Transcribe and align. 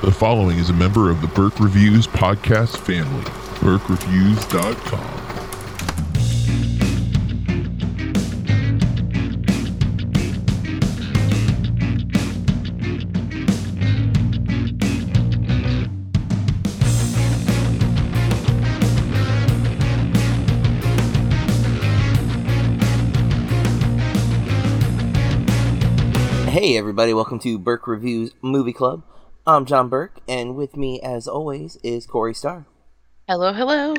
The 0.00 0.12
following 0.12 0.58
is 0.58 0.70
a 0.70 0.74
member 0.74 1.10
of 1.10 1.20
the 1.20 1.26
Burke 1.26 1.58
Reviews 1.58 2.06
podcast 2.06 2.76
family. 2.76 3.24
BurkeReviews.com. 3.58 5.18
Hey 26.48 26.76
everybody, 26.76 27.12
welcome 27.12 27.40
to 27.40 27.58
Burke 27.58 27.88
Reviews 27.88 28.30
Movie 28.42 28.72
Club. 28.72 29.02
I'm 29.46 29.64
John 29.64 29.88
Burke, 29.88 30.20
and 30.28 30.56
with 30.56 30.76
me, 30.76 31.00
as 31.00 31.26
always, 31.26 31.76
is 31.82 32.06
Corey 32.06 32.34
Starr. 32.34 32.66
Hello, 33.26 33.52
hello. 33.52 33.94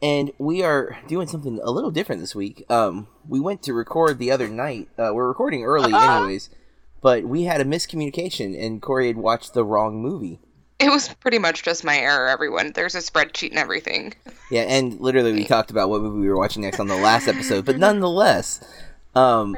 And 0.00 0.30
we 0.38 0.62
are 0.62 0.98
doing 1.08 1.26
something 1.26 1.58
a 1.62 1.70
little 1.72 1.90
different 1.90 2.20
this 2.20 2.34
week. 2.34 2.64
Um, 2.70 3.08
we 3.28 3.40
went 3.40 3.62
to 3.64 3.72
record 3.72 4.18
the 4.18 4.30
other 4.30 4.46
night. 4.48 4.88
Uh, 4.96 5.10
we're 5.12 5.26
recording 5.26 5.64
early, 5.64 5.92
anyways, 5.92 6.50
but 7.02 7.24
we 7.24 7.44
had 7.44 7.60
a 7.60 7.64
miscommunication, 7.64 8.60
and 8.60 8.80
Corey 8.80 9.08
had 9.08 9.16
watched 9.16 9.54
the 9.54 9.64
wrong 9.64 10.00
movie. 10.00 10.40
It 10.78 10.90
was 10.90 11.08
pretty 11.14 11.40
much 11.40 11.64
just 11.64 11.82
my 11.82 11.96
error, 11.98 12.28
everyone. 12.28 12.70
There's 12.72 12.94
a 12.94 12.98
spreadsheet 12.98 13.50
and 13.50 13.58
everything. 13.58 14.14
Yeah, 14.48 14.62
and 14.62 15.00
literally 15.00 15.32
we 15.32 15.44
talked 15.44 15.72
about 15.72 15.90
what 15.90 16.02
movie 16.02 16.20
we 16.20 16.28
were 16.28 16.38
watching 16.38 16.62
next 16.62 16.78
on 16.78 16.86
the 16.86 16.94
last 16.96 17.26
episode, 17.26 17.64
but 17.64 17.78
nonetheless, 17.78 18.60
um, 19.18 19.56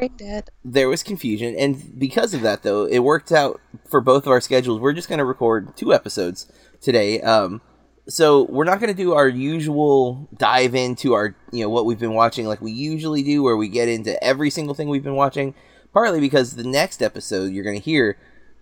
there 0.64 0.88
was 0.88 1.02
confusion, 1.02 1.54
and 1.54 1.98
because 1.98 2.32
of 2.32 2.40
that, 2.40 2.62
though, 2.62 2.86
it 2.86 3.00
worked 3.00 3.30
out 3.30 3.60
for 3.88 4.00
both 4.00 4.24
of 4.24 4.32
our 4.32 4.40
schedules. 4.40 4.80
We're 4.80 4.94
just 4.94 5.08
going 5.08 5.18
to 5.18 5.24
record 5.24 5.76
two 5.76 5.92
episodes 5.92 6.50
today. 6.80 7.20
Um, 7.20 7.60
so 8.08 8.44
we're 8.44 8.64
not 8.64 8.80
going 8.80 8.94
to 8.94 9.02
do 9.02 9.12
our 9.12 9.28
usual 9.28 10.28
dive 10.34 10.74
into 10.74 11.12
our, 11.12 11.36
you 11.52 11.62
know, 11.62 11.68
what 11.68 11.84
we've 11.84 11.98
been 11.98 12.14
watching 12.14 12.46
like 12.46 12.62
we 12.62 12.72
usually 12.72 13.22
do, 13.22 13.42
where 13.42 13.56
we 13.56 13.68
get 13.68 13.88
into 13.88 14.22
every 14.24 14.48
single 14.48 14.74
thing 14.74 14.88
we've 14.88 15.04
been 15.04 15.14
watching. 15.14 15.54
Partly 15.92 16.20
because 16.20 16.54
the 16.54 16.64
next 16.64 17.02
episode 17.02 17.52
you're 17.52 17.64
going 17.64 17.78
to 17.78 17.84
hear 17.84 18.16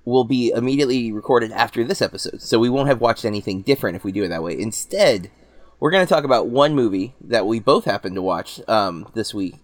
will 0.05 0.25
be 0.25 0.51
immediately 0.51 1.13
recorded 1.13 1.53
after 1.53 1.85
this 1.85 2.03
episode, 2.03 2.43
so 2.43 2.59
we 2.59 2.71
won't 2.71 2.89
have 2.89 3.01
watched 3.01 3.25
anything 3.25 3.63
different 3.63 3.95
if 3.95 4.03
we 4.03 4.11
do 4.11 4.25
it 4.25 4.29
that 4.29 4.43
way. 4.43 4.59
Instead, 4.59 5.31
we're 5.79 5.91
going 5.91 6.05
to 6.05 6.13
talk 6.13 6.25
about 6.25 6.49
one 6.49 6.75
movie 6.75 7.15
that 7.21 7.47
we 7.47 7.61
both 7.61 7.85
happened 7.85 8.17
to 8.17 8.23
watch 8.23 8.61
um, 8.67 9.09
this 9.15 9.33
week 9.33 9.55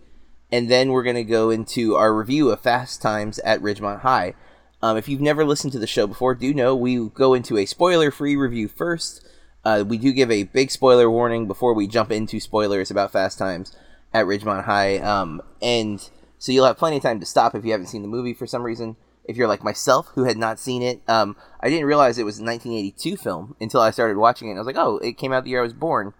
and 0.53 0.71
then 0.71 0.91
we're 0.91 1.03
going 1.03 1.17
to 1.17 1.25
go 1.25 1.51
into 1.51 1.97
our 1.97 2.15
review 2.15 2.51
of 2.51 2.61
Fast 2.61 3.03
Times 3.03 3.39
at 3.41 3.61
Ridgemont 3.61 4.01
High. 4.01 4.35
Um, 4.83 4.97
if 4.97 5.09
you've 5.09 5.21
never 5.21 5.45
listened 5.45 5.73
to 5.73 5.79
the 5.79 5.87
show 5.87 6.07
before, 6.07 6.35
do 6.35 6.53
know 6.53 6.77
we 6.77 7.09
go 7.09 7.35
into 7.35 7.57
a 7.57 7.65
spoiler-free 7.65 8.37
review 8.37 8.69
first. 8.69 9.27
Uh, 9.65 9.83
we 9.87 9.97
do 9.97 10.13
give 10.13 10.31
a 10.31 10.43
big 10.43 10.71
spoiler 10.71 11.11
warning 11.11 11.47
before 11.47 11.73
we 11.73 11.87
jump 11.87 12.13
into 12.13 12.39
spoilers 12.39 12.91
about 12.91 13.11
Fast 13.11 13.39
Times 13.39 13.75
at 14.13 14.27
Ridgemont 14.27 14.65
High, 14.65 14.99
um, 14.99 15.41
and 15.63 16.09
so 16.39 16.53
you'll 16.53 16.67
have 16.67 16.77
plenty 16.77 16.99
of 16.99 17.03
time 17.03 17.19
to 17.21 17.27
stop 17.27 17.55
if 17.55 17.65
you 17.65 17.73
haven't 17.73 17.87
seen 17.87 18.03
the 18.03 18.09
movie 18.09 18.35
for 18.35 18.47
some 18.47 18.63
reason. 18.63 18.97
If 19.25 19.39
you're 19.39 19.49
like 19.49 19.65
myself, 19.65 20.11
who 20.15 20.25
had 20.25 20.37
not 20.37 20.61
seen 20.61 20.83
it, 20.83 21.01
um, 21.09 21.35
I 21.61 21.71
didn't 21.71 21.87
realize 21.87 22.19
it 22.19 22.27
was 22.27 22.39
a 22.39 22.45
1982 22.45 23.17
film 23.17 23.57
until 23.59 23.81
I 23.81 23.91
started 23.91 24.19
watching 24.19 24.51
it. 24.51 24.55
I 24.55 24.59
was 24.59 24.67
like, 24.67 24.77
oh, 24.77 24.99
it 24.99 25.17
came 25.17 25.33
out 25.33 25.45
the 25.45 25.51
year 25.51 25.61
I 25.61 25.63
was 25.63 25.73
born. 25.73 26.13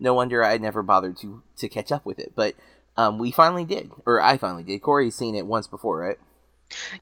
No 0.00 0.12
wonder 0.12 0.44
I 0.44 0.58
never 0.58 0.82
bothered 0.82 1.16
to 1.18 1.42
to 1.58 1.68
catch 1.68 1.92
up 1.92 2.04
with 2.04 2.18
it, 2.18 2.32
but. 2.34 2.54
Um, 2.98 3.18
we 3.18 3.30
finally 3.30 3.64
did, 3.64 3.92
or 4.06 4.20
I 4.20 4.38
finally 4.38 4.64
did. 4.64 4.82
Corey's 4.82 5.14
seen 5.14 5.36
it 5.36 5.46
once 5.46 5.68
before, 5.68 6.00
right? 6.00 6.18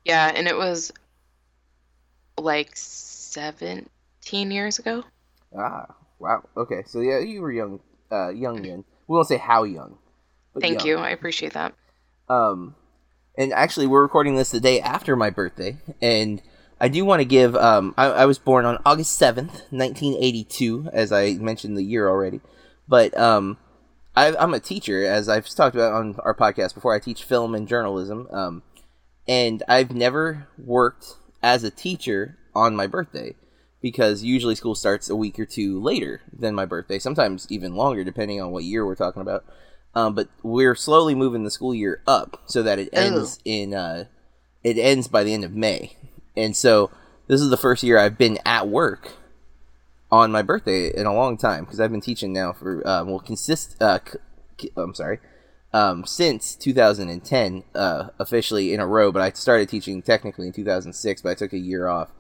Yeah, 0.05 0.31
and 0.33 0.47
it 0.47 0.55
was 0.55 0.93
like 2.39 2.73
17 2.75 3.89
years 4.51 4.79
ago. 4.79 5.05
Ah, 5.59 5.87
wow. 6.19 6.43
Okay, 6.55 6.83
so 6.85 7.01
yeah, 7.01 7.21
you 7.21 7.41
were 7.41 7.51
young, 7.51 7.81
uh, 8.13 8.29
young 8.29 8.61
then. 8.61 8.85
We 9.09 9.15
won't 9.15 9.27
say 9.27 9.39
how 9.39 9.65
young. 9.65 9.97
Thank 10.61 10.81
young. 10.81 10.87
you. 10.87 10.97
I 10.99 11.11
appreciate 11.11 11.55
that. 11.55 11.73
Um, 12.29 12.75
and 13.39 13.55
actually, 13.55 13.87
we're 13.87 14.03
recording 14.03 14.37
this 14.37 14.51
the 14.51 14.61
day 14.61 14.81
after 14.81 15.17
my 15.17 15.31
birthday, 15.31 15.79
and 16.03 16.43
I 16.79 16.89
do 16.89 17.06
want 17.06 17.21
to 17.21 17.25
give. 17.25 17.56
Um, 17.56 17.95
I, 17.97 18.06
I 18.06 18.27
was 18.27 18.39
born 18.39 18.67
on 18.67 18.83
August 18.85 19.17
seventh, 19.17 19.62
nineteen 19.71 20.23
eighty-two, 20.23 20.91
as 20.93 21.11
I 21.11 21.35
mentioned 21.35 21.75
the 21.75 21.83
year 21.83 22.06
already. 22.06 22.43
But 22.87 23.17
um, 23.17 23.56
I, 24.16 24.34
I'm 24.34 24.54
a 24.54 24.60
teacher, 24.60 25.04
as 25.04 25.28
I've 25.28 25.47
talked 25.49 25.77
about 25.77 25.93
on 25.93 26.16
our 26.25 26.34
podcast 26.34 26.75
before. 26.75 26.94
I 26.94 26.99
teach 26.99 27.22
film 27.22 27.54
and 27.54 27.69
journalism, 27.69 28.27
um, 28.32 28.62
and 29.28 29.62
I've 29.69 29.91
never 29.91 30.49
worked 30.59 31.16
as 31.43 31.62
a 31.62 31.71
teacher 31.71 32.38
on 32.55 32.75
my 32.75 32.87
birthday 32.87 33.34
because 33.82 34.25
usually 34.25 34.55
school 34.55 34.75
starts 34.75 35.10
a 35.10 35.16
week 35.16 35.38
or 35.38 35.44
two 35.44 35.81
later 35.81 36.22
than 36.32 36.55
my 36.55 36.65
birthday, 36.65 36.99
sometimes 36.99 37.47
even 37.50 37.76
longer, 37.76 38.03
depending 38.05 38.41
on 38.41 38.50
what 38.50 38.65
year 38.65 38.87
we're 38.87 38.94
talking 38.94 39.22
about. 39.22 39.44
Um, 39.94 40.15
but 40.15 40.28
we're 40.43 40.75
slowly 40.75 41.15
moving 41.15 41.44
the 41.44 41.50
school 41.50 41.75
year 41.75 42.03
up 42.06 42.43
so 42.47 42.62
that 42.62 42.78
it 42.78 42.88
ends 42.93 43.38
in 43.44 43.75
uh, 43.75 44.06
it 44.65 44.78
ends 44.78 45.09
by 45.09 45.25
the 45.25 45.34
end 45.34 45.44
of 45.44 45.53
May, 45.53 45.97
and 46.34 46.56
so 46.56 46.91
this 47.28 47.41
is 47.41 47.50
the 47.50 47.56
first 47.56 47.82
year 47.82 47.99
I've 47.99 48.19
been 48.19 48.38
at 48.47 48.69
work 48.69 49.12
on 50.11 50.31
my 50.31 50.43
birthday 50.43 50.89
in 50.89 51.06
a 51.06 51.15
long 51.15 51.37
time 51.37 51.65
because 51.65 51.81
I've 51.81 51.91
been 51.91 52.00
teaching 52.00 52.33
now 52.33 52.53
for 52.53 52.87
uh, 52.87 53.05
well 53.05 53.19
consist 53.21 53.81
uh, 53.83 53.99
c- 54.59 54.71
I'm 54.77 54.94
sorry 54.94 55.19
um, 55.72 56.06
since 56.06 56.55
2010 56.55 57.65
uh, 57.75 58.09
officially 58.19 58.72
in 58.72 58.81
a 58.81 58.87
row, 58.87 59.12
but 59.12 59.21
I 59.21 59.31
started 59.33 59.69
teaching 59.69 60.00
technically 60.00 60.47
in 60.47 60.53
2006, 60.53 61.21
but 61.22 61.31
I 61.31 61.34
took 61.34 61.53
a 61.53 61.59
year 61.59 61.89
off 61.89 62.11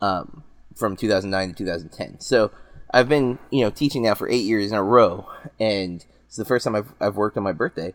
um, 0.00 0.42
from 0.74 0.96
2009 0.96 1.50
to 1.50 1.54
2010. 1.54 2.20
So 2.20 2.50
I've 2.92 3.08
been 3.08 3.38
you 3.50 3.62
know 3.64 3.70
teaching 3.70 4.02
now 4.02 4.14
for 4.14 4.28
eight 4.28 4.44
years 4.44 4.70
in 4.72 4.76
a 4.76 4.82
row, 4.82 5.28
and 5.60 6.04
it's 6.26 6.36
the 6.36 6.44
first 6.44 6.64
time 6.64 6.74
I've 6.74 6.92
I've 7.00 7.16
worked 7.16 7.36
on 7.36 7.42
my 7.42 7.52
birthday 7.52 7.94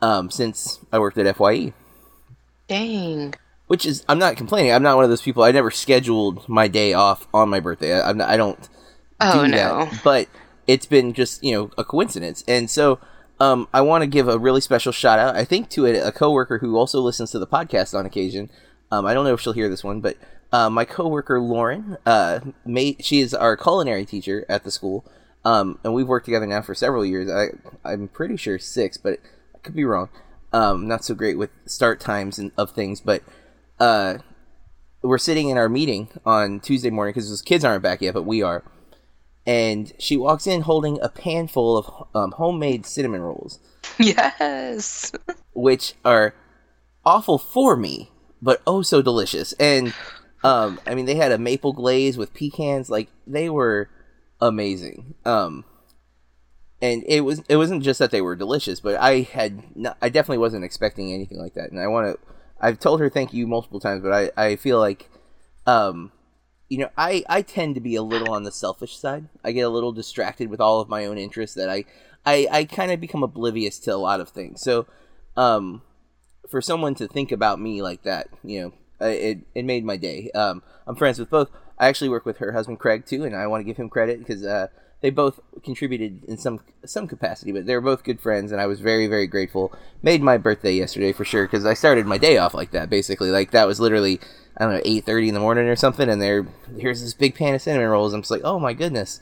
um, 0.00 0.30
since 0.30 0.80
I 0.92 0.98
worked 0.98 1.16
at 1.18 1.36
Fye 1.36 1.72
Dang. 2.68 3.34
which 3.68 3.86
is 3.86 4.04
I'm 4.08 4.18
not 4.18 4.36
complaining. 4.36 4.72
I'm 4.72 4.82
not 4.82 4.96
one 4.96 5.04
of 5.04 5.10
those 5.10 5.22
people. 5.22 5.42
I 5.44 5.52
never 5.52 5.70
scheduled 5.70 6.48
my 6.48 6.68
day 6.68 6.92
off 6.92 7.26
on 7.32 7.48
my 7.48 7.60
birthday. 7.60 7.98
I, 7.98 8.08
I'm 8.08 8.18
not, 8.18 8.28
I 8.28 8.36
don't 8.36 8.68
Oh, 9.20 9.44
do 9.44 9.48
no. 9.48 9.56
that. 9.56 10.00
But 10.02 10.28
it's 10.66 10.86
been 10.86 11.12
just 11.12 11.42
you 11.42 11.52
know 11.52 11.70
a 11.76 11.84
coincidence, 11.84 12.44
and 12.46 12.70
so 12.70 12.98
um, 13.40 13.68
I 13.72 13.80
want 13.80 14.02
to 14.02 14.06
give 14.06 14.28
a 14.28 14.38
really 14.38 14.60
special 14.60 14.92
shout 14.92 15.18
out. 15.18 15.36
I 15.36 15.44
think 15.44 15.68
to 15.70 15.86
a, 15.86 16.08
a 16.08 16.12
coworker 16.12 16.58
who 16.58 16.76
also 16.76 17.00
listens 17.00 17.30
to 17.32 17.38
the 17.38 17.46
podcast 17.46 17.98
on 17.98 18.06
occasion. 18.06 18.50
Um, 18.90 19.06
I 19.06 19.14
don't 19.14 19.24
know 19.24 19.32
if 19.32 19.40
she'll 19.40 19.54
hear 19.54 19.70
this 19.70 19.82
one, 19.82 20.00
but 20.00 20.18
uh, 20.52 20.68
my 20.68 20.84
coworker 20.84 21.40
Lauren, 21.40 21.96
uh, 22.04 22.40
she 23.00 23.20
is 23.20 23.32
our 23.32 23.56
culinary 23.56 24.04
teacher 24.04 24.44
at 24.50 24.64
the 24.64 24.70
school, 24.70 25.04
um, 25.44 25.78
and 25.82 25.94
we've 25.94 26.06
worked 26.06 26.26
together 26.26 26.46
now 26.46 26.60
for 26.60 26.74
several 26.74 27.04
years. 27.04 27.30
I 27.30 27.56
I'm 27.88 28.08
pretty 28.08 28.36
sure 28.36 28.58
six, 28.58 28.96
but 28.96 29.18
I 29.54 29.58
could 29.58 29.74
be 29.74 29.84
wrong. 29.84 30.10
Um, 30.52 30.86
not 30.86 31.04
so 31.04 31.14
great 31.14 31.38
with 31.38 31.50
start 31.64 32.00
times 32.00 32.38
and 32.38 32.52
of 32.58 32.72
things, 32.72 33.00
but 33.00 33.22
uh, 33.80 34.18
we're 35.00 35.18
sitting 35.18 35.48
in 35.48 35.56
our 35.56 35.68
meeting 35.68 36.08
on 36.26 36.60
Tuesday 36.60 36.90
morning 36.90 37.12
because 37.14 37.36
the 37.36 37.42
kids 37.44 37.64
aren't 37.64 37.82
back 37.82 38.02
yet, 38.02 38.14
but 38.14 38.24
we 38.24 38.42
are. 38.42 38.62
And 39.46 39.92
she 39.98 40.16
walks 40.16 40.46
in 40.46 40.62
holding 40.62 41.00
a 41.00 41.08
pan 41.08 41.48
full 41.48 41.76
of 41.76 42.06
um, 42.14 42.32
homemade 42.32 42.86
cinnamon 42.86 43.22
rolls, 43.22 43.58
Yes. 43.98 45.12
which 45.52 45.94
are 46.04 46.34
awful 47.04 47.38
for 47.38 47.76
me, 47.76 48.10
but 48.40 48.62
oh 48.66 48.82
so 48.82 49.02
delicious. 49.02 49.52
And 49.54 49.92
um, 50.44 50.80
I 50.86 50.94
mean, 50.94 51.06
they 51.06 51.16
had 51.16 51.32
a 51.32 51.38
maple 51.38 51.72
glaze 51.72 52.16
with 52.16 52.34
pecans, 52.34 52.88
like 52.88 53.08
they 53.26 53.48
were 53.50 53.88
amazing. 54.40 55.14
Um, 55.24 55.64
and 56.80 57.04
it 57.06 57.22
was 57.22 57.42
it 57.48 57.56
wasn't 57.56 57.82
just 57.82 57.98
that 57.98 58.10
they 58.10 58.20
were 58.20 58.36
delicious, 58.36 58.80
but 58.80 58.96
I 58.96 59.20
had 59.20 59.76
no, 59.76 59.94
I 60.02 60.08
definitely 60.08 60.38
wasn't 60.38 60.64
expecting 60.64 61.12
anything 61.12 61.38
like 61.38 61.54
that. 61.54 61.70
And 61.70 61.80
I 61.80 61.86
want 61.88 62.12
to 62.12 62.26
I've 62.60 62.78
told 62.78 63.00
her 63.00 63.08
thank 63.10 63.32
you 63.32 63.46
multiple 63.46 63.80
times, 63.80 64.02
but 64.02 64.12
I 64.12 64.30
I 64.50 64.56
feel 64.56 64.78
like 64.78 65.08
um 65.66 66.12
you 66.72 66.78
know, 66.78 66.88
I 66.96 67.22
I 67.28 67.42
tend 67.42 67.74
to 67.74 67.82
be 67.82 67.96
a 67.96 68.02
little 68.02 68.30
on 68.30 68.44
the 68.44 68.50
selfish 68.50 68.96
side. 68.96 69.28
I 69.44 69.52
get 69.52 69.66
a 69.66 69.68
little 69.68 69.92
distracted 69.92 70.48
with 70.48 70.58
all 70.58 70.80
of 70.80 70.88
my 70.88 71.04
own 71.04 71.18
interests 71.18 71.54
that 71.56 71.68
I 71.68 71.84
I 72.24 72.48
I 72.50 72.64
kind 72.64 72.90
of 72.90 72.98
become 72.98 73.22
oblivious 73.22 73.78
to 73.80 73.94
a 73.94 73.96
lot 73.96 74.20
of 74.20 74.30
things. 74.30 74.62
So 74.62 74.86
um 75.36 75.82
for 76.48 76.62
someone 76.62 76.94
to 76.94 77.06
think 77.06 77.30
about 77.30 77.60
me 77.60 77.82
like 77.82 78.04
that, 78.04 78.28
you 78.42 78.62
know, 78.62 78.72
it 79.06 79.40
it 79.54 79.66
made 79.66 79.84
my 79.84 79.98
day. 79.98 80.30
Um 80.30 80.62
I'm 80.86 80.96
friends 80.96 81.18
with 81.18 81.28
both. 81.28 81.50
I 81.78 81.88
actually 81.88 82.08
work 82.08 82.24
with 82.24 82.38
her 82.38 82.52
husband 82.52 82.78
Craig 82.78 83.04
too, 83.04 83.24
and 83.24 83.36
I 83.36 83.46
want 83.48 83.60
to 83.60 83.64
give 83.64 83.76
him 83.76 83.90
credit 83.90 84.20
because 84.20 84.42
uh 84.42 84.68
they 85.02 85.10
both 85.10 85.40
contributed 85.62 86.24
in 86.24 86.38
some 86.38 86.60
some 86.86 87.06
capacity, 87.06 87.52
but 87.52 87.66
they 87.66 87.74
were 87.74 87.80
both 87.80 88.04
good 88.04 88.20
friends, 88.20 88.52
and 88.52 88.60
I 88.60 88.66
was 88.66 88.80
very 88.80 89.08
very 89.08 89.26
grateful. 89.26 89.72
Made 90.02 90.22
my 90.22 90.38
birthday 90.38 90.72
yesterday 90.72 91.12
for 91.12 91.24
sure 91.24 91.44
because 91.44 91.66
I 91.66 91.74
started 91.74 92.06
my 92.06 92.18
day 92.18 92.38
off 92.38 92.54
like 92.54 92.70
that. 92.70 92.88
Basically, 92.88 93.30
like 93.30 93.50
that 93.50 93.66
was 93.66 93.80
literally 93.80 94.20
I 94.56 94.64
don't 94.64 94.74
know 94.74 94.82
eight 94.84 95.04
thirty 95.04 95.28
in 95.28 95.34
the 95.34 95.40
morning 95.40 95.68
or 95.68 95.76
something, 95.76 96.08
and 96.08 96.22
there 96.22 96.46
here's 96.78 97.02
this 97.02 97.14
big 97.14 97.34
pan 97.34 97.54
of 97.54 97.60
cinnamon 97.60 97.88
rolls. 97.88 98.14
I'm 98.14 98.22
just 98.22 98.30
like, 98.30 98.42
oh 98.44 98.60
my 98.60 98.72
goodness, 98.72 99.20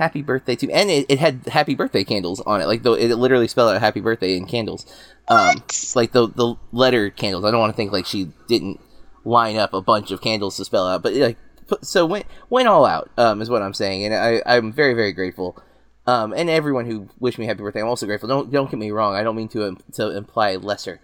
happy 0.00 0.22
birthday 0.22 0.56
to 0.56 0.70
and 0.70 0.90
it, 0.90 1.04
it 1.10 1.18
had 1.18 1.46
happy 1.48 1.74
birthday 1.74 2.02
candles 2.02 2.40
on 2.40 2.62
it 2.62 2.66
like 2.66 2.82
though 2.82 2.94
it 2.94 3.14
literally 3.16 3.46
spelled 3.46 3.74
out 3.74 3.80
happy 3.82 4.00
birthday 4.00 4.34
in 4.34 4.46
candles 4.46 4.86
um 5.28 5.62
like 5.94 6.12
the 6.12 6.26
the 6.26 6.54
letter 6.72 7.10
candles 7.10 7.44
i 7.44 7.50
don't 7.50 7.60
want 7.60 7.70
to 7.70 7.76
think 7.76 7.92
like 7.92 8.06
she 8.06 8.32
didn't 8.48 8.80
line 9.24 9.56
up 9.56 9.74
a 9.74 9.82
bunch 9.82 10.10
of 10.10 10.22
candles 10.22 10.56
to 10.56 10.64
spell 10.64 10.86
out 10.88 11.02
but 11.02 11.12
like 11.12 11.36
so 11.82 12.06
went 12.06 12.26
went 12.48 12.68
all 12.68 12.86
out 12.86 13.10
um, 13.16 13.40
is 13.42 13.50
what 13.50 13.62
I'm 13.62 13.74
saying, 13.74 14.04
and 14.04 14.14
I 14.14 14.42
I'm 14.46 14.72
very 14.72 14.94
very 14.94 15.12
grateful. 15.12 15.62
Um, 16.06 16.32
and 16.32 16.48
everyone 16.48 16.86
who 16.86 17.08
wished 17.20 17.38
me 17.38 17.46
happy 17.46 17.62
birthday, 17.62 17.82
I'm 17.82 17.86
also 17.86 18.06
grateful. 18.06 18.28
Don't 18.28 18.50
don't 18.50 18.70
get 18.70 18.78
me 18.78 18.90
wrong. 18.90 19.14
I 19.14 19.22
don't 19.22 19.36
mean 19.36 19.48
to 19.48 19.76
to 19.94 20.16
imply 20.16 20.56
lesser, 20.56 21.00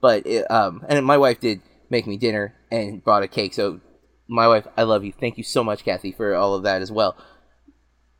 but 0.00 0.26
it, 0.26 0.50
um, 0.50 0.84
and 0.88 1.04
my 1.06 1.16
wife 1.16 1.40
did 1.40 1.60
make 1.90 2.06
me 2.06 2.16
dinner 2.16 2.54
and 2.70 3.02
brought 3.02 3.22
a 3.22 3.28
cake. 3.28 3.54
So 3.54 3.80
my 4.28 4.48
wife, 4.48 4.66
I 4.76 4.82
love 4.82 5.04
you. 5.04 5.12
Thank 5.12 5.38
you 5.38 5.44
so 5.44 5.62
much, 5.62 5.84
Kathy, 5.84 6.12
for 6.12 6.34
all 6.34 6.54
of 6.54 6.62
that 6.64 6.82
as 6.82 6.90
well. 6.90 7.16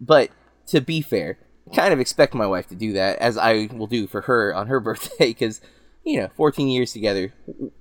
But 0.01 0.31
to 0.67 0.81
be 0.81 1.01
fair, 1.01 1.39
kind 1.75 1.93
of 1.93 2.01
expect 2.01 2.35
my 2.35 2.47
wife 2.47 2.69
to 2.69 2.75
do 2.75 2.93
that 2.93 3.19
as 3.19 3.39
I 3.39 3.69
will 3.73 3.87
do 3.87 4.07
for 4.07 4.23
her 4.23 4.55
on 4.55 4.67
her 4.67 4.81
birthday 4.89 5.29
because 5.29 5.61
you 6.05 6.21
know 6.21 6.29
14 6.37 6.69
years 6.69 6.93
together 6.93 7.33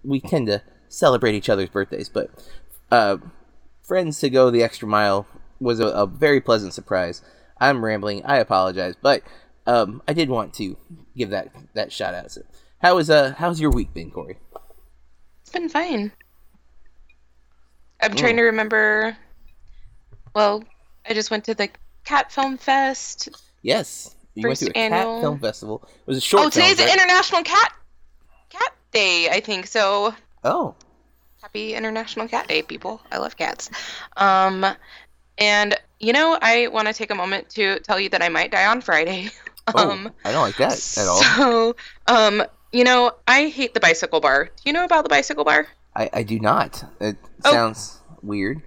we 0.03 0.19
tend 0.19 0.47
to 0.47 0.61
celebrate 0.87 1.33
each 1.33 1.49
other's 1.49 1.69
birthdays 1.69 2.09
but 2.09 2.29
uh, 2.91 3.17
friends 3.91 4.19
to 4.19 4.29
go 4.29 4.49
the 4.49 4.63
extra 4.63 4.88
mile 4.88 5.27
was 5.59 5.81
a, 5.81 5.88
a, 5.88 6.07
very 6.07 6.39
pleasant 6.39 6.73
surprise 6.73 7.21
i'm 7.59 7.83
rambling 7.83 8.23
i 8.25 8.38
apologize 8.38 8.95
but 9.01 9.21
um, 9.67 10.01
i 10.07 10.13
did 10.13 10.29
want 10.29 10.53
to 10.53 10.77
give 11.17 11.29
that 11.29 11.49
that 11.73 11.91
shout 11.91 12.13
out 12.13 12.31
so 12.31 12.41
how 12.79 12.97
is 12.97 13.09
uh 13.09 13.33
how's 13.38 13.59
your 13.59 13.69
week 13.69 13.93
been 13.93 14.09
corey 14.09 14.38
it's 15.41 15.51
been 15.51 15.67
fine 15.67 16.11
i'm 18.01 18.15
trying 18.15 18.35
mm. 18.35 18.38
to 18.38 18.43
remember 18.43 19.17
well 20.33 20.63
i 21.05 21.13
just 21.13 21.29
went 21.29 21.44
to 21.44 21.53
the 21.53 21.69
cat 22.05 22.31
film 22.31 22.57
fest 22.57 23.27
Yes. 23.61 24.15
You 24.33 24.44
First 24.44 24.63
went 24.63 24.73
to 24.75 24.79
a 24.79 24.83
annual... 24.83 25.13
cat 25.15 25.21
film 25.21 25.39
festival. 25.39 25.83
It 25.85 26.07
was 26.07 26.17
a 26.17 26.21
short. 26.21 26.45
Oh, 26.45 26.49
today's 26.49 26.77
film, 26.77 26.87
right? 26.87 26.97
International 26.97 27.44
Cat 27.44 27.73
Cat 28.49 28.73
Day, 28.91 29.29
I 29.29 29.39
think. 29.39 29.67
So. 29.67 30.15
Oh. 30.44 30.75
Happy 31.41 31.73
International 31.73 32.27
Cat 32.27 32.47
Day, 32.47 32.61
people! 32.61 33.01
I 33.11 33.17
love 33.17 33.35
cats. 33.35 33.71
Um, 34.15 34.63
and 35.39 35.75
you 35.99 36.13
know, 36.13 36.38
I 36.39 36.67
want 36.67 36.88
to 36.88 36.93
take 36.93 37.09
a 37.09 37.15
moment 37.15 37.49
to 37.51 37.79
tell 37.79 37.99
you 37.99 38.09
that 38.09 38.21
I 38.21 38.29
might 38.29 38.51
die 38.51 38.67
on 38.67 38.79
Friday. 38.79 39.31
Oh, 39.73 39.89
um, 39.89 40.11
I 40.23 40.33
don't 40.33 40.43
like 40.43 40.57
that 40.57 40.97
at 40.97 41.07
all. 41.07 41.23
So, 41.23 41.75
um, 42.05 42.43
you 42.71 42.83
know, 42.83 43.13
I 43.27 43.47
hate 43.47 43.73
the 43.73 43.79
bicycle 43.79 44.19
bar. 44.19 44.45
Do 44.45 44.51
you 44.65 44.71
know 44.71 44.85
about 44.85 45.03
the 45.03 45.09
bicycle 45.09 45.43
bar? 45.43 45.65
I, 45.95 46.11
I 46.13 46.21
do 46.21 46.39
not. 46.39 46.83
It 46.99 47.17
oh, 47.44 47.51
sounds 47.51 47.99
weird. 48.21 48.61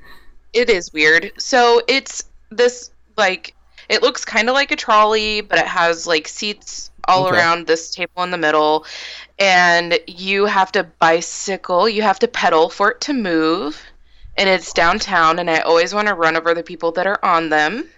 It 0.53 0.69
is 0.69 0.93
weird. 0.93 1.31
So 1.39 1.81
it's 1.87 2.25
this 2.51 2.91
like 3.17 3.55
it 3.89 4.03
looks 4.03 4.25
kind 4.25 4.49
of 4.49 4.55
like 4.55 4.73
a 4.73 4.77
trolley, 4.77 5.43
but 5.43 5.59
it 5.59 5.67
has 5.69 6.09
like 6.09 6.27
seats 6.27 6.91
all 7.09 7.27
okay. 7.27 7.37
around 7.37 7.67
this 7.67 7.91
table 7.91 8.23
in 8.23 8.31
the 8.31 8.39
middle. 8.39 8.85
And 9.39 9.99
you 10.07 10.47
have 10.47 10.73
to 10.73 10.85
bicycle, 10.85 11.89
you 11.89 12.03
have 12.03 12.19
to 12.21 12.29
pedal 12.29 12.69
for 12.69 12.93
it 12.93 13.01
to 13.03 13.13
move. 13.13 13.81
And 14.37 14.49
it's 14.49 14.73
downtown, 14.73 15.39
and 15.39 15.49
I 15.49 15.61
always 15.61 15.95
want 15.95 16.09
to 16.09 16.15
run 16.15 16.37
over 16.37 16.55
the 16.55 16.63
people 16.65 16.91
that 16.93 17.07
are 17.07 17.25
on 17.25 17.51
them. 17.51 17.89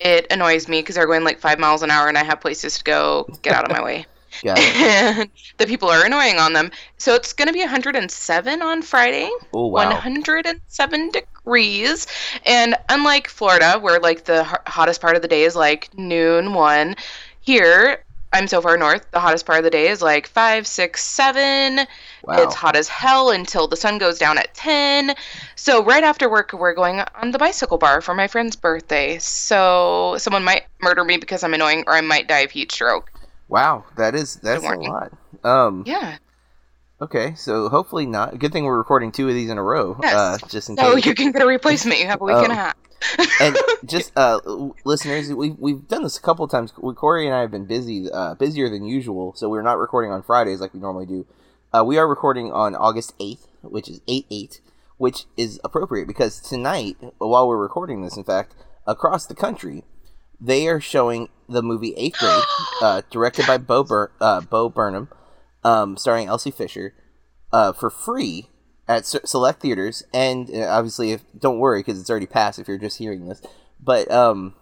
It 0.00 0.26
annoys 0.32 0.66
me 0.66 0.80
because 0.80 0.96
they're 0.96 1.06
going 1.06 1.22
like 1.22 1.38
five 1.38 1.60
miles 1.60 1.82
an 1.82 1.90
hour, 1.90 2.08
and 2.08 2.18
I 2.18 2.24
have 2.24 2.40
places 2.40 2.78
to 2.78 2.84
go. 2.84 3.28
Get 3.42 3.54
out 3.54 3.64
of 3.64 3.70
my 3.70 3.82
way. 3.82 4.06
Yeah. 4.42 4.54
and 4.56 5.30
the 5.58 5.66
people 5.66 5.88
are 5.90 6.04
annoying 6.04 6.38
on 6.38 6.52
them. 6.52 6.70
So 6.96 7.14
it's 7.14 7.32
going 7.32 7.48
to 7.48 7.52
be 7.52 7.60
107 7.60 8.62
on 8.62 8.82
Friday. 8.82 9.30
Oh, 9.52 9.66
wow. 9.66 9.90
107 9.90 11.10
degrees. 11.10 12.06
And 12.46 12.74
unlike 12.88 13.28
Florida, 13.28 13.78
where 13.78 14.00
like 14.00 14.24
the 14.24 14.44
hottest 14.66 15.00
part 15.00 15.16
of 15.16 15.22
the 15.22 15.28
day 15.28 15.44
is 15.44 15.54
like 15.54 15.96
noon, 15.96 16.54
one, 16.54 16.96
here, 17.40 18.04
I'm 18.32 18.48
so 18.48 18.62
far 18.62 18.76
north, 18.76 19.10
the 19.10 19.20
hottest 19.20 19.44
part 19.44 19.58
of 19.58 19.64
the 19.64 19.70
day 19.70 19.88
is 19.88 20.00
like 20.00 20.26
five, 20.26 20.66
six, 20.66 21.04
seven. 21.04 21.86
Wow. 22.24 22.42
It's 22.42 22.54
hot 22.54 22.76
as 22.76 22.88
hell 22.88 23.30
until 23.30 23.68
the 23.68 23.76
sun 23.76 23.98
goes 23.98 24.18
down 24.18 24.38
at 24.38 24.54
10. 24.54 25.14
So, 25.56 25.84
right 25.84 26.02
after 26.02 26.30
work, 26.30 26.52
we're 26.52 26.74
going 26.74 27.02
on 27.14 27.32
the 27.32 27.38
bicycle 27.38 27.78
bar 27.78 28.00
for 28.00 28.14
my 28.14 28.28
friend's 28.28 28.56
birthday. 28.56 29.18
So, 29.18 30.16
someone 30.18 30.44
might 30.44 30.64
murder 30.80 31.04
me 31.04 31.18
because 31.18 31.44
I'm 31.44 31.52
annoying, 31.52 31.84
or 31.86 31.94
I 31.94 32.00
might 32.00 32.26
die 32.26 32.40
of 32.40 32.50
heat 32.50 32.72
stroke. 32.72 33.12
Wow, 33.48 33.84
that 33.96 34.14
is 34.14 34.36
that's 34.36 34.64
a 34.64 34.76
lot. 34.76 35.12
Um, 35.44 35.84
yeah. 35.86 36.16
Okay, 37.02 37.34
so 37.34 37.68
hopefully 37.68 38.06
not. 38.06 38.38
Good 38.38 38.52
thing 38.52 38.64
we're 38.64 38.78
recording 38.78 39.12
two 39.12 39.28
of 39.28 39.34
these 39.34 39.50
in 39.50 39.58
a 39.58 39.62
row. 39.62 39.98
Yes. 40.00 40.14
Uh, 40.14 40.38
just 40.48 40.70
in 40.70 40.76
so 40.76 40.94
case. 40.94 41.04
you 41.04 41.14
can 41.14 41.32
get 41.32 41.42
a 41.42 41.46
replacement. 41.46 41.98
You 41.98 42.06
have 42.06 42.20
a 42.20 42.24
week 42.24 42.36
um, 42.36 42.44
and 42.44 42.52
a 42.52 42.56
half. 42.56 42.76
And 43.40 43.56
just 43.84 44.12
uh, 44.16 44.40
listeners, 44.84 45.32
we've 45.32 45.58
we've 45.58 45.86
done 45.88 46.02
this 46.02 46.16
a 46.16 46.22
couple 46.22 46.44
of 46.44 46.50
times. 46.50 46.72
Corey 46.72 47.26
and 47.26 47.34
I 47.34 47.40
have 47.40 47.50
been 47.50 47.66
busy, 47.66 48.10
uh, 48.10 48.34
busier 48.34 48.68
than 48.68 48.84
usual, 48.84 49.34
so 49.34 49.48
we're 49.48 49.62
not 49.62 49.78
recording 49.78 50.12
on 50.12 50.22
Fridays 50.22 50.60
like 50.60 50.74
we 50.74 50.80
normally 50.80 51.06
do. 51.06 51.26
Uh, 51.72 51.84
we 51.84 51.98
are 51.98 52.06
recording 52.06 52.52
on 52.52 52.74
August 52.74 53.14
eighth, 53.20 53.46
which 53.62 53.88
is 53.88 54.00
eight 54.06 54.26
eight, 54.30 54.60
which 54.98 55.24
is 55.36 55.60
appropriate 55.64 56.06
because 56.06 56.40
tonight, 56.40 56.96
while 57.18 57.48
we're 57.48 57.56
recording 57.56 58.02
this, 58.02 58.16
in 58.16 58.24
fact, 58.24 58.54
across 58.86 59.26
the 59.26 59.34
country, 59.34 59.84
they 60.40 60.68
are 60.68 60.80
showing 60.80 61.28
the 61.48 61.62
movie 61.62 61.94
Eighth 61.96 62.18
Grade, 62.18 62.42
uh, 62.82 63.02
directed 63.10 63.46
by 63.46 63.58
Bo, 63.58 63.84
Bur- 63.84 64.12
uh, 64.20 64.40
Bo 64.40 64.68
Burnham, 64.68 65.08
um, 65.62 65.96
starring 65.96 66.26
Elsie 66.26 66.50
Fisher, 66.50 66.94
uh, 67.52 67.72
for 67.72 67.90
free 67.90 68.48
at 68.92 69.06
select 69.06 69.60
theaters. 69.60 70.02
And 70.12 70.50
uh, 70.50 70.68
obviously, 70.68 71.12
if, 71.12 71.22
don't 71.38 71.58
worry 71.58 71.80
because 71.80 72.00
it's 72.00 72.10
already 72.10 72.26
passed 72.26 72.58
if 72.58 72.68
you're 72.68 72.78
just 72.78 72.98
hearing 72.98 73.26
this. 73.26 73.42
But 73.80 74.10
um, 74.10 74.54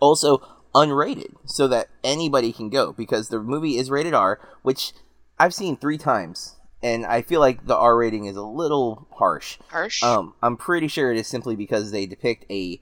also 0.00 0.42
unrated 0.74 1.34
so 1.46 1.66
that 1.68 1.88
anybody 2.04 2.52
can 2.52 2.68
go 2.68 2.92
because 2.92 3.28
the 3.28 3.40
movie 3.40 3.78
is 3.78 3.90
rated 3.90 4.14
R, 4.14 4.38
which 4.62 4.92
I've 5.38 5.54
seen 5.54 5.76
three 5.76 5.98
times. 5.98 6.56
And 6.82 7.06
I 7.06 7.22
feel 7.22 7.40
like 7.40 7.66
the 7.66 7.76
R 7.76 7.96
rating 7.96 8.26
is 8.26 8.36
a 8.36 8.42
little 8.42 9.08
harsh. 9.12 9.58
Harsh. 9.68 10.02
Um, 10.02 10.34
I'm 10.42 10.56
pretty 10.56 10.88
sure 10.88 11.10
it 11.10 11.18
is 11.18 11.26
simply 11.26 11.56
because 11.56 11.90
they 11.90 12.06
depict 12.06 12.44
a 12.50 12.80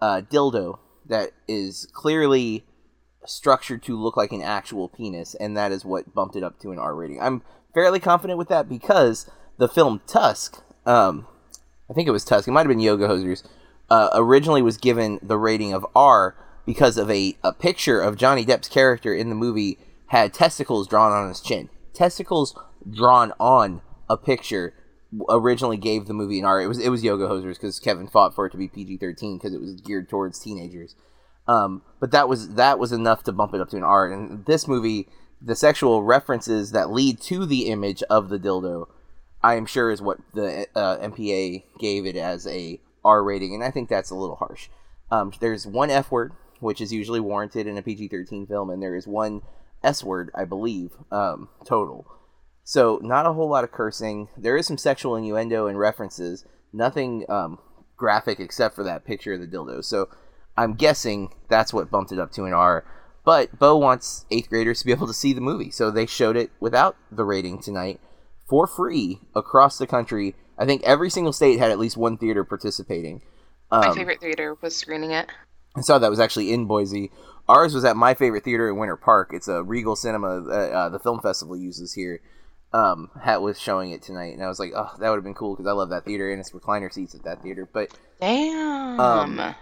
uh, 0.00 0.22
dildo 0.22 0.78
that 1.06 1.30
is 1.46 1.86
clearly 1.92 2.64
structured 3.26 3.82
to 3.84 4.00
look 4.00 4.16
like 4.16 4.32
an 4.32 4.42
actual 4.42 4.88
penis, 4.88 5.34
and 5.34 5.56
that 5.56 5.72
is 5.72 5.84
what 5.84 6.14
bumped 6.14 6.36
it 6.36 6.42
up 6.42 6.58
to 6.60 6.72
an 6.72 6.78
R 6.78 6.94
rating. 6.94 7.20
I'm 7.20 7.42
fairly 7.74 8.00
confident 8.00 8.38
with 8.38 8.48
that 8.48 8.68
because 8.68 9.30
the 9.58 9.68
film 9.68 10.00
Tusk, 10.06 10.62
um, 10.84 11.26
I 11.90 11.92
think 11.92 12.08
it 12.08 12.12
was 12.12 12.24
Tusk, 12.24 12.48
it 12.48 12.52
might 12.52 12.60
have 12.60 12.68
been 12.68 12.80
Yoga 12.80 13.08
Hosers, 13.08 13.42
uh, 13.90 14.10
originally 14.14 14.62
was 14.62 14.76
given 14.76 15.18
the 15.22 15.38
rating 15.38 15.72
of 15.72 15.86
R 15.94 16.36
because 16.64 16.96
of 16.98 17.10
a, 17.10 17.36
a 17.42 17.52
picture 17.52 18.00
of 18.00 18.16
Johnny 18.16 18.44
Depp's 18.44 18.68
character 18.68 19.14
in 19.14 19.28
the 19.28 19.34
movie 19.34 19.78
had 20.08 20.34
testicles 20.34 20.88
drawn 20.88 21.12
on 21.12 21.28
his 21.28 21.40
chin. 21.40 21.68
Testicles 21.94 22.58
drawn 22.90 23.32
on 23.38 23.82
a 24.08 24.16
picture 24.16 24.74
originally 25.28 25.76
gave 25.76 26.06
the 26.06 26.14
movie 26.14 26.38
an 26.38 26.44
R. 26.44 26.60
It 26.60 26.66
was 26.66 26.78
it 26.78 26.88
was 26.88 27.04
Yoga 27.04 27.26
Hosers 27.26 27.54
because 27.54 27.80
Kevin 27.80 28.08
fought 28.08 28.34
for 28.34 28.46
it 28.46 28.50
to 28.50 28.56
be 28.56 28.68
PG 28.68 28.98
thirteen 28.98 29.38
because 29.38 29.54
it 29.54 29.60
was 29.60 29.80
geared 29.80 30.08
towards 30.08 30.38
teenagers. 30.38 30.94
Um, 31.48 31.82
but 32.00 32.10
that 32.10 32.28
was 32.28 32.54
that 32.54 32.78
was 32.78 32.92
enough 32.92 33.22
to 33.24 33.32
bump 33.32 33.54
it 33.54 33.60
up 33.60 33.70
to 33.70 33.76
an 33.76 33.84
R. 33.84 34.10
And 34.10 34.44
this 34.46 34.66
movie, 34.66 35.08
the 35.40 35.54
sexual 35.54 36.02
references 36.02 36.72
that 36.72 36.90
lead 36.90 37.20
to 37.22 37.46
the 37.46 37.66
image 37.68 38.02
of 38.04 38.28
the 38.28 38.38
dildo, 38.38 38.88
I 39.46 39.54
am 39.54 39.64
sure 39.64 39.92
is 39.92 40.02
what 40.02 40.18
the 40.34 40.66
uh, 40.74 40.96
MPA 40.98 41.62
gave 41.78 42.04
it 42.04 42.16
as 42.16 42.48
a 42.48 42.80
R 43.04 43.22
rating, 43.22 43.54
and 43.54 43.62
I 43.62 43.70
think 43.70 43.88
that's 43.88 44.10
a 44.10 44.16
little 44.16 44.34
harsh. 44.34 44.68
Um, 45.08 45.32
there's 45.38 45.64
one 45.64 45.88
F 45.88 46.10
word, 46.10 46.32
which 46.58 46.80
is 46.80 46.92
usually 46.92 47.20
warranted 47.20 47.68
in 47.68 47.78
a 47.78 47.82
PG 47.82 48.08
thirteen 48.08 48.48
film, 48.48 48.70
and 48.70 48.82
there 48.82 48.96
is 48.96 49.06
one 49.06 49.42
S 49.84 50.02
word, 50.02 50.32
I 50.34 50.46
believe, 50.46 50.94
um, 51.12 51.48
total. 51.64 52.08
So 52.64 52.98
not 53.04 53.24
a 53.24 53.34
whole 53.34 53.48
lot 53.48 53.62
of 53.62 53.70
cursing. 53.70 54.26
There 54.36 54.56
is 54.56 54.66
some 54.66 54.78
sexual 54.78 55.14
innuendo 55.14 55.68
and 55.68 55.78
references. 55.78 56.44
Nothing 56.72 57.24
um, 57.28 57.60
graphic 57.96 58.40
except 58.40 58.74
for 58.74 58.82
that 58.82 59.04
picture 59.04 59.34
of 59.34 59.40
the 59.40 59.46
dildo. 59.46 59.84
So 59.84 60.08
I'm 60.56 60.74
guessing 60.74 61.32
that's 61.48 61.72
what 61.72 61.88
bumped 61.88 62.10
it 62.10 62.18
up 62.18 62.32
to 62.32 62.46
an 62.46 62.52
R. 62.52 62.84
But 63.24 63.60
Bo 63.60 63.76
wants 63.76 64.26
eighth 64.32 64.48
graders 64.48 64.80
to 64.80 64.86
be 64.86 64.92
able 64.92 65.06
to 65.06 65.14
see 65.14 65.32
the 65.32 65.40
movie, 65.40 65.70
so 65.70 65.92
they 65.92 66.06
showed 66.06 66.36
it 66.36 66.50
without 66.58 66.96
the 67.12 67.24
rating 67.24 67.60
tonight 67.60 68.00
for 68.48 68.66
free 68.66 69.20
across 69.34 69.78
the 69.78 69.86
country. 69.86 70.34
I 70.58 70.64
think 70.64 70.82
every 70.84 71.10
single 71.10 71.32
state 71.32 71.58
had 71.58 71.70
at 71.70 71.78
least 71.78 71.96
one 71.96 72.16
theater 72.16 72.44
participating. 72.44 73.22
Um, 73.70 73.80
my 73.80 73.94
favorite 73.94 74.20
theater 74.20 74.56
was 74.60 74.74
screening 74.74 75.10
it. 75.10 75.28
I 75.76 75.80
saw 75.82 75.98
that 75.98 76.10
was 76.10 76.20
actually 76.20 76.52
in 76.52 76.66
Boise. 76.66 77.10
Ours 77.48 77.74
was 77.74 77.84
at 77.84 77.96
my 77.96 78.14
favorite 78.14 78.44
theater 78.44 78.68
in 78.68 78.76
Winter 78.76 78.96
Park. 78.96 79.30
It's 79.32 79.48
a 79.48 79.62
Regal 79.62 79.94
Cinema 79.94 80.44
uh, 80.46 80.50
uh, 80.50 80.88
the 80.88 80.98
film 80.98 81.20
festival 81.20 81.56
uses 81.56 81.92
here 81.92 82.20
um, 82.72 83.10
Hat 83.20 83.42
was 83.42 83.58
showing 83.58 83.90
it 83.90 84.02
tonight, 84.02 84.34
and 84.34 84.42
I 84.42 84.48
was 84.48 84.58
like, 84.58 84.72
oh, 84.74 84.90
that 84.98 85.08
would 85.08 85.16
have 85.16 85.24
been 85.24 85.34
cool 85.34 85.54
because 85.54 85.66
I 85.66 85.72
love 85.72 85.90
that 85.90 86.04
theater 86.04 86.30
and 86.30 86.40
it's 86.40 86.50
recliner 86.50 86.92
seats 86.92 87.14
at 87.14 87.24
that 87.24 87.42
theater. 87.42 87.68
But 87.70 87.90
damn. 88.20 89.00
Um, 89.00 89.54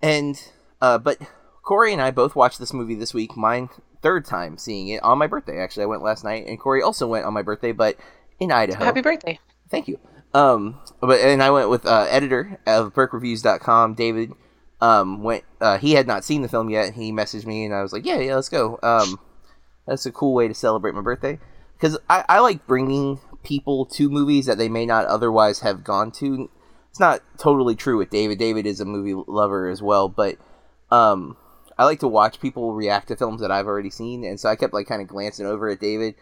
and 0.00 0.42
uh, 0.80 0.98
but 0.98 1.18
Corey 1.62 1.92
and 1.92 2.00
I 2.00 2.10
both 2.10 2.34
watched 2.34 2.58
this 2.58 2.72
movie 2.72 2.94
this 2.94 3.12
week. 3.12 3.36
Mine 3.36 3.68
third 4.02 4.24
time 4.24 4.58
seeing 4.58 4.88
it 4.88 5.02
on 5.02 5.18
my 5.18 5.26
birthday. 5.26 5.58
Actually, 5.58 5.84
I 5.84 5.86
went 5.86 6.02
last 6.02 6.24
night, 6.24 6.46
and 6.46 6.58
Corey 6.58 6.82
also 6.82 7.06
went 7.06 7.24
on 7.24 7.34
my 7.34 7.42
birthday, 7.42 7.72
but 7.72 7.96
in 8.38 8.52
Idaho. 8.52 8.84
Happy 8.84 9.02
birthday! 9.02 9.38
Thank 9.68 9.88
you. 9.88 9.98
Um, 10.32 10.80
but 11.00 11.20
and 11.20 11.42
I 11.42 11.50
went 11.50 11.70
with 11.70 11.86
uh, 11.86 12.06
editor 12.08 12.60
of 12.66 12.94
BurkeReviews.com, 12.94 13.94
David. 13.94 14.32
Um, 14.80 15.22
went. 15.22 15.44
Uh, 15.60 15.78
he 15.78 15.92
had 15.92 16.06
not 16.06 16.24
seen 16.24 16.42
the 16.42 16.48
film 16.48 16.70
yet. 16.70 16.94
He 16.94 17.12
messaged 17.12 17.46
me, 17.46 17.64
and 17.64 17.74
I 17.74 17.82
was 17.82 17.92
like, 17.92 18.06
"Yeah, 18.06 18.18
yeah, 18.18 18.34
let's 18.34 18.48
go." 18.48 18.78
Um, 18.82 19.18
that's 19.86 20.06
a 20.06 20.12
cool 20.12 20.34
way 20.34 20.48
to 20.48 20.54
celebrate 20.54 20.94
my 20.94 21.02
birthday 21.02 21.38
because 21.76 21.98
I, 22.08 22.24
I 22.28 22.38
like 22.40 22.66
bringing 22.66 23.20
people 23.42 23.86
to 23.86 24.08
movies 24.08 24.46
that 24.46 24.58
they 24.58 24.68
may 24.68 24.86
not 24.86 25.06
otherwise 25.06 25.60
have 25.60 25.82
gone 25.82 26.10
to. 26.12 26.50
it's 26.90 27.00
not 27.00 27.22
totally 27.38 27.74
true 27.74 27.98
with 27.98 28.10
David. 28.10 28.38
David 28.38 28.66
is 28.66 28.80
a 28.80 28.84
movie 28.84 29.14
lover 29.26 29.68
as 29.68 29.82
well, 29.82 30.08
but 30.08 30.36
um, 30.90 31.36
I 31.80 31.84
like 31.84 32.00
to 32.00 32.08
watch 32.08 32.40
people 32.40 32.74
react 32.74 33.08
to 33.08 33.16
films 33.16 33.40
that 33.40 33.50
I've 33.50 33.66
already 33.66 33.88
seen, 33.88 34.22
and 34.22 34.38
so 34.38 34.50
I 34.50 34.56
kept 34.56 34.74
like 34.74 34.86
kind 34.86 35.00
of 35.00 35.08
glancing 35.08 35.46
over 35.46 35.66
at 35.66 35.80
David. 35.80 36.14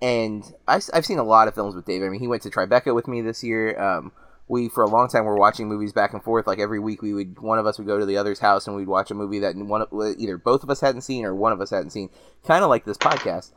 And 0.00 0.44
I, 0.68 0.80
have 0.94 1.04
seen 1.04 1.18
a 1.18 1.24
lot 1.24 1.48
of 1.48 1.54
films 1.56 1.74
with 1.74 1.84
David. 1.84 2.06
I 2.06 2.10
mean, 2.10 2.20
he 2.20 2.28
went 2.28 2.42
to 2.42 2.48
Tribeca 2.48 2.94
with 2.94 3.08
me 3.08 3.20
this 3.20 3.42
year. 3.42 3.76
Um, 3.76 4.12
we 4.46 4.68
for 4.68 4.84
a 4.84 4.88
long 4.88 5.08
time 5.08 5.24
were 5.24 5.36
watching 5.36 5.68
movies 5.68 5.92
back 5.92 6.12
and 6.12 6.22
forth. 6.22 6.46
Like 6.46 6.60
every 6.60 6.78
week, 6.78 7.02
we 7.02 7.12
would 7.12 7.40
one 7.40 7.58
of 7.58 7.66
us 7.66 7.76
would 7.76 7.88
go 7.88 7.98
to 7.98 8.06
the 8.06 8.18
other's 8.18 8.38
house 8.38 8.68
and 8.68 8.76
we'd 8.76 8.86
watch 8.86 9.10
a 9.10 9.14
movie 9.14 9.40
that 9.40 9.56
one 9.56 9.84
either 10.16 10.38
both 10.38 10.62
of 10.62 10.70
us 10.70 10.80
hadn't 10.80 11.00
seen 11.00 11.24
or 11.24 11.34
one 11.34 11.50
of 11.50 11.60
us 11.60 11.70
hadn't 11.70 11.90
seen. 11.90 12.08
Kind 12.46 12.62
of 12.62 12.70
like 12.70 12.84
this 12.84 12.96
podcast, 12.96 13.50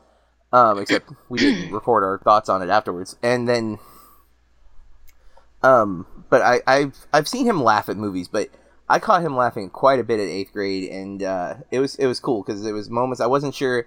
um, 0.52 0.80
except 0.80 1.08
we 1.28 1.38
didn't 1.38 1.72
record 1.72 2.02
our 2.02 2.18
thoughts 2.18 2.48
on 2.48 2.62
it 2.62 2.68
afterwards. 2.68 3.14
And 3.22 3.48
then, 3.48 3.78
um, 5.62 6.04
but 6.30 6.42
I, 6.42 6.62
I've 6.66 7.06
I've 7.12 7.28
seen 7.28 7.46
him 7.46 7.62
laugh 7.62 7.88
at 7.88 7.96
movies, 7.96 8.26
but 8.26 8.50
I 8.88 8.98
caught 8.98 9.22
him 9.22 9.36
laughing 9.36 9.70
quite 9.70 9.98
a 9.98 10.04
bit 10.04 10.20
at 10.20 10.26
eighth 10.26 10.52
grade, 10.52 10.90
and 10.90 11.22
uh, 11.22 11.54
it 11.70 11.80
was 11.80 11.94
it 11.96 12.06
was 12.06 12.20
cool 12.20 12.42
because 12.42 12.62
there 12.62 12.74
was 12.74 12.90
moments 12.90 13.20
I 13.20 13.26
wasn't 13.26 13.54
sure. 13.54 13.86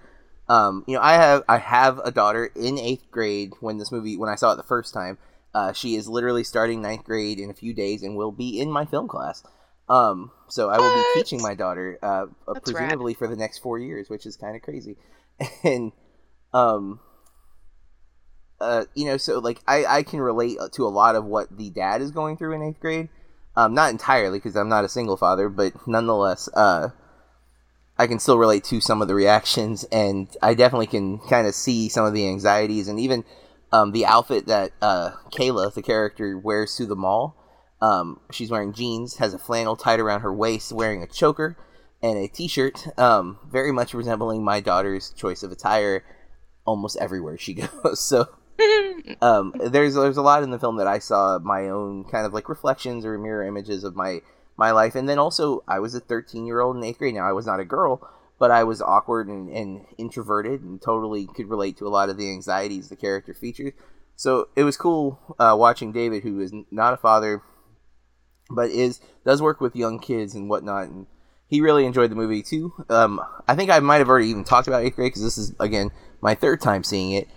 Um, 0.49 0.85
you 0.87 0.95
know, 0.95 1.01
I 1.01 1.13
have 1.13 1.43
I 1.47 1.57
have 1.57 1.99
a 1.99 2.11
daughter 2.11 2.49
in 2.55 2.79
eighth 2.79 3.11
grade 3.11 3.53
when 3.59 3.77
this 3.77 3.91
movie 3.91 4.17
when 4.17 4.29
I 4.29 4.35
saw 4.35 4.53
it 4.53 4.55
the 4.55 4.63
first 4.63 4.93
time 4.93 5.17
uh, 5.57 5.73
she 5.73 5.95
is 5.95 6.07
literally 6.07 6.43
starting 6.43 6.83
ninth 6.83 7.03
grade 7.03 7.39
in 7.39 7.49
a 7.49 7.53
few 7.53 7.73
days 7.73 8.03
and 8.03 8.15
will 8.15 8.31
be 8.31 8.59
in 8.59 8.71
my 8.71 8.85
film 8.85 9.07
class. 9.07 9.43
Um, 9.89 10.29
so 10.49 10.69
I 10.69 10.77
will 10.77 10.85
what? 10.85 11.15
be 11.15 11.21
teaching 11.21 11.41
my 11.41 11.55
daughter, 11.55 11.97
uh, 12.03 12.27
uh 12.47 12.59
presumably 12.59 13.13
rad. 13.13 13.17
for 13.17 13.27
the 13.27 13.35
next 13.35 13.59
four 13.59 13.79
years, 13.79 14.07
which 14.07 14.27
is 14.27 14.35
kind 14.37 14.55
of 14.55 14.61
crazy. 14.61 14.97
And, 15.63 15.91
um, 16.53 16.99
uh, 18.59 18.85
you 18.93 19.05
know, 19.05 19.17
so 19.17 19.39
like 19.39 19.61
I, 19.67 19.85
I 19.85 20.03
can 20.03 20.19
relate 20.19 20.57
to 20.73 20.85
a 20.85 20.89
lot 20.89 21.15
of 21.15 21.25
what 21.25 21.55
the 21.55 21.71
dad 21.71 22.01
is 22.01 22.11
going 22.11 22.37
through 22.37 22.53
in 22.53 22.61
eighth 22.61 22.79
grade. 22.79 23.09
Um, 23.57 23.73
not 23.73 23.89
entirely 23.89 24.37
because 24.37 24.55
I'm 24.55 24.69
not 24.69 24.85
a 24.85 24.89
single 24.89 25.17
father, 25.17 25.49
but 25.49 25.87
nonetheless, 25.87 26.47
uh, 26.53 26.89
I 27.97 28.05
can 28.05 28.19
still 28.19 28.37
relate 28.37 28.63
to 28.65 28.79
some 28.79 29.01
of 29.01 29.07
the 29.07 29.15
reactions, 29.15 29.83
and 29.85 30.27
I 30.43 30.53
definitely 30.53 30.85
can 30.85 31.17
kind 31.17 31.47
of 31.47 31.55
see 31.55 31.89
some 31.89 32.05
of 32.05 32.13
the 32.13 32.27
anxieties 32.29 32.87
and 32.87 32.99
even 32.99 33.25
um, 33.71 33.93
the 33.93 34.05
outfit 34.05 34.45
that 34.45 34.73
uh, 34.79 35.13
Kayla, 35.31 35.73
the 35.73 35.81
character, 35.81 36.37
wears 36.37 36.75
to 36.75 36.85
the 36.85 36.95
mall. 36.95 37.35
Um, 37.81 38.19
she's 38.31 38.51
wearing 38.51 38.73
jeans, 38.73 39.17
has 39.17 39.33
a 39.33 39.39
flannel 39.39 39.75
tied 39.75 39.99
around 39.99 40.21
her 40.21 40.33
waist, 40.33 40.71
wearing 40.71 41.01
a 41.01 41.07
choker 41.07 41.57
and 41.99 42.15
a 42.15 42.27
t-shirt, 42.27 42.87
um, 42.99 43.39
very 43.49 43.71
much 43.71 43.95
resembling 43.95 44.43
my 44.43 44.59
daughter's 44.59 45.09
choice 45.13 45.41
of 45.41 45.51
attire 45.51 46.03
almost 46.63 46.95
everywhere 46.97 47.39
she 47.39 47.53
goes. 47.83 47.99
So 47.99 48.36
um, 49.21 49.53
there's 49.59 49.95
there's 49.95 50.17
a 50.17 50.21
lot 50.21 50.43
in 50.43 50.51
the 50.51 50.59
film 50.59 50.77
that 50.77 50.87
I 50.87 50.99
saw 50.99 51.39
my 51.39 51.69
own 51.69 52.03
kind 52.05 52.25
of 52.25 52.33
like 52.33 52.49
reflections 52.49 53.05
or 53.05 53.17
mirror 53.17 53.43
images 53.43 53.83
of 53.83 53.95
my 53.95 54.21
my 54.57 54.71
life, 54.71 54.95
and 54.95 55.07
then 55.07 55.19
also 55.19 55.63
I 55.67 55.79
was 55.79 55.93
a 55.93 55.99
13 55.99 56.45
year 56.45 56.59
old 56.59 56.77
in 56.77 56.83
eighth 56.83 56.97
grade. 56.97 57.15
Now 57.15 57.27
I 57.27 57.33
was 57.33 57.45
not 57.45 57.59
a 57.59 57.65
girl, 57.65 58.07
but 58.39 58.51
I 58.51 58.63
was 58.63 58.81
awkward 58.81 59.27
and, 59.27 59.49
and 59.49 59.85
introverted 59.97 60.61
and 60.61 60.81
totally 60.81 61.27
could 61.27 61.49
relate 61.49 61.77
to 61.77 61.87
a 61.87 61.89
lot 61.89 62.09
of 62.09 62.17
the 62.17 62.31
anxieties 62.31 62.89
the 62.89 62.95
character 62.95 63.33
features. 63.33 63.73
So 64.15 64.49
it 64.55 64.63
was 64.63 64.77
cool 64.77 65.19
uh, 65.37 65.55
watching 65.57 65.91
David, 65.91 66.23
who 66.23 66.39
is 66.39 66.51
not 66.71 66.93
a 66.93 66.97
father, 66.97 67.43
but 68.49 68.71
is 68.71 68.99
does 69.25 69.41
work 69.41 69.61
with 69.61 69.75
young 69.75 69.99
kids 69.99 70.33
and 70.33 70.49
whatnot, 70.49 70.87
and 70.87 71.05
he 71.47 71.61
really 71.61 71.85
enjoyed 71.85 72.11
the 72.11 72.15
movie 72.15 72.41
too. 72.41 72.73
Um, 72.89 73.21
I 73.47 73.55
think 73.55 73.69
I 73.69 73.79
might 73.79 73.97
have 73.97 74.09
already 74.09 74.29
even 74.29 74.43
talked 74.43 74.67
about 74.67 74.83
eighth 74.83 74.95
grade 74.95 75.11
because 75.11 75.23
this 75.23 75.37
is 75.37 75.53
again 75.59 75.91
my 76.21 76.33
third 76.33 76.61
time 76.61 76.83
seeing 76.83 77.11
it. 77.11 77.27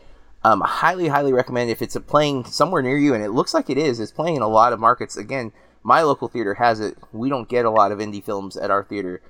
Um, 0.43 0.63
highly, 0.63 1.09
highly 1.09 1.33
recommend 1.33 1.71
if 1.71 1.83
it's 1.83 1.97
playing 2.07 2.47
somewhere 2.47 2.83
near 2.83 2.97
you, 2.97 3.13
and 3.15 3.23
it 3.23 3.31
looks 3.31 3.53
like 3.53 3.69
it 3.69 3.77
is. 3.77 4.01
It's 4.01 4.13
playing 4.13 4.37
in 4.37 4.43
a 4.43 4.49
lot 4.49 4.73
of 4.73 4.81
markets. 4.81 5.17
Again, 5.17 5.53
my 5.83 6.03
local 6.03 6.29
theater 6.29 6.55
has 6.55 6.81
it. 6.81 6.97
We 7.13 7.29
don't 7.29 7.49
get 7.49 7.67
a 7.67 7.71
lot 7.71 7.93
of 7.93 7.99
indie 7.99 8.25
films 8.25 8.57
at 8.57 8.71
our 8.71 8.83
theater, 8.83 9.21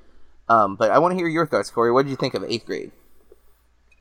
um, 0.49 0.77
but 0.77 0.91
I 0.91 0.99
want 0.99 1.13
to 1.13 1.17
hear 1.17 1.29
your 1.29 1.47
thoughts, 1.47 1.71
Corey. 1.71 1.91
What 1.91 2.05
did 2.05 2.11
you 2.11 2.17
think 2.17 2.35
of 2.35 2.45
eighth 2.45 2.67
grade? 2.67 2.93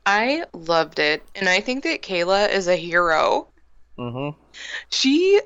I 0.06 0.44
loved 0.52 0.98
it, 0.98 1.22
and 1.34 1.48
I 1.48 1.60
think 1.60 1.84
that 1.84 2.02
Kayla 2.02 2.50
is 2.52 2.68
a 2.68 2.76
hero. 2.76 3.48
Mm-hmm. 3.98 4.38
She, 4.88 5.40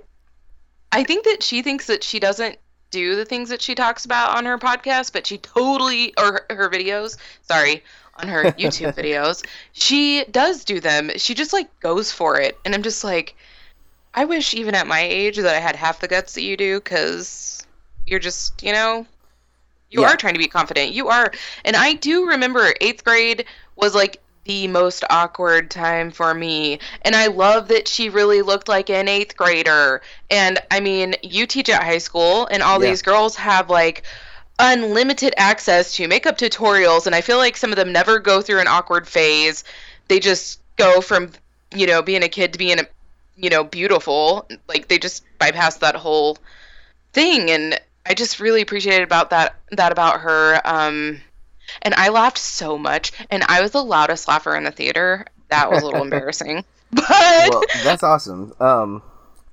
I 0.93 1.03
think 1.03 1.25
that 1.25 1.43
she 1.43 1.63
thinks 1.63 1.87
that 1.87 2.05
she 2.05 2.21
doesn't 2.21 2.59
do 2.91 3.17
the 3.17 3.25
things 3.25 3.49
that 3.49 3.61
she 3.61 3.75
talks 3.75 4.05
about 4.05 4.37
on 4.37 4.45
her 4.45 4.59
podcast, 4.59 5.13
but 5.13 5.27
she 5.27 5.39
totally 5.39 6.15
or 6.17 6.45
her, 6.49 6.57
her 6.57 6.71
videos. 6.71 7.19
Sorry, 7.43 7.83
on 8.17 8.29
her 8.29 8.45
YouTube 8.53 8.95
videos, 8.97 9.45
she 9.73 10.25
does 10.25 10.65
do 10.65 10.81
them. 10.81 11.11
She 11.17 11.35
just 11.35 11.53
like 11.53 11.81
goes 11.81 12.13
for 12.13 12.41
it, 12.41 12.59
and 12.65 12.75
I'm 12.75 12.83
just 12.83 13.05
like, 13.05 13.37
I 14.15 14.25
wish 14.25 14.55
even 14.55 14.75
at 14.75 14.87
my 14.87 15.01
age 15.01 15.37
that 15.37 15.55
I 15.55 15.61
had 15.61 15.77
half 15.77 16.01
the 16.01 16.09
guts 16.09 16.35
that 16.35 16.43
you 16.43 16.57
do, 16.57 16.79
because 16.79 17.67
you're 18.07 18.21
just 18.21 18.63
you 18.63 18.73
know 18.73 19.07
you 19.91 20.03
yeah. 20.03 20.09
are 20.09 20.17
trying 20.17 20.35
to 20.35 20.39
be 20.39 20.49
confident. 20.49 20.93
You 20.93 21.09
are. 21.09 21.33
And 21.65 21.77
I 21.77 21.95
do 21.95 22.27
remember 22.29 22.75
eighth 22.81 23.05
grade 23.05 23.45
was 23.77 23.95
like 23.95 24.21
the 24.45 24.69
most 24.69 25.05
awkward 25.09 25.71
time 25.71 26.11
for 26.11 26.35
me. 26.35 26.79
And 27.03 27.15
I 27.15 27.29
love 27.29 27.69
that 27.69 27.89
she 27.89 28.09
really 28.09 28.43
looked 28.43 28.69
like 28.69 28.91
an 28.91 29.09
eighth 29.09 29.37
grader. 29.37 30.03
And 30.31 30.59
I 30.71 30.81
mean, 30.81 31.15
you 31.23 31.47
teach 31.47 31.69
at 31.69 31.83
high 31.83 31.99
school, 31.99 32.47
and 32.51 32.63
all 32.63 32.83
yeah. 32.83 32.91
these 32.91 33.03
girls 33.03 33.37
have 33.37 33.71
like 33.71 34.03
unlimited 34.59 35.35
access 35.37 35.97
to 35.97 36.09
makeup 36.09 36.39
tutorials. 36.39 37.07
And 37.07 37.15
I 37.15 37.21
feel 37.21 37.39
like 37.39 37.57
some 37.57 37.71
of 37.71 37.77
them 37.77 37.93
never 37.93 38.19
go 38.19 38.41
through 38.41 38.61
an 38.61 38.69
awkward 38.69 39.07
phase. 39.07 39.65
They 40.09 40.21
just 40.21 40.61
go 40.77 41.01
from, 41.01 41.31
you 41.75 41.87
know, 41.87 42.03
being 42.03 42.23
a 42.23 42.29
kid 42.29 42.53
to 42.53 42.59
being 42.59 42.79
a, 42.79 42.87
you 43.37 43.51
know, 43.51 43.65
beautiful. 43.65 44.49
Like 44.69 44.89
they 44.89 44.99
just 44.99 45.25
bypass 45.39 45.79
that 45.79 45.97
whole 45.97 46.39
thing. 47.13 47.51
And 47.51 47.81
I 48.07 48.15
just 48.15 48.41
really 48.41 48.63
appreciated 48.63 49.03
about 49.03 49.31
that 49.31 49.57
that 49.73 49.93
about 49.93 50.21
her. 50.21 50.61
Um, 50.65 51.21
and 51.83 51.95
I 51.95 52.11
laughed 52.11 52.39
so 52.39 52.77
much, 52.79 53.13
and 53.31 53.43
I 53.45 53.63
was 53.63 53.71
the 53.71 53.83
loudest 53.83 54.29
laugher 54.29 54.55
in 54.55 54.65
the 54.65 54.71
theater. 54.71 55.27
That 55.49 55.71
was 55.71 55.83
a 55.83 55.87
little 55.87 56.03
embarrassing, 56.05 56.65
but 56.93 57.05
well, 57.09 57.63
that's 57.83 58.03
awesome. 58.03 58.53
Um, 58.61 59.03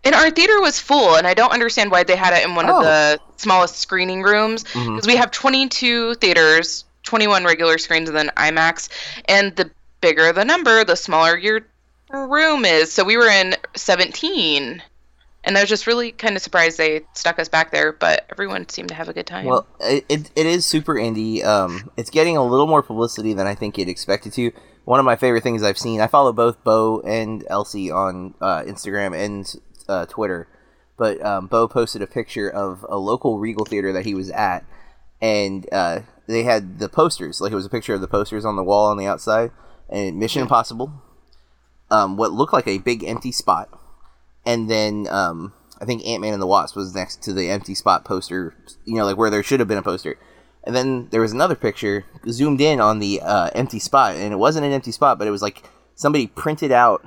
and 0.04 0.16
our 0.16 0.30
theater 0.32 0.60
was 0.62 0.80
full, 0.80 1.16
and 1.16 1.28
I 1.28 1.34
don't 1.34 1.52
understand 1.52 1.92
why 1.92 2.04
they 2.04 2.16
had 2.16 2.34
it 2.34 2.44
in 2.44 2.56
one 2.56 2.70
oh. 2.70 2.78
of 2.78 2.84
the 2.84 3.20
smallest 3.38 3.78
screening 3.78 4.22
rooms 4.22 4.64
because 4.64 4.84
mm-hmm. 4.84 5.08
we 5.08 5.16
have 5.16 5.32
22 5.32 6.16
theaters, 6.16 6.86
21 7.04 7.44
regular 7.44 7.78
screens, 7.78 8.10
and 8.10 8.18
then 8.18 8.32
IMAX. 8.38 8.90
And 9.26 9.56
the 9.56 9.70
bigger 10.02 10.34
the 10.34 10.46
number, 10.46 10.84
the 10.84 10.96
smaller 10.96 11.38
your 11.38 11.62
room 12.10 12.66
is. 12.66 12.92
So 12.92 13.04
we 13.04 13.18
were 13.18 13.30
in 13.30 13.56
17 13.76 14.82
and 15.44 15.58
I 15.58 15.62
was 15.62 15.70
just 15.70 15.88
really 15.88 16.12
kind 16.12 16.36
of 16.36 16.42
surprised 16.42 16.78
they 16.78 17.02
stuck 17.14 17.40
us 17.40 17.50
back 17.50 17.72
there, 17.72 17.92
but 17.92 18.26
everyone 18.32 18.70
seemed 18.70 18.90
to 18.90 18.96
have 18.96 19.10
a 19.10 19.14
good 19.14 19.26
time. 19.26 19.46
Well, 19.46 19.66
it, 19.80 20.06
it, 20.08 20.32
it 20.36 20.46
is 20.46 20.66
super 20.66 20.96
indie. 20.96 21.44
Um, 21.44 21.90
it's 21.98 22.10
getting 22.10 22.38
a 22.38 22.46
little 22.46 22.68
more 22.68 22.84
publicity 22.84 23.34
than 23.34 23.48
I 23.48 23.56
think 23.56 23.80
it 23.80 23.90
expected 23.90 24.34
to. 24.34 24.52
One 24.86 25.00
of 25.00 25.06
my 25.06 25.16
favorite 25.16 25.42
things 25.44 25.64
I've 25.64 25.78
seen, 25.78 26.00
I 26.00 26.08
follow 26.08 26.32
both 26.32 26.64
Bo 26.64 27.02
and 27.02 27.44
Elsie 27.50 27.90
on 27.90 28.36
uh, 28.40 28.62
Instagram 28.62 29.16
and 29.16 29.52
uh, 29.92 30.06
Twitter, 30.08 30.48
but 30.98 31.24
um, 31.24 31.48
Bo 31.48 31.68
posted 31.68 32.02
a 32.02 32.08
picture 32.08 32.50
of 32.50 32.86
a 32.90 32.98
local 32.98 33.40
Regal 33.40 33.66
theater 33.66 33.94
that 33.94 34.06
he 34.06 34.16
was 34.16 34.32
at, 34.32 34.64
and 35.22 35.68
uh, 35.72 36.00
they 36.28 36.44
had 36.44 36.80
the 36.80 36.90
posters. 36.90 37.42
Like 37.42 37.52
it 37.52 37.56
was 37.56 37.66
a 37.66 37.70
picture 37.70 37.94
of 37.94 38.02
the 38.02 38.08
posters 38.08 38.46
on 38.46 38.56
the 38.56 38.64
wall 38.64 38.90
on 38.90 38.98
the 38.98 39.06
outside, 39.06 39.52
and 39.90 40.18
Mission 40.18 40.42
Impossible, 40.42 40.92
um, 41.92 42.18
what 42.18 42.32
looked 42.32 42.54
like 42.54 42.68
a 42.68 42.80
big 42.80 43.04
empty 43.04 43.32
spot 43.32 43.70
and 44.46 44.70
then 44.70 45.08
um, 45.10 45.54
I 45.80 45.86
think 45.86 46.06
Ant 46.06 46.22
Man 46.22 46.34
and 46.34 46.42
the 46.42 46.48
Wasp 46.48 46.76
was 46.76 46.96
next 46.96 47.22
to 47.24 47.34
the 47.34 47.50
empty 47.50 47.76
spot 47.76 48.06
poster. 48.06 48.56
You 48.86 48.96
know, 48.96 49.06
like 49.06 49.18
where 49.18 49.30
there 49.30 49.44
should 49.44 49.60
have 49.60 49.68
been 49.68 49.78
a 49.78 49.84
poster. 49.84 50.18
And 50.64 50.76
then 50.76 51.08
there 51.10 51.22
was 51.22 51.32
another 51.32 51.56
picture 51.56 52.06
zoomed 52.30 52.62
in 52.62 52.80
on 52.80 53.00
the 53.00 53.22
uh, 53.22 53.50
empty 53.56 53.80
spot, 53.80 54.16
and 54.16 54.32
it 54.32 54.38
wasn't 54.38 54.66
an 54.66 54.72
empty 54.72 54.92
spot, 54.92 55.18
but 55.18 55.28
it 55.28 55.32
was 55.32 55.42
like 55.42 55.64
somebody 55.96 56.28
printed 56.28 56.72
out 56.72 57.04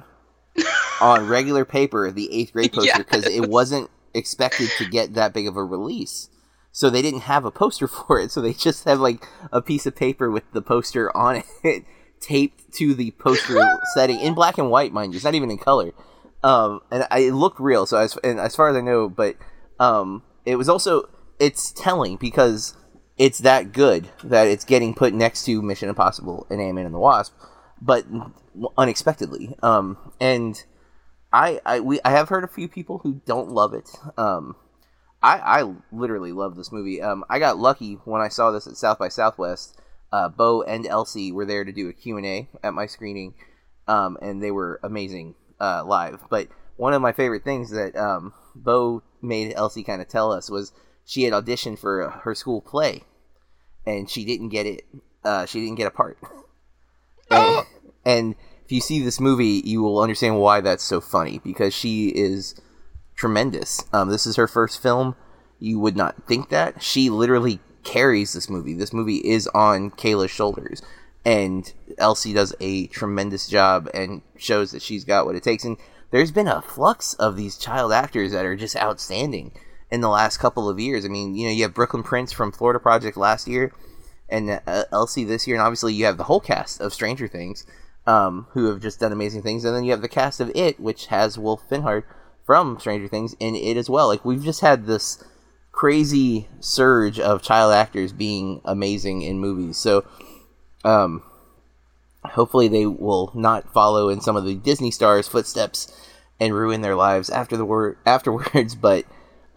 on 1.04 1.28
regular 1.28 1.64
paper 1.64 2.10
the 2.10 2.32
eighth 2.32 2.52
grade 2.52 2.72
poster 2.74 2.98
because 2.98 3.24
yes. 3.24 3.34
it 3.34 3.48
wasn't 3.48 3.90
expected 4.14 4.70
to 4.78 4.88
get 4.88 5.14
that 5.14 5.34
big 5.34 5.46
of 5.46 5.56
a 5.56 5.64
release. 5.64 6.30
So 6.72 6.90
they 6.90 7.02
didn't 7.02 7.20
have 7.20 7.44
a 7.44 7.50
poster 7.50 7.86
for 7.88 8.18
it, 8.18 8.30
so 8.30 8.40
they 8.40 8.52
just 8.52 8.84
have 8.84 9.00
like 9.00 9.26
a 9.52 9.62
piece 9.62 9.86
of 9.86 9.94
paper 9.94 10.30
with 10.30 10.50
the 10.52 10.62
poster 10.62 11.14
on 11.16 11.42
it 11.62 11.84
taped 12.20 12.72
to 12.74 12.94
the 12.94 13.10
poster 13.12 13.60
setting 13.94 14.18
in 14.18 14.34
black 14.34 14.56
and 14.56 14.70
white, 14.70 14.92
mind 14.92 15.12
you. 15.12 15.16
It's 15.16 15.24
not 15.24 15.34
even 15.34 15.50
in 15.50 15.58
color. 15.58 15.92
Um, 16.42 16.80
and 16.90 17.06
I, 17.10 17.20
it 17.20 17.32
looked 17.32 17.60
real. 17.60 17.86
So 17.86 17.98
as 17.98 18.16
and 18.24 18.40
as 18.40 18.56
far 18.56 18.68
as 18.68 18.76
I 18.76 18.80
know, 18.80 19.08
but 19.08 19.36
um, 19.78 20.22
it 20.44 20.56
was 20.56 20.68
also 20.68 21.08
it's 21.38 21.72
telling 21.72 22.16
because 22.16 22.76
it's 23.16 23.38
that 23.38 23.72
good 23.72 24.08
that 24.22 24.46
it's 24.48 24.64
getting 24.64 24.94
put 24.94 25.14
next 25.14 25.44
to 25.44 25.62
Mission 25.62 25.88
Impossible 25.88 26.46
and 26.50 26.60
Ant 26.60 26.74
Man 26.74 26.86
and 26.86 26.94
the 26.94 26.98
Wasp, 26.98 27.34
but 27.80 28.04
unexpectedly. 28.76 29.54
Um, 29.62 29.96
and 30.20 30.62
I 31.34 31.60
I 31.66 31.80
we 31.80 32.00
I 32.04 32.12
have 32.12 32.28
heard 32.28 32.44
a 32.44 32.48
few 32.48 32.68
people 32.68 32.98
who 32.98 33.20
don't 33.26 33.50
love 33.50 33.74
it. 33.74 33.90
Um, 34.16 34.54
I 35.20 35.62
I 35.62 35.74
literally 35.90 36.30
love 36.30 36.54
this 36.54 36.70
movie. 36.70 37.02
Um, 37.02 37.24
I 37.28 37.40
got 37.40 37.58
lucky 37.58 37.94
when 38.04 38.22
I 38.22 38.28
saw 38.28 38.52
this 38.52 38.68
at 38.68 38.76
South 38.76 39.00
by 39.00 39.08
Southwest. 39.08 39.76
Uh, 40.12 40.28
Bo 40.28 40.62
and 40.62 40.86
Elsie 40.86 41.32
were 41.32 41.44
there 41.44 41.64
to 41.64 41.72
do 41.72 41.88
a 41.88 41.92
Q 41.92 42.18
and 42.18 42.24
A 42.24 42.48
at 42.62 42.72
my 42.72 42.86
screening, 42.86 43.34
um, 43.88 44.16
and 44.22 44.40
they 44.40 44.52
were 44.52 44.78
amazing 44.84 45.34
uh, 45.60 45.82
live. 45.84 46.20
But 46.30 46.46
one 46.76 46.94
of 46.94 47.02
my 47.02 47.10
favorite 47.10 47.42
things 47.42 47.70
that 47.70 47.96
um, 47.96 48.32
Bo 48.54 49.02
made 49.20 49.54
Elsie 49.56 49.82
kind 49.82 50.00
of 50.00 50.06
tell 50.06 50.30
us 50.30 50.48
was 50.48 50.72
she 51.04 51.24
had 51.24 51.32
auditioned 51.32 51.80
for 51.80 52.10
her 52.10 52.36
school 52.36 52.60
play, 52.60 53.02
and 53.84 54.08
she 54.08 54.24
didn't 54.24 54.50
get 54.50 54.66
it. 54.66 54.84
Uh, 55.24 55.46
she 55.46 55.60
didn't 55.60 55.78
get 55.78 55.88
a 55.88 55.90
part. 55.90 56.16
And, 57.28 57.66
and 58.04 58.34
if 58.64 58.72
you 58.72 58.80
see 58.80 59.00
this 59.00 59.20
movie, 59.20 59.62
you 59.64 59.82
will 59.82 60.00
understand 60.00 60.40
why 60.40 60.60
that's 60.60 60.84
so 60.84 61.00
funny 61.00 61.38
because 61.38 61.74
she 61.74 62.08
is 62.08 62.54
tremendous. 63.14 63.84
Um, 63.92 64.08
this 64.08 64.26
is 64.26 64.36
her 64.36 64.48
first 64.48 64.82
film. 64.82 65.16
You 65.58 65.78
would 65.78 65.96
not 65.96 66.26
think 66.26 66.48
that 66.48 66.82
she 66.82 67.10
literally 67.10 67.60
carries 67.84 68.32
this 68.32 68.48
movie. 68.48 68.74
This 68.74 68.92
movie 68.92 69.18
is 69.18 69.46
on 69.48 69.90
Kayla's 69.90 70.30
shoulders, 70.30 70.82
and 71.24 71.70
Elsie 71.98 72.32
does 72.32 72.54
a 72.60 72.86
tremendous 72.88 73.46
job 73.46 73.88
and 73.92 74.22
shows 74.36 74.72
that 74.72 74.82
she's 74.82 75.04
got 75.04 75.26
what 75.26 75.36
it 75.36 75.42
takes. 75.42 75.64
And 75.64 75.76
there's 76.10 76.32
been 76.32 76.48
a 76.48 76.62
flux 76.62 77.14
of 77.14 77.36
these 77.36 77.58
child 77.58 77.92
actors 77.92 78.32
that 78.32 78.46
are 78.46 78.56
just 78.56 78.76
outstanding 78.76 79.52
in 79.90 80.00
the 80.00 80.08
last 80.08 80.38
couple 80.38 80.68
of 80.68 80.80
years. 80.80 81.04
I 81.04 81.08
mean, 81.08 81.34
you 81.36 81.46
know, 81.46 81.52
you 81.52 81.62
have 81.62 81.74
Brooklyn 81.74 82.02
Prince 82.02 82.32
from 82.32 82.50
Florida 82.50 82.80
Project 82.80 83.16
last 83.16 83.46
year, 83.46 83.72
and 84.28 84.60
uh, 84.66 84.84
Elsie 84.90 85.24
this 85.24 85.46
year, 85.46 85.56
and 85.56 85.62
obviously 85.62 85.92
you 85.92 86.06
have 86.06 86.16
the 86.16 86.24
whole 86.24 86.40
cast 86.40 86.80
of 86.80 86.94
Stranger 86.94 87.28
Things, 87.28 87.66
um, 88.06 88.46
who 88.50 88.66
have 88.66 88.80
just 88.80 89.00
done 89.00 89.12
amazing 89.12 89.42
things, 89.42 89.64
and 89.64 89.74
then 89.74 89.84
you 89.84 89.90
have 89.90 90.02
the 90.02 90.08
cast 90.08 90.40
of 90.40 90.50
It, 90.54 90.78
which 90.78 91.06
has 91.06 91.38
Wolf 91.38 91.62
Finhard 91.68 92.04
from 92.44 92.78
Stranger 92.78 93.08
Things 93.08 93.34
in 93.40 93.54
it 93.54 93.76
as 93.76 93.88
well. 93.88 94.08
Like 94.08 94.24
we've 94.24 94.44
just 94.44 94.60
had 94.60 94.86
this 94.86 95.22
crazy 95.72 96.48
surge 96.60 97.18
of 97.18 97.42
child 97.42 97.72
actors 97.72 98.12
being 98.12 98.60
amazing 98.64 99.22
in 99.22 99.38
movies. 99.38 99.76
So, 99.76 100.06
um, 100.84 101.22
hopefully 102.24 102.68
they 102.68 102.86
will 102.86 103.32
not 103.34 103.72
follow 103.72 104.08
in 104.08 104.20
some 104.20 104.36
of 104.36 104.44
the 104.44 104.54
Disney 104.54 104.90
stars' 104.90 105.28
footsteps 105.28 105.92
and 106.38 106.54
ruin 106.54 106.80
their 106.80 106.94
lives 106.94 107.30
after 107.30 107.56
the 107.56 107.64
word 107.64 107.98
afterwards. 108.06 108.74
But 108.74 109.04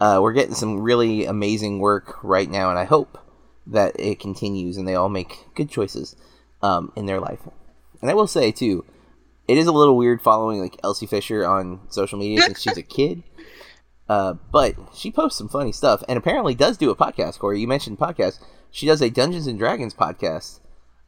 uh, 0.00 0.20
we're 0.22 0.32
getting 0.32 0.54
some 0.54 0.80
really 0.80 1.24
amazing 1.24 1.78
work 1.78 2.22
right 2.22 2.50
now, 2.50 2.70
and 2.70 2.78
I 2.78 2.84
hope 2.84 3.18
that 3.66 3.98
it 3.98 4.18
continues 4.18 4.76
and 4.76 4.88
they 4.88 4.94
all 4.94 5.10
make 5.10 5.54
good 5.54 5.70
choices 5.70 6.16
um, 6.62 6.92
in 6.96 7.06
their 7.06 7.20
life. 7.20 7.40
And 8.00 8.10
I 8.10 8.14
will 8.14 8.26
say 8.26 8.52
too, 8.52 8.84
it 9.46 9.58
is 9.58 9.66
a 9.66 9.72
little 9.72 9.96
weird 9.96 10.20
following 10.20 10.60
like 10.60 10.78
Elsie 10.84 11.06
Fisher 11.06 11.44
on 11.46 11.80
social 11.88 12.18
media 12.18 12.42
since 12.42 12.60
she's 12.60 12.76
a 12.76 12.82
kid. 12.82 13.22
Uh, 14.08 14.34
but 14.52 14.74
she 14.94 15.10
posts 15.10 15.38
some 15.38 15.48
funny 15.48 15.72
stuff 15.72 16.02
and 16.08 16.16
apparently 16.16 16.54
does 16.54 16.76
do 16.76 16.90
a 16.90 16.96
podcast. 16.96 17.38
Corey, 17.38 17.60
you 17.60 17.68
mentioned 17.68 17.98
podcast. 17.98 18.40
She 18.70 18.86
does 18.86 19.02
a 19.02 19.10
Dungeons 19.10 19.46
and 19.46 19.58
Dragons 19.58 19.94
podcast 19.94 20.60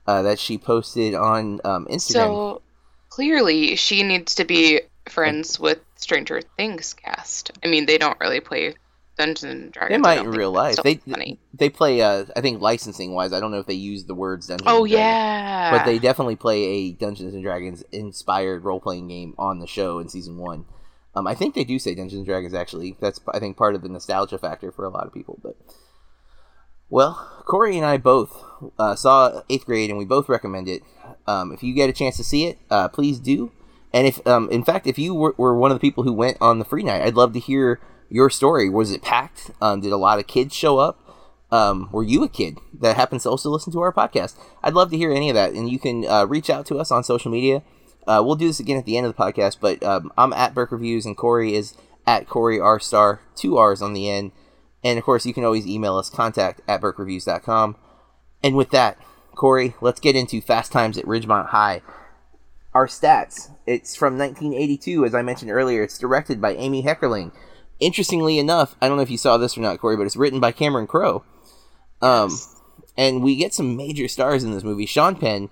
uh, 0.07 0.23
that 0.23 0.39
she 0.39 0.59
posted 0.59 1.15
on 1.15 1.61
um, 1.65 1.87
Instagram. 1.87 2.13
So 2.13 2.63
clearly, 3.09 3.77
she 3.77 4.03
needs 4.03 4.35
to 4.37 4.45
be 4.45 4.81
friends 5.07 5.59
with 5.59 5.79
Stranger 5.97 6.41
Things 6.57 6.95
cast. 6.95 7.53
I 7.63 7.69
mean, 7.69 7.87
they 7.87 7.99
don't 7.99 8.19
really 8.21 8.41
play 8.41 8.75
Dungeons 9.21 9.45
and 9.45 9.73
Dragons. 9.73 9.95
They 9.95 9.99
might 10.01 10.21
in 10.21 10.31
real 10.31 10.51
life. 10.51 10.77
so 10.77 10.83
They 10.83 10.97
funny. 10.97 11.39
they 11.55 11.69
play. 11.69 12.01
Uh, 12.01 12.25
I 12.35 12.41
think 12.41 12.61
licensing 12.61 13.15
wise, 13.15 13.33
I 13.33 13.41
don't 13.41 13.51
know 13.51 13.59
if 13.61 13.67
they 13.67 13.75
use 13.75 14.05
the 14.05 14.15
words 14.15 14.47
Dungeons. 14.47 14.67
Oh 14.71 14.85
and 14.85 14.91
Dragons, 14.93 14.99
yeah, 14.99 15.71
but 15.77 15.85
they 15.85 15.99
definitely 15.99 16.37
play 16.37 16.65
a 16.65 16.93
Dungeons 16.93 17.35
and 17.35 17.43
Dragons 17.43 17.83
inspired 17.93 18.65
role 18.65 18.81
playing 18.81 19.09
game 19.09 19.35
on 19.39 19.59
the 19.61 19.67
show 19.67 19.99
in 19.99 20.09
season 20.09 20.37
one. 20.39 20.65
Um, 21.15 21.27
I 21.27 21.35
think 21.35 21.55
they 21.55 21.65
do 21.65 21.79
say 21.79 21.95
Dungeons 21.95 22.19
and 22.19 22.27
Dragons. 22.27 22.55
Actually, 22.55 22.97
that's 23.01 23.21
I 23.33 23.39
think 23.39 23.57
part 23.57 23.75
of 23.75 23.83
the 23.83 23.89
nostalgia 23.89 24.39
factor 24.39 24.71
for 24.73 24.85
a 24.85 24.91
lot 24.91 25.07
of 25.07 25.13
people. 25.15 25.39
But 25.43 25.57
well, 26.89 27.43
Corey 27.47 27.77
and 27.77 27.87
I 27.87 27.97
both 27.99 28.43
uh, 28.79 28.97
saw 28.97 29.43
Eighth 29.49 29.67
Grade, 29.67 29.91
and 29.91 29.99
we 29.99 30.05
both 30.05 30.29
recommend 30.29 30.69
it. 30.69 30.83
Um, 31.27 31.53
if 31.53 31.63
you 31.63 31.75
get 31.75 31.89
a 31.91 31.93
chance 31.93 32.17
to 32.17 32.25
see 32.25 32.47
it, 32.47 32.59
uh, 32.71 32.89
please 32.89 33.19
do. 33.21 33.53
And 33.93 34.07
if, 34.07 34.25
um, 34.27 34.49
in 34.51 34.65
fact, 34.65 34.87
if 34.87 34.99
you 34.99 35.15
were, 35.15 35.35
were 35.37 35.57
one 35.57 35.71
of 35.73 35.77
the 35.77 35.81
people 35.81 36.05
who 36.05 36.13
went 36.13 36.37
on 36.41 36.59
the 36.59 36.65
free 36.65 36.83
night, 36.83 37.03
I'd 37.03 37.15
love 37.17 37.33
to 37.33 37.41
hear 37.41 37.81
your 38.11 38.29
story. 38.29 38.69
Was 38.69 38.91
it 38.91 39.03
packed? 39.03 39.51
Um, 39.61 39.81
did 39.81 39.93
a 39.93 39.97
lot 39.97 40.19
of 40.19 40.27
kids 40.27 40.55
show 40.55 40.79
up? 40.79 40.99
Um, 41.51 41.89
were 41.91 42.05
you 42.05 42.23
a 42.23 42.29
kid 42.29 42.59
that 42.81 42.97
happens 42.97 43.25
to 43.25 43.31
also 43.31 43.51
listen 43.51 43.73
to 43.73 43.81
our 43.81 43.93
podcast? 43.93 44.37
I'd 44.63 44.75
love 44.75 44.91
to 44.91 44.97
hear 44.97 45.13
any 45.13 45.31
of 45.31 45.35
that, 45.35 45.53
and 45.53 45.71
you 45.71 45.79
can 45.79 46.07
uh, 46.07 46.27
reach 46.27 46.51
out 46.51 46.67
to 46.67 46.79
us 46.79 46.91
on 46.91 47.03
social 47.03 47.31
media. 47.31 47.63
Uh, 48.07 48.23
we'll 48.25 48.37
do 48.37 48.47
this 48.47 48.61
again 48.61 48.77
at 48.77 48.85
the 48.85 48.97
end 48.97 49.07
of 49.07 49.15
the 49.15 49.23
podcast, 49.23 49.57
but 49.61 49.83
um, 49.83 50.13
I'm 50.17 50.33
at 50.33 50.55
Burke 50.55 50.73
Reviews, 50.73 51.07
and 51.07 51.17
Corey 51.17 51.55
is 51.55 51.75
at 52.07 52.29
Corey 52.29 52.61
R 52.61 52.79
Star, 52.79 53.21
two 53.35 53.57
R's 53.57 53.83
on 53.83 53.93
the 53.93 54.09
end. 54.09 54.33
And 54.83 54.99
of 54.99 55.05
course, 55.05 55.27
you 55.27 55.35
can 55.35 55.45
always 55.45 55.67
email 55.67 55.97
us 55.97 56.09
contact 56.09 56.61
at 56.67 56.81
burkereviews.com. 56.81 57.77
And 58.43 58.57
with 58.57 58.71
that, 58.71 58.99
Corey, 59.35 59.75
let's 59.81 60.01
get 60.01 60.17
into 60.17 60.41
Fast 60.41 60.73
Times 60.73 60.97
at 60.97 61.05
Ridgemont 61.05 61.49
High. 61.49 61.83
Our 62.73 62.87
stats. 62.87 63.51
It's 63.67 63.97
from 63.97 64.17
1982, 64.17 65.05
as 65.05 65.15
I 65.15 65.23
mentioned 65.23 65.51
earlier. 65.51 65.83
It's 65.83 65.99
directed 65.99 66.41
by 66.41 66.55
Amy 66.55 66.83
Heckerling. 66.83 67.33
Interestingly 67.81 68.39
enough, 68.39 68.77
I 68.81 68.89
don't 68.89 68.99
know 68.99 69.03
if 69.03 69.11
you 69.11 69.19
saw 69.19 69.37
this 69.39 69.57
or 69.57 69.63
not, 69.63 69.81
Corey, 69.81 69.97
but 69.97 70.07
it's 70.07 70.17
written 70.17 70.39
by 70.39 70.53
Cameron 70.53 70.87
Crowe. 70.87 71.25
Um, 72.03 72.39
and 72.97 73.23
we 73.23 73.37
get 73.37 73.55
some 73.55 73.77
major 73.77 74.07
stars 74.07 74.45
in 74.45 74.53
this 74.53 74.63
movie. 74.63 74.87
Sean 74.87 75.17
Penn, 75.17 75.49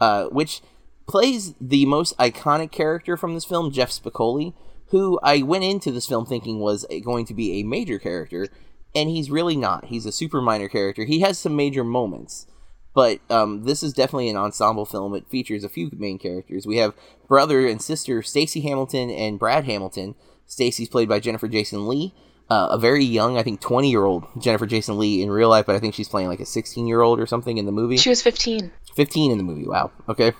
uh, 0.00 0.26
which 0.26 0.62
plays 1.08 1.54
the 1.60 1.84
most 1.86 2.16
iconic 2.18 2.70
character 2.70 3.16
from 3.16 3.34
this 3.34 3.44
film, 3.44 3.72
Jeff 3.72 3.90
Spicoli, 3.90 4.54
who 4.86 5.18
I 5.22 5.42
went 5.42 5.64
into 5.64 5.90
this 5.90 6.06
film 6.06 6.26
thinking 6.26 6.60
was 6.60 6.86
going 7.02 7.24
to 7.26 7.34
be 7.34 7.58
a 7.58 7.64
major 7.64 7.98
character, 7.98 8.48
and 8.94 9.08
he's 9.08 9.30
really 9.30 9.56
not. 9.56 9.86
He's 9.86 10.06
a 10.06 10.12
super 10.12 10.40
minor 10.40 10.68
character. 10.68 11.04
He 11.04 11.20
has 11.20 11.38
some 11.38 11.56
major 11.56 11.82
moments, 11.82 12.46
but 12.94 13.20
um, 13.30 13.64
this 13.64 13.82
is 13.82 13.94
definitely 13.94 14.28
an 14.28 14.36
ensemble 14.36 14.84
film. 14.84 15.14
It 15.14 15.28
features 15.28 15.64
a 15.64 15.68
few 15.68 15.90
main 15.96 16.18
characters. 16.18 16.66
We 16.66 16.76
have 16.76 16.94
brother 17.26 17.66
and 17.66 17.80
sister 17.80 18.22
Stacy 18.22 18.60
Hamilton 18.60 19.10
and 19.10 19.38
Brad 19.38 19.64
Hamilton. 19.64 20.14
Stacy's 20.52 20.88
played 20.90 21.08
by 21.08 21.18
Jennifer 21.18 21.48
Jason 21.48 21.88
Leigh, 21.88 22.12
uh, 22.50 22.68
a 22.72 22.78
very 22.78 23.02
young, 23.04 23.38
I 23.38 23.42
think, 23.42 23.60
twenty-year-old 23.62 24.24
Jennifer 24.38 24.66
Jason 24.66 24.98
Leigh 24.98 25.22
in 25.22 25.30
real 25.30 25.48
life, 25.48 25.64
but 25.64 25.74
I 25.74 25.78
think 25.78 25.94
she's 25.94 26.10
playing 26.10 26.28
like 26.28 26.40
a 26.40 26.44
sixteen-year-old 26.46 27.18
or 27.18 27.26
something 27.26 27.56
in 27.56 27.64
the 27.64 27.72
movie. 27.72 27.96
She 27.96 28.10
was 28.10 28.20
15. 28.20 28.70
Fifteen 28.94 29.32
in 29.32 29.38
the 29.38 29.44
movie. 29.44 29.66
Wow. 29.66 29.90
Okay. 30.10 30.32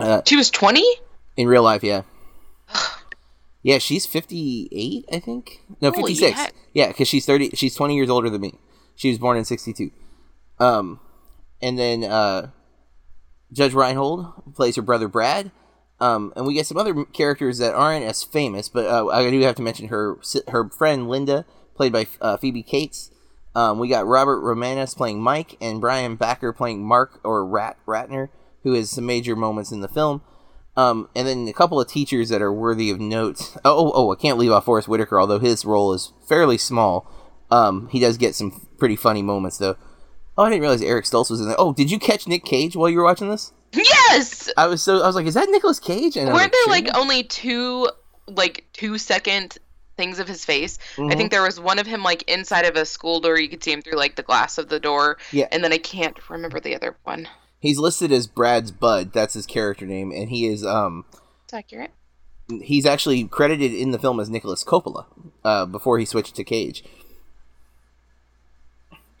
Uh, 0.00 0.22
She 0.26 0.34
was 0.36 0.50
20? 0.50 0.82
in 1.36 1.46
real 1.46 1.62
life, 1.62 1.84
yeah. 1.84 2.02
Yeah, 3.62 3.78
she's 3.78 4.06
58, 4.06 5.04
I 5.12 5.18
think. 5.20 5.60
No, 5.80 5.92
Holy 5.92 6.14
56. 6.14 6.36
heck. 6.40 6.54
Yeah, 6.74 6.88
because 6.88 7.06
she's 7.06 7.24
30. 7.24 7.50
She's 7.54 7.76
20 7.76 7.94
years 7.94 8.10
older 8.10 8.28
than 8.28 8.40
me. 8.40 8.54
She 8.96 9.08
was 9.08 9.18
born 9.18 9.36
in 9.38 9.44
62. 9.44 9.92
Um, 10.58 10.98
and 11.60 11.78
then 11.78 12.02
uh, 12.02 12.50
Judge 13.52 13.72
Reinhold 13.72 14.54
plays 14.56 14.74
her 14.74 14.82
brother 14.82 15.06
Brad. 15.06 15.52
Um, 16.02 16.32
and 16.34 16.44
we 16.44 16.54
get 16.54 16.66
some 16.66 16.78
other 16.78 17.04
characters 17.04 17.58
that 17.58 17.74
aren't 17.74 18.04
as 18.04 18.24
famous, 18.24 18.68
but 18.68 18.86
uh, 18.86 19.06
I 19.06 19.30
do 19.30 19.40
have 19.42 19.54
to 19.54 19.62
mention 19.62 19.86
her 19.86 20.18
her 20.48 20.68
friend 20.68 21.08
Linda, 21.08 21.44
played 21.76 21.92
by 21.92 22.08
uh, 22.20 22.36
Phoebe 22.36 22.64
Cates. 22.64 23.12
Um, 23.54 23.78
we 23.78 23.86
got 23.86 24.04
Robert 24.04 24.40
Romanus 24.40 24.94
playing 24.94 25.22
Mike, 25.22 25.56
and 25.60 25.80
Brian 25.80 26.16
Backer 26.16 26.52
playing 26.52 26.84
Mark 26.84 27.20
or 27.22 27.46
Rat 27.46 27.76
Ratner, 27.86 28.30
who 28.64 28.72
has 28.72 28.90
some 28.90 29.06
major 29.06 29.36
moments 29.36 29.70
in 29.70 29.80
the 29.80 29.86
film. 29.86 30.22
Um, 30.76 31.08
and 31.14 31.28
then 31.28 31.46
a 31.46 31.52
couple 31.52 31.80
of 31.80 31.86
teachers 31.86 32.30
that 32.30 32.42
are 32.42 32.52
worthy 32.52 32.90
of 32.90 32.98
note. 32.98 33.56
Oh, 33.64 33.86
oh, 33.86 33.92
oh, 33.94 34.12
I 34.12 34.16
can't 34.16 34.38
leave 34.38 34.50
off 34.50 34.64
Forest 34.64 34.88
Whitaker, 34.88 35.20
although 35.20 35.38
his 35.38 35.64
role 35.64 35.92
is 35.92 36.12
fairly 36.28 36.58
small. 36.58 37.08
Um, 37.48 37.88
he 37.92 38.00
does 38.00 38.16
get 38.16 38.34
some 38.34 38.66
pretty 38.76 38.96
funny 38.96 39.22
moments, 39.22 39.58
though. 39.58 39.76
Oh, 40.36 40.44
I 40.44 40.50
didn't 40.50 40.62
realize 40.62 40.82
Eric 40.82 41.04
Stoltz 41.04 41.30
was 41.30 41.40
in 41.40 41.46
there. 41.46 41.60
Oh, 41.60 41.72
did 41.72 41.92
you 41.92 42.00
catch 42.00 42.26
Nick 42.26 42.44
Cage 42.44 42.74
while 42.74 42.90
you 42.90 42.98
were 42.98 43.04
watching 43.04 43.30
this? 43.30 43.52
Yes! 43.72 44.50
I 44.56 44.66
was 44.66 44.82
so 44.82 45.02
I 45.02 45.06
was 45.06 45.16
like, 45.16 45.26
is 45.26 45.34
that 45.34 45.48
Nicolas 45.48 45.80
Cage? 45.80 46.16
And 46.16 46.28
I 46.28 46.32
Weren't 46.32 46.52
there 46.52 46.62
"Shouldn't 46.74 46.86
like 46.94 46.96
only 46.96 47.22
two, 47.24 47.88
like, 48.26 48.64
two 48.72 48.98
second 48.98 49.56
things 49.96 50.18
of 50.18 50.28
his 50.28 50.44
face? 50.44 50.78
I 50.98 51.00
Mhm. 51.02 51.16
think 51.16 51.30
there 51.30 51.42
was 51.42 51.58
one 51.60 51.78
of 51.78 51.86
him, 51.86 52.02
like, 52.02 52.22
inside 52.24 52.64
of 52.66 52.76
a 52.76 52.84
school 52.84 53.20
door. 53.20 53.38
You 53.38 53.48
could 53.48 53.62
see 53.64 53.72
him 53.72 53.80
through, 53.82 53.96
like, 53.98 54.16
the 54.16 54.22
glass 54.22 54.58
of 54.58 54.68
the 54.68 54.78
door. 54.80 55.16
Yeah. 55.32 55.48
And 55.50 55.62
then 55.64 55.72
I 55.72 55.78
can't 55.78 56.18
remember 56.28 56.60
the 56.60 56.74
other 56.74 56.96
one. 57.04 57.28
He's 57.60 57.78
listed 57.78 58.10
as 58.12 58.26
Brad's 58.26 58.70
Bud. 58.72 59.12
That's 59.12 59.34
his 59.34 59.46
character 59.46 59.86
name, 59.86 60.10
and 60.12 60.28
he 60.30 60.46
is 60.46 60.64
um 60.66 61.04
It's 61.44 61.54
accurate. 61.54 61.92
he's 62.62 62.84
actually 62.84 63.24
credited 63.24 63.72
in 63.72 63.92
the 63.92 63.98
film 63.98 64.18
as 64.20 64.28
Nicolas 64.28 64.64
Coppola 64.64 65.06
uh, 65.44 65.64
before 65.66 65.98
he 65.98 66.04
switched 66.04 66.34
to 66.36 66.44
Cage. 66.44 66.84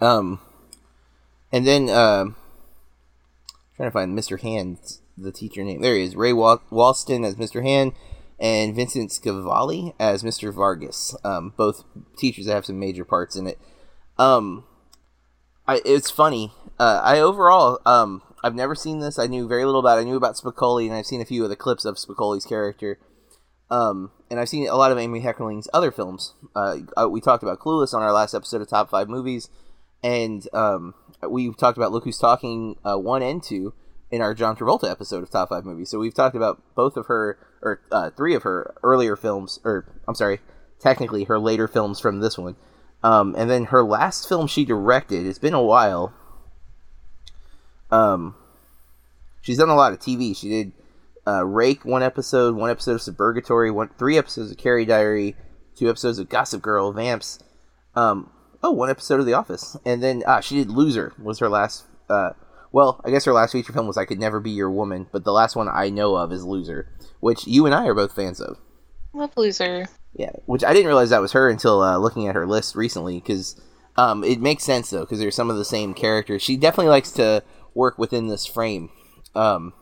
Um, 0.00 0.40
and 1.52 1.64
then 1.66 1.88
um 1.88 2.34
trying 3.76 3.88
to 3.88 3.92
find 3.92 4.18
Mr. 4.18 4.40
Hand, 4.40 4.78
the 5.16 5.32
teacher 5.32 5.64
name. 5.64 5.80
There 5.82 5.94
he 5.96 6.04
is. 6.04 6.16
Ray 6.16 6.32
Wal- 6.32 6.62
Walston 6.70 7.26
as 7.26 7.36
Mr. 7.36 7.62
Hand, 7.62 7.92
and 8.38 8.74
Vincent 8.74 9.10
Schiavelli 9.10 9.94
as 10.00 10.22
Mr. 10.22 10.52
Vargas. 10.52 11.16
Um, 11.24 11.54
both 11.56 11.84
teachers 12.16 12.46
that 12.46 12.54
have 12.54 12.66
some 12.66 12.78
major 12.78 13.04
parts 13.04 13.36
in 13.36 13.46
it. 13.46 13.58
Um, 14.18 14.64
I 15.66 15.80
it's 15.84 16.10
funny. 16.10 16.52
Uh, 16.78 17.00
I 17.02 17.18
overall 17.20 17.80
um 17.86 18.22
I've 18.44 18.54
never 18.54 18.74
seen 18.74 19.00
this. 19.00 19.18
I 19.18 19.26
knew 19.26 19.46
very 19.46 19.64
little 19.64 19.80
about. 19.80 19.98
it. 19.98 20.02
I 20.02 20.04
knew 20.04 20.16
about 20.16 20.34
Spicoli, 20.34 20.86
and 20.86 20.94
I've 20.94 21.06
seen 21.06 21.20
a 21.20 21.24
few 21.24 21.44
of 21.44 21.50
the 21.50 21.56
clips 21.56 21.84
of 21.84 21.96
Spicoli's 21.96 22.44
character. 22.44 22.98
Um, 23.70 24.10
and 24.30 24.38
I've 24.40 24.48
seen 24.48 24.68
a 24.68 24.74
lot 24.74 24.92
of 24.92 24.98
Amy 24.98 25.22
Heckerling's 25.22 25.68
other 25.72 25.90
films. 25.90 26.34
Uh, 26.54 26.78
uh, 27.00 27.08
we 27.08 27.20
talked 27.20 27.42
about 27.42 27.60
Clueless 27.60 27.94
on 27.94 28.02
our 28.02 28.12
last 28.12 28.34
episode 28.34 28.60
of 28.60 28.68
Top 28.68 28.90
Five 28.90 29.08
Movies, 29.08 29.48
and 30.02 30.46
um, 30.52 30.94
we 31.28 31.52
talked 31.52 31.78
about 31.78 31.92
Look 31.92 32.04
Who's 32.04 32.18
Talking 32.18 32.76
uh, 32.84 32.96
one 32.96 33.22
and 33.22 33.42
two 33.42 33.74
in 34.10 34.20
our 34.20 34.34
John 34.34 34.56
Travolta 34.56 34.90
episode 34.90 35.22
of 35.22 35.30
Top 35.30 35.48
Five 35.48 35.64
Movies. 35.64 35.88
So 35.90 35.98
we've 35.98 36.14
talked 36.14 36.36
about 36.36 36.62
both 36.74 36.96
of 36.96 37.06
her 37.06 37.38
or 37.62 37.80
uh, 37.90 38.10
three 38.10 38.34
of 38.34 38.42
her 38.42 38.74
earlier 38.82 39.16
films, 39.16 39.58
or 39.64 39.86
I'm 40.06 40.14
sorry, 40.14 40.40
technically 40.78 41.24
her 41.24 41.38
later 41.38 41.68
films 41.68 42.00
from 42.00 42.20
this 42.20 42.36
one. 42.36 42.56
Um, 43.02 43.34
and 43.36 43.50
then 43.50 43.66
her 43.66 43.82
last 43.82 44.28
film 44.28 44.46
she 44.46 44.64
directed. 44.64 45.26
It's 45.26 45.38
been 45.38 45.54
a 45.54 45.62
while. 45.62 46.12
Um, 47.90 48.34
she's 49.40 49.58
done 49.58 49.68
a 49.68 49.74
lot 49.74 49.92
of 49.92 49.98
TV. 49.98 50.36
She 50.36 50.48
did 50.48 50.72
uh, 51.26 51.44
Rake 51.44 51.84
one 51.84 52.02
episode, 52.02 52.54
one 52.54 52.70
episode 52.70 52.94
of 52.94 53.00
Suburgatory, 53.00 53.72
one 53.72 53.90
three 53.98 54.18
episodes 54.18 54.50
of 54.50 54.58
Carrie 54.58 54.84
Diary, 54.84 55.36
two 55.76 55.88
episodes 55.88 56.18
of 56.18 56.28
Gossip 56.28 56.62
Girl, 56.62 56.92
Vamps. 56.92 57.38
Um, 57.94 58.30
oh, 58.62 58.70
one 58.70 58.90
episode 58.90 59.20
of 59.20 59.26
The 59.26 59.34
Office, 59.34 59.76
and 59.84 60.02
then 60.02 60.22
ah, 60.26 60.40
she 60.40 60.56
did 60.56 60.70
Loser 60.70 61.12
was 61.20 61.38
her 61.38 61.48
last. 61.48 61.84
Uh, 62.08 62.30
well, 62.70 63.00
I 63.04 63.10
guess 63.10 63.24
her 63.24 63.32
last 63.32 63.52
feature 63.52 63.72
film 63.72 63.86
was 63.86 63.96
I 63.96 64.04
Could 64.04 64.18
Never 64.18 64.40
Be 64.40 64.50
Your 64.50 64.70
Woman, 64.70 65.06
but 65.12 65.24
the 65.24 65.32
last 65.32 65.56
one 65.56 65.68
I 65.68 65.90
know 65.90 66.16
of 66.16 66.32
is 66.32 66.44
Loser, 66.44 66.88
which 67.20 67.46
you 67.46 67.66
and 67.66 67.74
I 67.74 67.86
are 67.86 67.94
both 67.94 68.14
fans 68.14 68.40
of. 68.40 68.58
Love 69.12 69.32
Loser. 69.36 69.86
Yeah, 70.14 70.32
which 70.46 70.64
I 70.64 70.72
didn't 70.72 70.86
realize 70.86 71.10
that 71.10 71.20
was 71.20 71.32
her 71.32 71.48
until 71.48 71.82
uh, 71.82 71.98
looking 71.98 72.28
at 72.28 72.34
her 72.34 72.46
list 72.46 72.74
recently, 72.74 73.20
because 73.20 73.60
um, 73.96 74.24
it 74.24 74.40
makes 74.40 74.64
sense 74.64 74.90
though, 74.90 75.00
because 75.00 75.18
there's 75.18 75.34
some 75.34 75.50
of 75.50 75.56
the 75.56 75.64
same 75.64 75.94
characters. 75.94 76.42
She 76.42 76.56
definitely 76.56 76.90
likes 76.90 77.10
to 77.12 77.42
work 77.74 77.98
within 77.98 78.28
this 78.28 78.46
frame. 78.46 78.90
Um, 79.34 79.74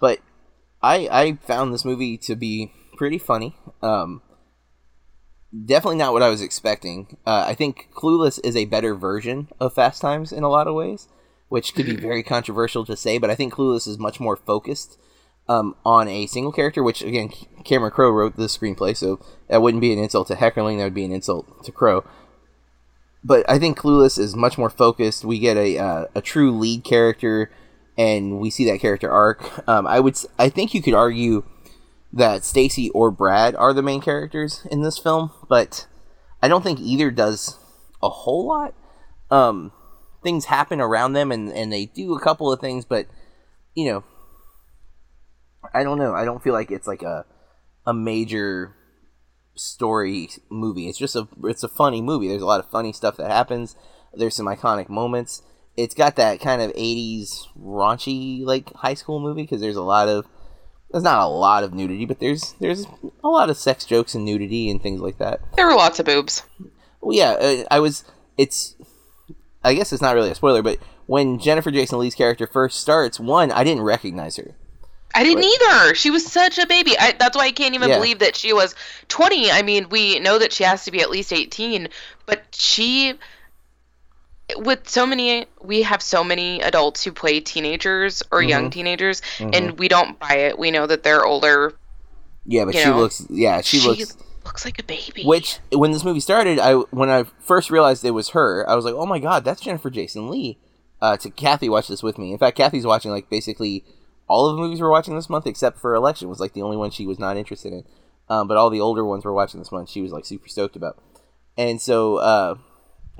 but 0.00 0.20
I 0.82 1.08
I 1.10 1.38
found 1.42 1.72
this 1.72 1.84
movie 1.84 2.16
to 2.18 2.36
be 2.36 2.72
pretty 2.96 3.18
funny. 3.18 3.56
Um, 3.82 4.22
definitely 5.64 5.98
not 5.98 6.12
what 6.12 6.22
I 6.22 6.30
was 6.30 6.42
expecting. 6.42 7.16
Uh, 7.26 7.44
I 7.46 7.54
think 7.54 7.88
Clueless 7.94 8.40
is 8.42 8.56
a 8.56 8.64
better 8.64 8.94
version 8.94 9.48
of 9.60 9.74
Fast 9.74 10.00
Times 10.00 10.32
in 10.32 10.42
a 10.42 10.48
lot 10.48 10.66
of 10.66 10.74
ways, 10.74 11.08
which 11.48 11.74
could 11.74 11.86
be 11.86 11.96
very 11.96 12.22
controversial 12.22 12.84
to 12.86 12.96
say, 12.96 13.18
but 13.18 13.30
I 13.30 13.34
think 13.34 13.54
Clueless 13.54 13.86
is 13.86 13.98
much 13.98 14.18
more 14.18 14.36
focused 14.36 14.98
um, 15.48 15.76
on 15.84 16.08
a 16.08 16.26
single 16.26 16.52
character, 16.52 16.82
which, 16.82 17.02
again, 17.02 17.30
Cameron 17.64 17.92
Crowe 17.92 18.10
wrote 18.10 18.36
the 18.36 18.46
screenplay, 18.46 18.96
so 18.96 19.20
that 19.48 19.62
wouldn't 19.62 19.80
be 19.80 19.92
an 19.92 19.98
insult 19.98 20.28
to 20.28 20.34
Heckerling, 20.34 20.78
that 20.78 20.84
would 20.84 20.94
be 20.94 21.04
an 21.04 21.12
insult 21.12 21.64
to 21.64 21.72
Crowe. 21.72 22.04
But 23.22 23.48
I 23.48 23.58
think 23.58 23.78
Clueless 23.78 24.18
is 24.18 24.34
much 24.34 24.58
more 24.58 24.70
focused. 24.70 25.24
We 25.24 25.38
get 25.38 25.56
a, 25.56 25.78
uh, 25.78 26.06
a 26.14 26.20
true 26.20 26.50
lead 26.50 26.84
character, 26.84 27.50
and 27.96 28.38
we 28.38 28.50
see 28.50 28.64
that 28.70 28.80
character 28.80 29.10
arc. 29.10 29.66
Um, 29.68 29.86
I 29.86 30.00
would, 30.00 30.18
I 30.38 30.48
think 30.48 30.74
you 30.74 30.82
could 30.82 30.94
argue 30.94 31.44
that 32.14 32.44
Stacy 32.44 32.90
or 32.90 33.10
Brad 33.10 33.56
are 33.56 33.72
the 33.72 33.82
main 33.82 34.00
characters 34.00 34.66
in 34.70 34.82
this 34.82 34.98
film, 34.98 35.32
but 35.48 35.86
I 36.40 36.48
don't 36.48 36.62
think 36.62 36.78
either 36.80 37.10
does 37.10 37.58
a 38.02 38.08
whole 38.08 38.46
lot. 38.46 38.74
Um, 39.30 39.72
things 40.22 40.44
happen 40.44 40.80
around 40.80 41.14
them, 41.14 41.32
and, 41.32 41.52
and 41.52 41.72
they 41.72 41.86
do 41.86 42.14
a 42.14 42.20
couple 42.20 42.52
of 42.52 42.60
things, 42.60 42.84
but 42.84 43.06
you 43.74 43.90
know, 43.90 44.04
I 45.72 45.82
don't 45.82 45.98
know. 45.98 46.14
I 46.14 46.24
don't 46.24 46.42
feel 46.42 46.52
like 46.52 46.70
it's 46.70 46.86
like 46.86 47.02
a 47.02 47.24
a 47.84 47.92
major 47.92 48.76
story 49.56 50.28
movie. 50.50 50.88
It's 50.88 50.98
just 50.98 51.16
a 51.16 51.26
it's 51.42 51.64
a 51.64 51.68
funny 51.68 52.00
movie. 52.00 52.28
There's 52.28 52.42
a 52.42 52.46
lot 52.46 52.60
of 52.60 52.70
funny 52.70 52.92
stuff 52.92 53.16
that 53.16 53.30
happens. 53.30 53.74
There's 54.12 54.36
some 54.36 54.46
iconic 54.46 54.88
moments. 54.88 55.42
It's 55.76 55.94
got 55.94 56.14
that 56.16 56.40
kind 56.40 56.62
of 56.62 56.72
80s 56.74 57.48
raunchy 57.58 58.44
like 58.44 58.72
high 58.74 58.94
school 58.94 59.18
movie 59.18 59.42
because 59.42 59.60
there's 59.60 59.74
a 59.74 59.82
lot 59.82 60.08
of 60.08 60.26
there's 60.94 61.02
not 61.02 61.24
a 61.24 61.26
lot 61.26 61.64
of 61.64 61.74
nudity, 61.74 62.04
but 62.04 62.20
there's 62.20 62.54
there's 62.60 62.86
a 63.24 63.28
lot 63.28 63.50
of 63.50 63.56
sex 63.56 63.84
jokes 63.84 64.14
and 64.14 64.24
nudity 64.24 64.70
and 64.70 64.80
things 64.80 65.00
like 65.00 65.18
that. 65.18 65.40
There 65.56 65.66
were 65.66 65.74
lots 65.74 65.98
of 65.98 66.06
boobs. 66.06 66.44
Well, 67.00 67.16
yeah, 67.16 67.30
uh, 67.32 67.64
I 67.68 67.80
was. 67.80 68.04
It's. 68.38 68.76
I 69.64 69.74
guess 69.74 69.92
it's 69.92 70.00
not 70.00 70.14
really 70.14 70.30
a 70.30 70.36
spoiler, 70.36 70.62
but 70.62 70.78
when 71.06 71.40
Jennifer 71.40 71.72
Jason 71.72 71.98
Leigh's 71.98 72.14
character 72.14 72.46
first 72.46 72.78
starts, 72.80 73.18
one, 73.18 73.50
I 73.50 73.64
didn't 73.64 73.82
recognize 73.82 74.36
her. 74.36 74.54
I 75.16 75.24
didn't 75.24 75.42
either. 75.42 75.96
She 75.96 76.10
was 76.12 76.24
such 76.24 76.58
a 76.58 76.66
baby. 76.68 76.96
I, 76.96 77.12
that's 77.18 77.36
why 77.36 77.46
I 77.46 77.50
can't 77.50 77.74
even 77.74 77.88
Yeah. 77.88 77.96
believe 77.96 78.20
that 78.20 78.36
she 78.36 78.52
was 78.52 78.76
20. 79.08 79.50
I 79.50 79.62
mean, 79.62 79.88
we 79.88 80.20
know 80.20 80.38
that 80.38 80.52
she 80.52 80.62
has 80.62 80.84
to 80.84 80.92
be 80.92 81.00
at 81.00 81.10
least 81.10 81.32
18, 81.32 81.88
but 82.26 82.44
she 82.52 83.14
with 84.56 84.88
so 84.88 85.06
many 85.06 85.46
we 85.62 85.82
have 85.82 86.02
so 86.02 86.22
many 86.22 86.60
adults 86.60 87.02
who 87.02 87.12
play 87.12 87.40
teenagers 87.40 88.22
or 88.30 88.42
young 88.42 88.70
teenagers 88.70 89.22
and 89.40 89.78
we 89.78 89.88
don't 89.88 90.18
buy 90.18 90.34
it. 90.34 90.58
We 90.58 90.70
know 90.70 90.86
that 90.86 91.02
they're 91.02 91.24
older. 91.24 91.74
Yeah, 92.44 92.66
but 92.66 92.74
she 92.74 92.84
know, 92.84 92.98
looks. 92.98 93.26
Yeah, 93.30 93.62
she, 93.62 93.80
looks. 93.80 94.16
looks 94.44 94.64
like 94.64 94.78
a 94.78 94.82
baby. 94.82 95.22
Which, 95.24 95.58
when 95.72 95.92
this 95.92 96.04
movie 96.04 96.20
started, 96.20 96.58
I 96.58 96.74
when 96.74 97.08
I 97.08 97.24
first 97.40 97.70
realized 97.70 98.04
it 98.04 98.10
was 98.10 98.30
her, 98.30 98.68
I 98.68 98.74
was 98.74 98.84
like, 98.84 98.94
"Oh 98.94 99.06
my 99.06 99.18
god, 99.18 99.44
that's 99.44 99.62
Jennifer 99.62 99.88
Jason 99.88 100.28
Leigh." 100.28 100.58
Uh, 101.00 101.16
to 101.18 101.30
Kathy, 101.30 101.68
watch 101.68 101.88
this 101.88 102.02
with 102.02 102.18
me. 102.18 102.32
In 102.32 102.38
fact, 102.38 102.56
Kathy's 102.56 102.86
watching 102.86 103.10
like 103.10 103.30
basically 103.30 103.84
all 104.28 104.46
of 104.46 104.56
the 104.56 104.62
movies 104.62 104.80
we're 104.80 104.90
watching 104.90 105.16
this 105.16 105.30
month, 105.30 105.46
except 105.46 105.78
for 105.78 105.94
Election 105.94 106.28
was 106.28 106.40
like 106.40 106.52
the 106.52 106.62
only 106.62 106.76
one 106.76 106.90
she 106.90 107.06
was 107.06 107.18
not 107.18 107.36
interested 107.36 107.72
in. 107.72 107.84
Um, 108.28 108.48
but 108.48 108.56
all 108.56 108.70
the 108.70 108.80
older 108.80 109.04
ones 109.04 109.24
we're 109.24 109.32
watching 109.32 109.60
this 109.60 109.72
month, 109.72 109.90
she 109.90 110.00
was 110.00 110.12
like 110.12 110.24
super 110.24 110.48
stoked 110.48 110.76
about. 110.76 110.98
And 111.58 111.80
so 111.80 112.16
uh, 112.16 112.54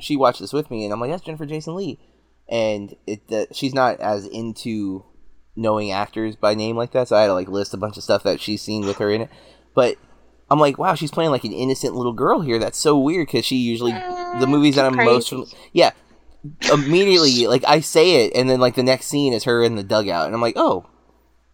she 0.00 0.16
watched 0.16 0.40
this 0.40 0.52
with 0.52 0.70
me, 0.70 0.84
and 0.84 0.92
I'm 0.92 1.00
like, 1.00 1.10
"That's 1.10 1.22
Jennifer 1.22 1.46
Jason 1.46 1.74
Leigh," 1.74 1.98
and 2.48 2.94
it 3.06 3.22
uh, 3.30 3.46
she's 3.52 3.74
not 3.74 4.00
as 4.00 4.26
into 4.26 5.04
knowing 5.56 5.92
actors 5.92 6.36
by 6.36 6.54
name 6.54 6.76
like 6.76 6.92
that, 6.92 7.08
so 7.08 7.16
I 7.16 7.22
had 7.22 7.26
to 7.28 7.34
like 7.34 7.48
list 7.48 7.74
a 7.74 7.78
bunch 7.78 7.96
of 7.96 8.02
stuff 8.02 8.22
that 8.24 8.40
she's 8.40 8.62
seen 8.62 8.86
with 8.86 8.96
her 8.98 9.10
in 9.10 9.22
it. 9.22 9.30
But 9.74 9.96
I'm 10.50 10.60
like, 10.60 10.78
wow, 10.78 10.94
she's 10.94 11.10
playing 11.10 11.30
like 11.30 11.44
an 11.44 11.52
innocent 11.52 11.94
little 11.94 12.12
girl 12.12 12.40
here. 12.40 12.58
That's 12.58 12.78
so 12.78 12.98
weird 12.98 13.28
because 13.28 13.44
she 13.44 13.56
usually 13.56 13.92
the 13.92 14.46
movies 14.48 14.76
that 14.76 14.84
I'm 14.84 14.96
most 14.96 15.30
Crazy. 15.30 15.44
from, 15.50 15.58
yeah. 15.72 15.92
Immediately, 16.70 17.46
like 17.46 17.64
I 17.66 17.80
say 17.80 18.26
it, 18.26 18.34
and 18.34 18.50
then 18.50 18.60
like 18.60 18.74
the 18.74 18.82
next 18.82 19.06
scene 19.06 19.32
is 19.32 19.44
her 19.44 19.62
in 19.62 19.76
the 19.76 19.82
dugout, 19.82 20.26
and 20.26 20.34
I'm 20.34 20.42
like, 20.42 20.56
oh, 20.56 20.86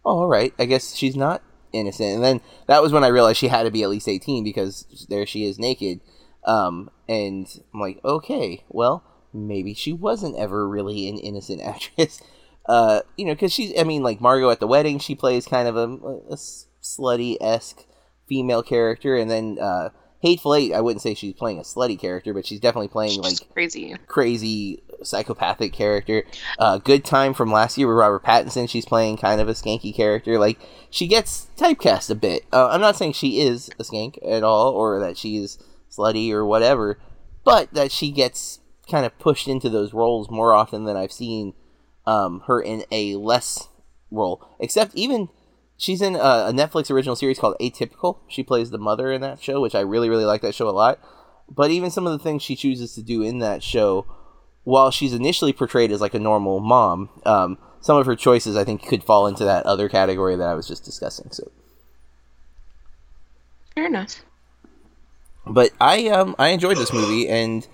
oh, 0.05 0.19
all 0.19 0.27
right. 0.27 0.53
I 0.59 0.65
guess 0.65 0.95
she's 0.95 1.15
not 1.15 1.41
innocent. 1.71 2.15
And 2.15 2.23
then 2.23 2.41
that 2.67 2.81
was 2.81 2.91
when 2.91 3.03
I 3.03 3.07
realized 3.07 3.39
she 3.39 3.47
had 3.47 3.63
to 3.63 3.71
be 3.71 3.83
at 3.83 3.89
least 3.89 4.07
18 4.07 4.43
because 4.43 5.07
there 5.09 5.25
she 5.25 5.45
is 5.45 5.59
naked. 5.59 6.01
Um, 6.45 6.89
and 7.07 7.47
I'm 7.73 7.79
like, 7.79 7.99
okay, 8.03 8.63
well, 8.69 9.03
maybe 9.33 9.73
she 9.73 9.93
wasn't 9.93 10.37
ever 10.37 10.67
really 10.67 11.07
an 11.07 11.17
innocent 11.17 11.61
actress. 11.65 12.21
Uh, 12.67 13.01
you 13.17 13.25
know, 13.25 13.33
because 13.33 13.51
she's, 13.51 13.77
I 13.79 13.83
mean, 13.83 14.03
like 14.03 14.21
Margot 14.21 14.49
at 14.49 14.59
the 14.59 14.67
wedding, 14.67 14.99
she 14.99 15.15
plays 15.15 15.45
kind 15.45 15.67
of 15.67 15.75
a, 15.75 15.83
a 16.29 16.35
slutty 16.35 17.37
esque 17.41 17.85
female 18.27 18.63
character, 18.63 19.15
and 19.15 19.29
then 19.29 19.57
uh, 19.59 19.89
Hateful 20.21 20.55
Eight, 20.55 20.73
I 20.73 20.81
wouldn't 20.81 21.01
say 21.01 21.15
she's 21.15 21.33
playing 21.33 21.57
a 21.57 21.63
slutty 21.63 21.99
character, 21.99 22.33
but 22.33 22.45
she's 22.45 22.59
definitely 22.59 22.89
playing 22.89 23.21
like 23.21 23.37
crazy. 23.53 23.95
crazy 24.07 24.83
psychopathic 25.03 25.73
character. 25.73 26.23
Uh, 26.59 26.77
Good 26.77 27.03
Time 27.03 27.33
from 27.33 27.51
last 27.51 27.77
year 27.77 27.87
with 27.87 27.97
Robert 27.97 28.23
Pattinson. 28.23 28.69
She's 28.69 28.85
playing 28.85 29.17
kind 29.17 29.41
of 29.41 29.49
a 29.49 29.53
skanky 29.53 29.93
character. 29.93 30.37
Like 30.37 30.59
she 30.91 31.07
gets 31.07 31.47
typecast 31.57 32.11
a 32.11 32.15
bit. 32.15 32.45
Uh, 32.53 32.67
I'm 32.67 32.81
not 32.81 32.95
saying 32.95 33.13
she 33.13 33.41
is 33.41 33.69
a 33.79 33.83
skank 33.83 34.19
at 34.23 34.43
all, 34.43 34.71
or 34.71 34.99
that 34.99 35.17
she's 35.17 35.41
is 35.41 35.63
slutty 35.91 36.31
or 36.31 36.45
whatever, 36.45 36.99
but 37.43 37.73
that 37.73 37.91
she 37.91 38.11
gets 38.11 38.59
kind 38.89 39.05
of 39.05 39.17
pushed 39.19 39.47
into 39.47 39.69
those 39.69 39.93
roles 39.93 40.29
more 40.29 40.53
often 40.53 40.85
than 40.85 40.97
I've 40.97 41.11
seen 41.11 41.53
um, 42.05 42.43
her 42.47 42.61
in 42.61 42.83
a 42.91 43.15
less 43.15 43.67
role. 44.09 44.47
Except 44.59 44.95
even 44.95 45.29
she's 45.77 46.01
in 46.01 46.15
a, 46.15 46.19
a 46.19 46.51
Netflix 46.53 46.91
original 46.91 47.15
series 47.15 47.39
called 47.39 47.55
Atypical. 47.59 48.19
She 48.27 48.43
plays 48.43 48.69
the 48.69 48.77
mother 48.77 49.11
in 49.11 49.21
that 49.21 49.41
show, 49.41 49.61
which 49.61 49.75
I 49.75 49.81
really 49.81 50.09
really 50.09 50.25
like 50.25 50.41
that 50.41 50.55
show 50.55 50.69
a 50.69 50.71
lot. 50.71 50.99
But 51.49 51.71
even 51.71 51.91
some 51.91 52.07
of 52.07 52.13
the 52.13 52.23
things 52.23 52.43
she 52.43 52.55
chooses 52.55 52.95
to 52.95 53.01
do 53.01 53.21
in 53.21 53.39
that 53.39 53.61
show 53.61 54.05
while 54.63 54.91
she's 54.91 55.13
initially 55.13 55.53
portrayed 55.53 55.91
as 55.91 56.01
like 56.01 56.13
a 56.13 56.19
normal 56.19 56.59
mom, 56.59 57.09
um, 57.25 57.57
some 57.81 57.97
of 57.97 58.05
her 58.05 58.15
choices 58.15 58.55
I 58.55 58.63
think 58.63 58.85
could 58.85 59.03
fall 59.03 59.27
into 59.27 59.43
that 59.43 59.65
other 59.65 59.89
category 59.89 60.35
that 60.35 60.47
I 60.47 60.53
was 60.53 60.67
just 60.67 60.85
discussing. 60.85 61.31
So, 61.31 61.51
Fair 63.73 63.87
enough. 63.87 64.21
But 65.45 65.71
I 65.79 66.07
um 66.07 66.35
I 66.39 66.49
enjoyed 66.49 66.77
this 66.77 66.93
movie, 66.93 67.27
and 67.29 67.67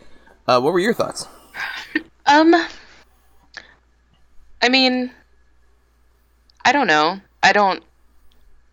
uh, 0.48 0.60
what 0.60 0.74
were 0.74 0.80
your 0.80 0.94
thoughts? 0.94 1.28
Um, 2.26 2.54
I 4.62 4.70
mean, 4.70 5.12
I 6.66 6.72
don't 6.72 6.88
know. 6.88 7.20
I 7.44 7.54
don't. 7.54 7.84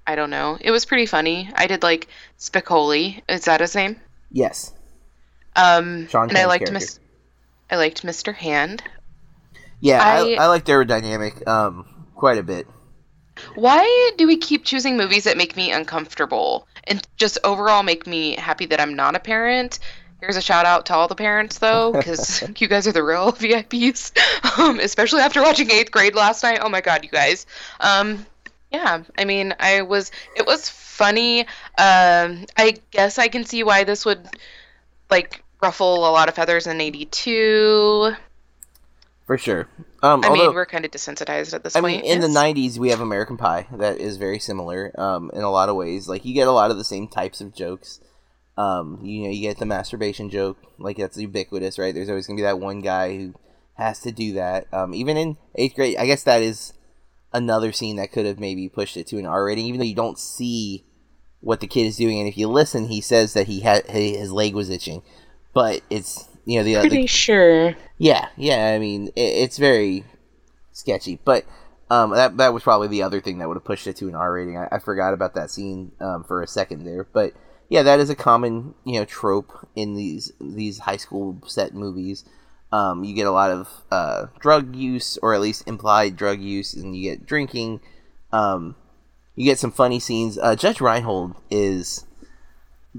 I 0.06 0.16
don't 0.16 0.30
know. 0.30 0.58
It 0.60 0.70
was 0.70 0.84
pretty 0.84 1.06
funny. 1.06 1.50
I 1.54 1.66
did 1.66 1.82
like 1.82 2.08
Spicoli. 2.38 3.22
Is 3.28 3.44
that 3.46 3.60
his 3.60 3.74
name? 3.74 4.00
Yes, 4.30 4.72
Um, 5.56 6.08
Sean 6.08 6.28
and 6.28 6.36
I 6.36 6.46
liked 6.46 6.66
character. 6.66 6.72
Miss. 6.74 6.98
I 7.70 7.76
liked 7.76 8.02
Mr. 8.02 8.34
Hand. 8.34 8.82
yeah, 9.80 10.02
I, 10.02 10.18
I- 10.34 10.44
I, 10.44 10.46
like 10.48 10.64
their 10.64 10.84
dynamic 10.84 11.46
um 11.48 11.86
quite 12.14 12.38
a 12.38 12.42
bit. 12.42 12.66
Why 13.54 14.10
do 14.16 14.26
we 14.26 14.36
keep 14.36 14.64
choosing 14.64 14.96
movies 14.96 15.24
that 15.24 15.36
make 15.36 15.56
me 15.56 15.72
uncomfortable 15.72 16.66
and 16.84 17.06
just 17.16 17.38
overall 17.44 17.82
make 17.82 18.06
me 18.06 18.36
happy 18.36 18.66
that 18.66 18.80
I'm 18.80 18.94
not 18.94 19.16
a 19.16 19.20
parent? 19.20 19.78
Here's 20.20 20.36
a 20.36 20.40
shout 20.40 20.64
out 20.64 20.86
to 20.86 20.94
all 20.94 21.06
the 21.08 21.14
parents 21.14 21.58
though, 21.58 21.92
because 21.92 22.42
you 22.58 22.68
guys 22.68 22.86
are 22.86 22.92
the 22.92 23.02
real 23.02 23.32
VIPs. 23.32 24.58
Um, 24.58 24.80
especially 24.80 25.20
after 25.20 25.42
watching 25.42 25.70
eighth 25.70 25.90
grade 25.90 26.14
last 26.14 26.42
night. 26.42 26.60
Oh 26.62 26.68
my 26.68 26.80
god, 26.80 27.04
you 27.04 27.10
guys. 27.10 27.46
Um, 27.80 28.24
yeah, 28.72 29.02
I 29.18 29.24
mean, 29.24 29.54
I 29.60 29.82
was. 29.82 30.10
It 30.34 30.46
was 30.46 30.68
funny. 30.68 31.40
Um, 31.40 32.46
I 32.56 32.76
guess 32.90 33.18
I 33.18 33.28
can 33.28 33.44
see 33.44 33.62
why 33.62 33.84
this 33.84 34.04
would 34.04 34.26
like 35.10 35.44
ruffle 35.62 36.08
a 36.08 36.10
lot 36.10 36.28
of 36.28 36.34
feathers 36.34 36.66
in 36.66 36.80
'82. 36.80 38.14
For 39.26 39.38
sure. 39.38 39.68
Um, 40.02 40.22
I 40.24 40.28
although, 40.28 40.46
mean, 40.46 40.54
we're 40.54 40.66
kind 40.66 40.84
of 40.84 40.90
desensitized 40.90 41.54
at 41.54 41.64
this 41.64 41.76
I 41.76 41.80
point. 41.80 42.02
mean, 42.02 42.12
in 42.12 42.20
the 42.20 42.28
'90s, 42.28 42.78
we 42.78 42.90
have 42.90 43.00
American 43.00 43.36
Pie 43.36 43.66
that 43.72 43.98
is 43.98 44.16
very 44.16 44.38
similar 44.38 44.92
um, 45.00 45.30
in 45.32 45.42
a 45.42 45.50
lot 45.50 45.68
of 45.68 45.76
ways. 45.76 46.08
Like 46.08 46.24
you 46.24 46.34
get 46.34 46.48
a 46.48 46.52
lot 46.52 46.70
of 46.70 46.76
the 46.76 46.84
same 46.84 47.08
types 47.08 47.40
of 47.40 47.54
jokes. 47.54 48.00
Um, 48.56 49.00
you 49.02 49.24
know, 49.24 49.30
you 49.30 49.40
get 49.40 49.58
the 49.58 49.66
masturbation 49.66 50.30
joke, 50.30 50.58
like 50.78 50.96
that's 50.96 51.16
ubiquitous, 51.16 51.78
right? 51.78 51.94
There's 51.94 52.08
always 52.08 52.26
gonna 52.26 52.36
be 52.36 52.42
that 52.42 52.60
one 52.60 52.80
guy 52.80 53.16
who 53.16 53.34
has 53.74 54.00
to 54.00 54.12
do 54.12 54.34
that. 54.34 54.72
Um, 54.72 54.94
even 54.94 55.16
in 55.16 55.36
eighth 55.56 55.74
grade, 55.74 55.96
I 55.96 56.06
guess 56.06 56.22
that 56.24 56.42
is 56.42 56.72
another 57.32 57.72
scene 57.72 57.96
that 57.96 58.12
could 58.12 58.26
have 58.26 58.38
maybe 58.38 58.68
pushed 58.68 58.96
it 58.96 59.06
to 59.08 59.18
an 59.18 59.26
R 59.26 59.44
rating, 59.44 59.66
even 59.66 59.80
though 59.80 59.86
you 59.86 59.94
don't 59.94 60.18
see 60.18 60.84
what 61.40 61.60
the 61.60 61.66
kid 61.66 61.86
is 61.86 61.96
doing, 61.96 62.18
and 62.18 62.28
if 62.28 62.38
you 62.38 62.48
listen, 62.48 62.86
he 62.86 63.00
says 63.00 63.34
that 63.34 63.48
he 63.48 63.60
had 63.60 63.86
his 63.86 64.32
leg 64.32 64.54
was 64.54 64.70
itching, 64.70 65.02
but 65.52 65.82
it's 65.90 66.28
you 66.44 66.58
know 66.58 66.64
the, 66.64 66.74
the 66.74 66.80
Pretty 66.80 67.06
sure. 67.06 67.74
yeah, 67.98 68.28
yeah. 68.36 68.72
I 68.74 68.78
mean, 68.78 69.08
it, 69.08 69.20
it's 69.20 69.58
very 69.58 70.04
sketchy, 70.72 71.18
but 71.24 71.44
um, 71.90 72.10
that 72.10 72.36
that 72.38 72.54
was 72.54 72.62
probably 72.62 72.88
the 72.88 73.02
other 73.02 73.20
thing 73.20 73.38
that 73.38 73.48
would 73.48 73.56
have 73.56 73.64
pushed 73.64 73.86
it 73.86 73.96
to 73.96 74.08
an 74.08 74.14
R 74.14 74.32
rating. 74.32 74.56
I, 74.56 74.68
I 74.72 74.78
forgot 74.78 75.14
about 75.14 75.34
that 75.34 75.50
scene 75.50 75.92
um, 76.00 76.24
for 76.24 76.42
a 76.42 76.46
second 76.46 76.84
there, 76.84 77.04
but 77.04 77.32
yeah, 77.68 77.82
that 77.82 78.00
is 78.00 78.10
a 78.10 78.16
common 78.16 78.74
you 78.84 78.98
know 78.98 79.04
trope 79.04 79.66
in 79.74 79.94
these 79.94 80.32
these 80.40 80.78
high 80.80 80.96
school 80.96 81.40
set 81.46 81.74
movies. 81.74 82.24
Um, 82.72 83.04
you 83.04 83.14
get 83.14 83.26
a 83.26 83.32
lot 83.32 83.52
of 83.52 83.68
uh, 83.90 84.26
drug 84.40 84.74
use, 84.74 85.16
or 85.22 85.32
at 85.34 85.40
least 85.40 85.68
implied 85.68 86.16
drug 86.16 86.40
use, 86.40 86.74
and 86.74 86.96
you 86.96 87.10
get 87.10 87.24
drinking. 87.26 87.80
Um, 88.32 88.74
you 89.36 89.44
get 89.44 89.58
some 89.58 89.70
funny 89.70 90.00
scenes. 90.00 90.38
Uh, 90.38 90.56
Judge 90.56 90.80
Reinhold 90.80 91.36
is 91.50 92.04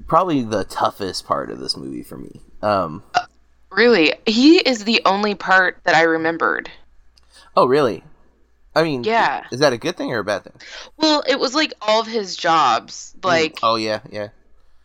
probably 0.06 0.42
the 0.42 0.64
toughest 0.64 1.26
part 1.26 1.50
of 1.50 1.58
this 1.58 1.76
movie 1.76 2.02
for 2.02 2.16
me. 2.16 2.40
Um, 2.62 3.02
Really, 3.76 4.14
he 4.24 4.56
is 4.58 4.84
the 4.84 5.02
only 5.04 5.34
part 5.34 5.78
that 5.84 5.94
I 5.94 6.02
remembered. 6.02 6.70
Oh, 7.54 7.66
really? 7.66 8.02
I 8.74 8.82
mean, 8.82 9.04
Yeah. 9.04 9.44
Is 9.52 9.60
that 9.60 9.72
a 9.72 9.78
good 9.78 9.96
thing 9.96 10.12
or 10.12 10.18
a 10.18 10.24
bad 10.24 10.44
thing? 10.44 10.54
Well, 10.96 11.22
it 11.28 11.38
was 11.38 11.54
like 11.54 11.74
all 11.80 12.00
of 12.00 12.06
his 12.06 12.36
jobs, 12.36 13.14
like 13.22 13.58
oh 13.62 13.76
yeah, 13.76 14.00
yeah, 14.10 14.28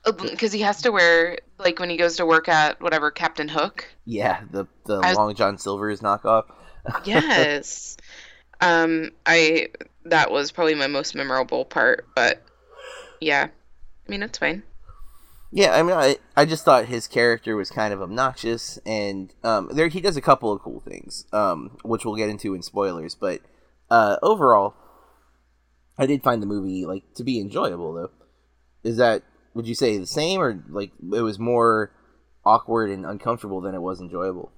because 0.06 0.52
he 0.54 0.62
has 0.62 0.82
to 0.84 0.92
wear 0.92 1.40
like 1.58 1.80
when 1.80 1.90
he 1.90 1.98
goes 1.98 2.18
to 2.18 2.26
work 2.26 2.48
at 2.48 2.82
whatever 2.82 3.12
Captain 3.12 3.48
Hook. 3.48 3.86
yeah. 4.06 4.42
The 4.50 4.66
the 4.86 5.00
was- 5.00 5.18
Long 5.18 5.36
John 5.36 5.58
Silver's 5.58 6.00
knockoff. 6.02 6.46
Yes. 7.06 7.98
um, 8.62 9.12
I 9.26 9.70
that 10.06 10.32
was 10.32 10.52
probably 10.52 10.76
my 10.76 10.88
most 10.88 11.14
memorable 11.16 11.66
part, 11.66 12.08
but 12.16 12.42
yeah, 13.20 13.48
I 13.50 14.12
mean 14.12 14.24
it's 14.24 14.38
fine. 14.38 14.64
Yeah, 15.54 15.74
I 15.78 15.84
mean, 15.84 15.96
I, 15.96 16.16
I 16.36 16.46
just 16.46 16.64
thought 16.64 16.86
his 16.86 17.08
character 17.08 17.58
was 17.58 17.70
kind 17.70 17.94
of 17.94 18.02
obnoxious, 18.02 18.80
and 18.86 19.34
um, 19.44 19.70
there 19.74 19.90
he 19.90 20.00
does 20.00 20.16
a 20.16 20.22
couple 20.22 20.52
of 20.52 20.62
cool 20.62 20.80
things, 20.80 21.26
um, 21.34 21.78
which 21.84 22.06
we'll 22.06 22.16
get 22.16 22.30
into 22.30 22.54
in 22.56 22.62
spoilers. 22.62 23.16
But 23.16 23.42
uh, 23.90 24.16
overall, 24.24 24.76
I 25.98 26.06
did 26.06 26.24
find 26.24 26.42
the 26.42 26.46
movie 26.48 26.86
like 26.86 27.04
to 27.16 27.24
be 27.26 27.40
enjoyable. 27.40 27.94
Though, 27.94 28.12
is 28.84 28.96
that 28.98 29.24
would 29.54 29.68
you 29.68 29.76
say 29.76 29.98
the 29.98 30.08
same, 30.08 30.40
or 30.40 30.64
like 30.70 30.92
it 31.02 31.22
was 31.22 31.38
more 31.38 31.92
awkward 32.46 32.90
and 32.90 33.06
uncomfortable 33.06 33.60
than 33.60 33.76
it 33.76 33.82
was 33.82 34.00
enjoyable? 34.00 34.54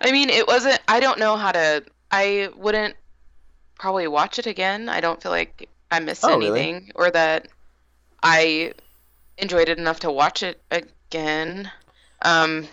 I 0.00 0.12
mean, 0.12 0.30
it 0.30 0.46
wasn't. 0.46 0.80
I 0.86 1.00
don't 1.00 1.18
know 1.18 1.36
how 1.36 1.50
to. 1.50 1.84
I 2.12 2.50
wouldn't 2.56 2.94
probably 3.76 4.06
watch 4.06 4.38
it 4.38 4.46
again. 4.46 4.88
I 4.88 5.00
don't 5.00 5.20
feel 5.20 5.32
like 5.32 5.68
I 5.90 5.98
missed 5.98 6.24
Oh, 6.24 6.38
really? 6.38 6.60
anything 6.60 6.92
or 6.94 7.10
that 7.10 7.48
I 8.22 8.74
enjoyed 9.38 9.68
it 9.68 9.78
enough 9.78 10.00
to 10.00 10.10
watch 10.10 10.42
it 10.42 10.62
again. 10.70 11.70
Um, 12.22 12.68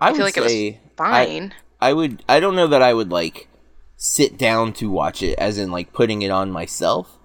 I, 0.00 0.10
I 0.10 0.12
feel 0.14 0.24
like 0.24 0.36
it 0.36 0.42
was 0.42 0.80
fine. 0.96 1.54
I 1.80 1.92
would. 1.92 2.22
I 2.28 2.40
don't 2.40 2.56
know 2.56 2.66
that 2.66 2.82
I 2.82 2.94
would 2.94 3.10
like 3.10 3.48
sit 3.96 4.38
down 4.38 4.72
to 4.74 4.90
watch 4.90 5.22
it, 5.22 5.38
as 5.38 5.58
in 5.58 5.70
like 5.70 5.92
putting 5.92 6.22
it 6.22 6.30
on 6.30 6.50
myself. 6.50 7.18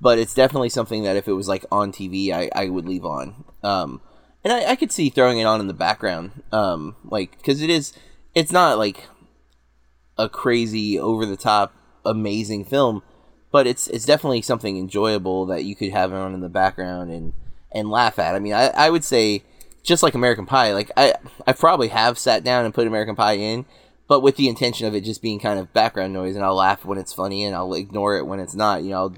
But 0.00 0.18
it's 0.18 0.34
definitely 0.34 0.68
something 0.68 1.04
that 1.04 1.16
if 1.16 1.28
it 1.28 1.32
was 1.32 1.48
like 1.48 1.64
on 1.70 1.92
TV, 1.92 2.32
I, 2.32 2.50
I 2.54 2.68
would 2.68 2.86
leave 2.86 3.04
on. 3.04 3.44
Um, 3.62 4.00
and 4.42 4.52
I, 4.52 4.72
I 4.72 4.76
could 4.76 4.90
see 4.90 5.10
throwing 5.10 5.38
it 5.38 5.44
on 5.44 5.60
in 5.60 5.68
the 5.68 5.74
background, 5.74 6.42
um, 6.52 6.96
like 7.04 7.36
because 7.38 7.62
it 7.62 7.70
is. 7.70 7.92
It's 8.34 8.50
not 8.50 8.78
like 8.78 9.08
a 10.16 10.28
crazy, 10.28 10.98
over 10.98 11.26
the 11.26 11.36
top, 11.36 11.74
amazing 12.04 12.64
film, 12.64 13.02
but 13.50 13.66
it's 13.66 13.86
it's 13.88 14.04
definitely 14.04 14.42
something 14.42 14.76
enjoyable 14.76 15.46
that 15.46 15.64
you 15.64 15.76
could 15.76 15.90
have 15.90 16.12
on 16.12 16.34
in 16.34 16.40
the 16.40 16.48
background 16.48 17.10
and 17.10 17.32
and 17.74 17.90
laugh 17.90 18.18
at. 18.18 18.34
I 18.34 18.38
mean, 18.38 18.52
I, 18.52 18.68
I 18.68 18.90
would 18.90 19.04
say 19.04 19.42
just 19.82 20.02
like 20.02 20.14
American 20.14 20.46
Pie, 20.46 20.72
like 20.72 20.90
I 20.96 21.14
I 21.46 21.52
probably 21.52 21.88
have 21.88 22.18
sat 22.18 22.44
down 22.44 22.64
and 22.64 22.74
put 22.74 22.86
American 22.86 23.16
Pie 23.16 23.34
in, 23.34 23.66
but 24.08 24.20
with 24.20 24.36
the 24.36 24.48
intention 24.48 24.86
of 24.86 24.94
it 24.94 25.04
just 25.04 25.22
being 25.22 25.40
kind 25.40 25.58
of 25.58 25.72
background 25.72 26.12
noise, 26.12 26.36
and 26.36 26.44
I'll 26.44 26.54
laugh 26.54 26.84
when 26.84 26.98
it's 26.98 27.12
funny 27.12 27.44
and 27.44 27.54
I'll 27.54 27.74
ignore 27.74 28.16
it 28.16 28.26
when 28.26 28.40
it's 28.40 28.54
not. 28.54 28.82
You 28.82 28.90
know, 28.90 28.96
I'll 28.96 29.16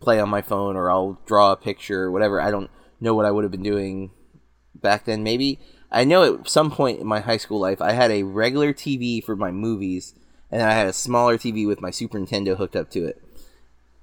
play 0.00 0.20
on 0.20 0.28
my 0.28 0.42
phone 0.42 0.76
or 0.76 0.90
I'll 0.90 1.18
draw 1.26 1.52
a 1.52 1.56
picture 1.56 2.02
or 2.02 2.10
whatever. 2.10 2.40
I 2.40 2.50
don't 2.50 2.70
know 3.00 3.14
what 3.14 3.26
I 3.26 3.30
would 3.30 3.44
have 3.44 3.50
been 3.50 3.62
doing 3.62 4.10
back 4.74 5.04
then. 5.04 5.22
Maybe 5.22 5.58
I 5.90 6.04
know 6.04 6.34
at 6.34 6.48
some 6.48 6.70
point 6.70 7.00
in 7.00 7.06
my 7.06 7.20
high 7.20 7.36
school 7.36 7.60
life 7.60 7.80
I 7.80 7.92
had 7.92 8.10
a 8.10 8.22
regular 8.22 8.72
TV 8.72 9.22
for 9.22 9.36
my 9.36 9.50
movies, 9.50 10.14
and 10.50 10.60
then 10.60 10.68
I 10.68 10.72
had 10.72 10.86
a 10.86 10.92
smaller 10.92 11.38
TV 11.38 11.66
with 11.66 11.80
my 11.80 11.90
Super 11.90 12.18
Nintendo 12.18 12.56
hooked 12.56 12.76
up 12.76 12.90
to 12.90 13.04
it, 13.04 13.22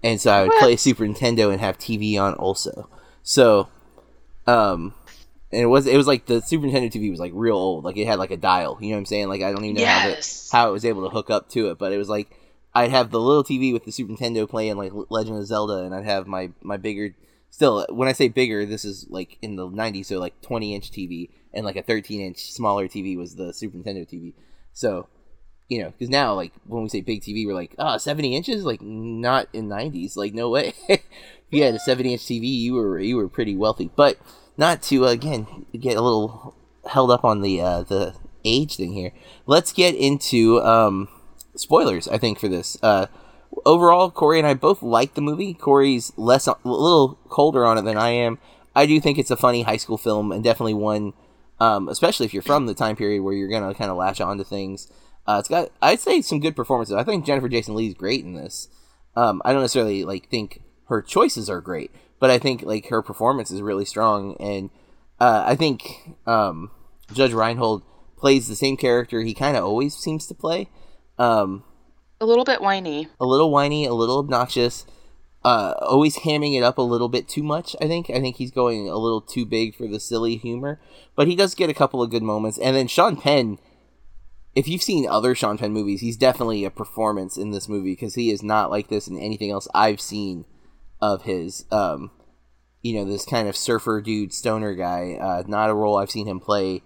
and 0.03 0.21
so 0.21 0.31
I 0.31 0.43
would 0.43 0.57
play 0.59 0.75
Super 0.75 1.05
Nintendo 1.05 1.51
and 1.51 1.59
have 1.59 1.77
TV 1.77 2.19
on 2.19 2.35
also. 2.35 2.89
So, 3.23 3.69
um, 4.49 4.93
and 5.51 5.61
it 5.61 5.65
was 5.65 5.87
it 5.87 5.97
was 5.97 6.07
like 6.07 6.25
the 6.25 6.41
Super 6.41 6.67
Nintendo 6.67 6.91
TV 6.91 7.09
was 7.09 7.19
like 7.19 7.31
real 7.35 7.55
old, 7.55 7.83
like 7.83 7.97
it 7.97 8.07
had 8.07 8.19
like 8.19 8.31
a 8.31 8.37
dial. 8.37 8.77
You 8.81 8.89
know 8.89 8.95
what 8.95 8.99
I'm 8.99 9.05
saying? 9.05 9.29
Like 9.29 9.41
I 9.41 9.51
don't 9.51 9.65
even 9.65 9.81
know 9.81 9.87
how, 9.87 10.07
it, 10.09 10.49
how 10.51 10.69
it 10.69 10.73
was 10.73 10.85
able 10.85 11.03
to 11.03 11.09
hook 11.09 11.29
up 11.29 11.49
to 11.49 11.69
it, 11.71 11.77
but 11.77 11.91
it 11.91 11.97
was 11.97 12.09
like 12.09 12.35
I'd 12.73 12.91
have 12.91 13.11
the 13.11 13.19
little 13.19 13.43
TV 13.43 13.73
with 13.73 13.85
the 13.85 13.91
Super 13.91 14.13
Nintendo 14.13 14.47
playing 14.47 14.77
like 14.77 14.91
Legend 15.09 15.37
of 15.37 15.45
Zelda, 15.45 15.83
and 15.83 15.93
I'd 15.93 16.05
have 16.05 16.27
my 16.27 16.51
my 16.61 16.77
bigger. 16.77 17.15
Still, 17.51 17.87
when 17.89 18.07
I 18.07 18.11
say 18.11 18.27
bigger, 18.27 18.65
this 18.65 18.85
is 18.85 19.07
like 19.09 19.37
in 19.41 19.55
the 19.55 19.67
'90s, 19.67 20.05
so 20.05 20.19
like 20.19 20.39
20 20.41 20.75
inch 20.75 20.91
TV, 20.91 21.29
and 21.51 21.65
like 21.65 21.75
a 21.75 21.81
13 21.81 22.21
inch 22.21 22.51
smaller 22.51 22.87
TV 22.87 23.17
was 23.17 23.35
the 23.35 23.53
Super 23.53 23.77
Nintendo 23.77 24.07
TV. 24.07 24.33
So, 24.71 25.07
you 25.67 25.81
know, 25.81 25.89
because 25.89 26.09
now 26.09 26.35
like 26.35 26.53
when 26.67 26.83
we 26.83 26.89
say 26.89 27.01
big 27.01 27.21
TV, 27.21 27.47
we're 27.47 27.55
like, 27.55 27.73
ah, 27.79 27.97
70 27.97 28.35
inches, 28.35 28.65
like 28.65 28.83
not 28.83 29.47
in 29.51 29.67
'90s, 29.67 30.15
like 30.15 30.35
no 30.35 30.49
way. 30.49 30.73
had 31.57 31.73
a 31.73 31.79
70 31.79 32.13
inch 32.13 32.21
TV, 32.21 32.43
you 32.43 32.75
were 32.75 32.99
you 32.99 33.17
were 33.17 33.27
pretty 33.27 33.55
wealthy, 33.55 33.89
but 33.95 34.17
not 34.57 34.81
to 34.83 35.05
again 35.05 35.65
get 35.77 35.97
a 35.97 36.01
little 36.01 36.55
held 36.87 37.11
up 37.11 37.23
on 37.23 37.41
the 37.41 37.59
uh, 37.59 37.83
the 37.83 38.15
age 38.45 38.75
thing 38.77 38.93
here. 38.93 39.11
Let's 39.45 39.73
get 39.73 39.95
into 39.95 40.61
um, 40.61 41.09
spoilers. 41.55 42.07
I 42.07 42.17
think 42.17 42.39
for 42.39 42.47
this. 42.47 42.77
Uh, 42.81 43.07
overall, 43.65 44.11
Corey 44.11 44.39
and 44.39 44.47
I 44.47 44.53
both 44.53 44.81
like 44.81 45.15
the 45.15 45.21
movie. 45.21 45.53
Corey's 45.53 46.13
less 46.17 46.47
a 46.47 46.55
little 46.63 47.19
colder 47.29 47.65
on 47.65 47.77
it 47.77 47.83
than 47.83 47.97
I 47.97 48.09
am. 48.09 48.37
I 48.75 48.85
do 48.85 48.99
think 48.99 49.17
it's 49.17 49.31
a 49.31 49.37
funny 49.37 49.63
high 49.63 49.77
school 49.77 49.97
film 49.97 50.31
and 50.31 50.43
definitely 50.43 50.75
one, 50.75 51.13
um, 51.59 51.89
especially 51.89 52.25
if 52.25 52.33
you're 52.33 52.43
from 52.43 52.65
the 52.65 52.73
time 52.73 52.95
period 52.95 53.23
where 53.23 53.33
you're 53.33 53.49
gonna 53.49 53.73
kind 53.73 53.91
of 53.91 53.97
latch 53.97 54.21
on 54.21 54.37
to 54.37 54.43
things. 54.43 54.91
Uh, 55.27 55.37
it's 55.39 55.49
got 55.49 55.69
I'd 55.81 55.99
say 55.99 56.21
some 56.21 56.39
good 56.39 56.55
performances. 56.55 56.95
I 56.95 57.03
think 57.03 57.25
Jennifer 57.25 57.49
Jason 57.49 57.77
is 57.79 57.93
great 57.93 58.23
in 58.23 58.35
this. 58.35 58.67
Um, 59.15 59.41
I 59.43 59.51
don't 59.51 59.61
necessarily 59.61 60.03
like 60.05 60.29
think 60.29 60.61
her 60.89 61.01
choices 61.01 61.49
are 61.49 61.61
great, 61.61 61.91
but 62.19 62.29
I 62.29 62.37
think 62.37 62.61
like 62.63 62.89
her 62.89 63.01
performance 63.01 63.49
is 63.51 63.61
really 63.61 63.85
strong, 63.85 64.35
and 64.39 64.69
uh, 65.19 65.43
I 65.45 65.55
think 65.55 66.15
um, 66.27 66.69
Judge 67.13 67.33
Reinhold 67.33 67.83
plays 68.17 68.47
the 68.47 68.55
same 68.55 68.75
character 68.77 69.21
he 69.21 69.33
kind 69.33 69.55
of 69.55 69.63
always 69.63 69.95
seems 69.95 70.27
to 70.27 70.35
play. 70.35 70.67
Um, 71.17 71.63
A 72.19 72.25
little 72.25 72.43
bit 72.45 72.61
whiny. 72.61 73.07
a 73.19 73.25
little 73.25 73.49
whiny, 73.51 73.85
a 73.85 73.93
little 73.93 74.19
obnoxious, 74.19 74.85
uh, 75.45 75.73
always 75.81 76.17
hamming 76.17 76.57
it 76.57 76.63
up 76.63 76.77
a 76.77 76.81
little 76.81 77.07
bit 77.09 77.29
too 77.29 77.43
much. 77.43 77.75
I 77.81 77.87
think. 77.87 78.09
I 78.09 78.19
think 78.19 78.35
he's 78.35 78.51
going 78.51 78.89
a 78.89 78.97
little 78.97 79.21
too 79.21 79.45
big 79.45 79.75
for 79.75 79.87
the 79.87 79.99
silly 79.99 80.35
humor, 80.37 80.81
but 81.15 81.27
he 81.27 81.35
does 81.35 81.55
get 81.55 81.69
a 81.69 81.73
couple 81.73 82.03
of 82.03 82.09
good 82.09 82.23
moments. 82.23 82.57
And 82.57 82.75
then 82.75 82.87
Sean 82.87 83.15
Penn, 83.15 83.57
if 84.55 84.67
you've 84.67 84.81
seen 84.83 85.07
other 85.07 85.33
Sean 85.35 85.57
Penn 85.57 85.71
movies, 85.71 86.01
he's 86.01 86.17
definitely 86.17 86.65
a 86.65 86.69
performance 86.71 87.37
in 87.37 87.51
this 87.51 87.69
movie 87.69 87.91
because 87.93 88.15
he 88.15 88.31
is 88.31 88.43
not 88.43 88.69
like 88.69 88.89
this 88.89 89.07
in 89.07 89.17
anything 89.17 89.51
else 89.51 89.67
I've 89.73 90.01
seen 90.01 90.43
of 91.01 91.23
his. 91.23 91.65
Um, 91.71 92.11
you 92.81 92.93
know, 92.93 93.05
this 93.05 93.25
kind 93.25 93.47
of 93.47 93.57
surfer 93.57 94.01
dude, 94.01 94.33
stoner 94.33 94.73
guy. 94.73 95.17
Uh, 95.19 95.43
not 95.47 95.69
a 95.69 95.73
role 95.73 95.97
I've 95.97 96.11
seen 96.11 96.27
him 96.27 96.39
play 96.39 96.81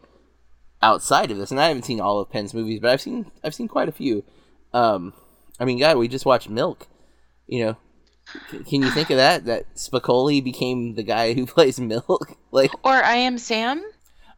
outside 0.81 1.31
of 1.31 1.37
this, 1.37 1.51
and 1.51 1.59
I 1.59 1.67
haven't 1.67 1.85
seen 1.85 2.01
all 2.01 2.19
of 2.19 2.31
Penn's 2.31 2.53
movies, 2.53 2.79
but 2.79 2.89
I've 2.89 3.01
seen 3.01 3.31
I've 3.43 3.55
seen 3.55 3.67
quite 3.67 3.89
a 3.89 3.93
few. 3.93 4.23
Um, 4.73 5.13
I 5.59 5.65
mean, 5.65 5.79
God, 5.79 5.97
we 5.97 6.07
just 6.07 6.25
watched 6.25 6.49
Milk. 6.49 6.87
You 7.47 7.65
know, 7.65 7.77
C- 8.49 8.63
can 8.63 8.81
you 8.81 8.89
think 8.89 9.09
of 9.09 9.17
that? 9.17 9.45
That 9.45 9.75
Spicoli 9.75 10.43
became 10.43 10.95
the 10.95 11.03
guy 11.03 11.33
who 11.33 11.45
plays 11.47 11.79
Milk. 11.79 12.37
like, 12.51 12.71
Or 12.83 12.91
I 12.91 13.15
am 13.15 13.37
Sam. 13.37 13.83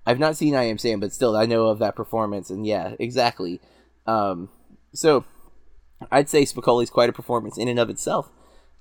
I've 0.06 0.20
not 0.20 0.38
seen 0.38 0.56
I 0.56 0.66
Am 0.66 0.78
Sam, 0.78 1.00
but 1.00 1.14
still, 1.14 1.36
I 1.36 1.48
know 1.48 1.66
of 1.68 1.80
that 1.80 1.96
performance, 1.96 2.52
and 2.52 2.66
yeah, 2.66 2.94
exactly. 3.00 3.60
Um, 4.06 4.50
so, 4.94 5.26
I'd 6.12 6.30
say 6.30 6.44
Spicoli's 6.44 6.92
quite 6.92 7.10
a 7.10 7.14
performance 7.14 7.58
in 7.58 7.68
and 7.68 7.80
of 7.80 7.90
itself, 7.90 8.30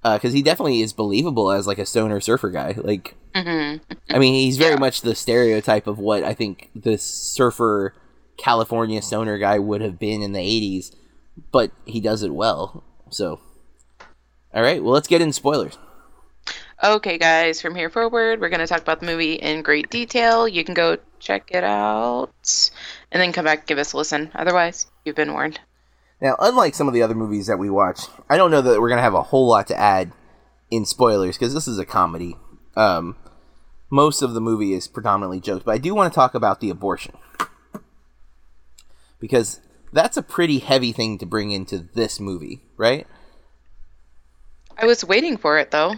because 0.04 0.32
he 0.34 0.42
definitely 0.42 0.82
is 0.82 0.92
believable 0.92 1.50
as 1.50 1.66
like 1.66 1.78
a 1.78 1.86
stoner 1.86 2.20
surfer 2.20 2.50
guy. 2.50 2.74
Like, 2.76 3.16
hmm 3.34 3.76
I 4.12 4.18
mean, 4.18 4.34
he's 4.34 4.58
very 4.58 4.74
Yeah. 4.74 4.78
much 4.78 5.00
the 5.00 5.14
stereotype 5.14 5.86
of 5.86 5.98
what 5.98 6.22
I 6.22 6.34
think 6.34 6.70
the 6.74 6.98
surfer 6.98 7.94
California 8.36 9.00
stoner 9.02 9.38
guy 9.38 9.58
would 9.58 9.80
have 9.80 9.98
been 9.98 10.22
in 10.22 10.32
the 10.32 10.40
80s, 10.40 10.94
but 11.52 11.70
he 11.86 12.00
does 12.00 12.22
it 12.22 12.34
well. 12.34 12.84
So, 13.10 13.40
all 14.54 14.62
right, 14.62 14.82
well, 14.82 14.92
let's 14.92 15.08
get 15.08 15.22
in 15.22 15.32
spoilers. 15.32 15.78
Okay, 16.82 17.16
guys, 17.18 17.60
from 17.62 17.74
here 17.74 17.88
forward, 17.88 18.40
we're 18.40 18.48
going 18.50 18.60
to 18.60 18.66
talk 18.66 18.82
about 18.82 19.00
the 19.00 19.06
movie 19.06 19.34
in 19.34 19.62
great 19.62 19.88
detail. 19.90 20.46
You 20.46 20.64
can 20.64 20.74
go 20.74 20.98
check 21.18 21.50
it 21.50 21.64
out 21.64 22.70
and 23.10 23.22
then 23.22 23.32
come 23.32 23.44
back 23.46 23.66
give 23.66 23.78
us 23.78 23.92
a 23.92 23.96
listen. 23.96 24.30
Otherwise, 24.34 24.86
you've 25.04 25.16
been 25.16 25.32
warned. 25.32 25.60
Now, 26.24 26.36
unlike 26.38 26.74
some 26.74 26.88
of 26.88 26.94
the 26.94 27.02
other 27.02 27.14
movies 27.14 27.48
that 27.48 27.58
we 27.58 27.68
watch, 27.68 28.00
I 28.30 28.38
don't 28.38 28.50
know 28.50 28.62
that 28.62 28.80
we're 28.80 28.88
going 28.88 28.96
to 28.96 29.02
have 29.02 29.12
a 29.12 29.24
whole 29.24 29.46
lot 29.46 29.66
to 29.66 29.78
add 29.78 30.10
in 30.70 30.86
spoilers 30.86 31.36
because 31.36 31.52
this 31.52 31.68
is 31.68 31.78
a 31.78 31.84
comedy. 31.84 32.34
Um, 32.74 33.16
most 33.90 34.22
of 34.22 34.32
the 34.32 34.40
movie 34.40 34.72
is 34.72 34.88
predominantly 34.88 35.38
jokes, 35.38 35.64
but 35.66 35.74
I 35.74 35.78
do 35.78 35.94
want 35.94 36.10
to 36.10 36.14
talk 36.14 36.34
about 36.34 36.60
the 36.60 36.70
abortion 36.70 37.14
because 39.20 39.60
that's 39.92 40.16
a 40.16 40.22
pretty 40.22 40.60
heavy 40.60 40.92
thing 40.92 41.18
to 41.18 41.26
bring 41.26 41.50
into 41.50 41.78
this 41.78 42.18
movie, 42.18 42.62
right? 42.78 43.06
I 44.78 44.86
was 44.86 45.04
waiting 45.04 45.36
for 45.36 45.58
it 45.58 45.72
though. 45.72 45.96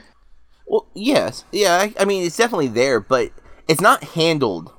Well, 0.67 0.89
yes, 0.93 1.45
yeah. 1.53 1.77
I, 1.77 1.95
I 2.01 2.05
mean, 2.05 2.27
it's 2.27 2.37
definitely 2.37 2.67
there, 2.67 2.99
but 2.99 3.31
it's 3.69 3.81
not 3.81 4.03
handled 4.03 4.73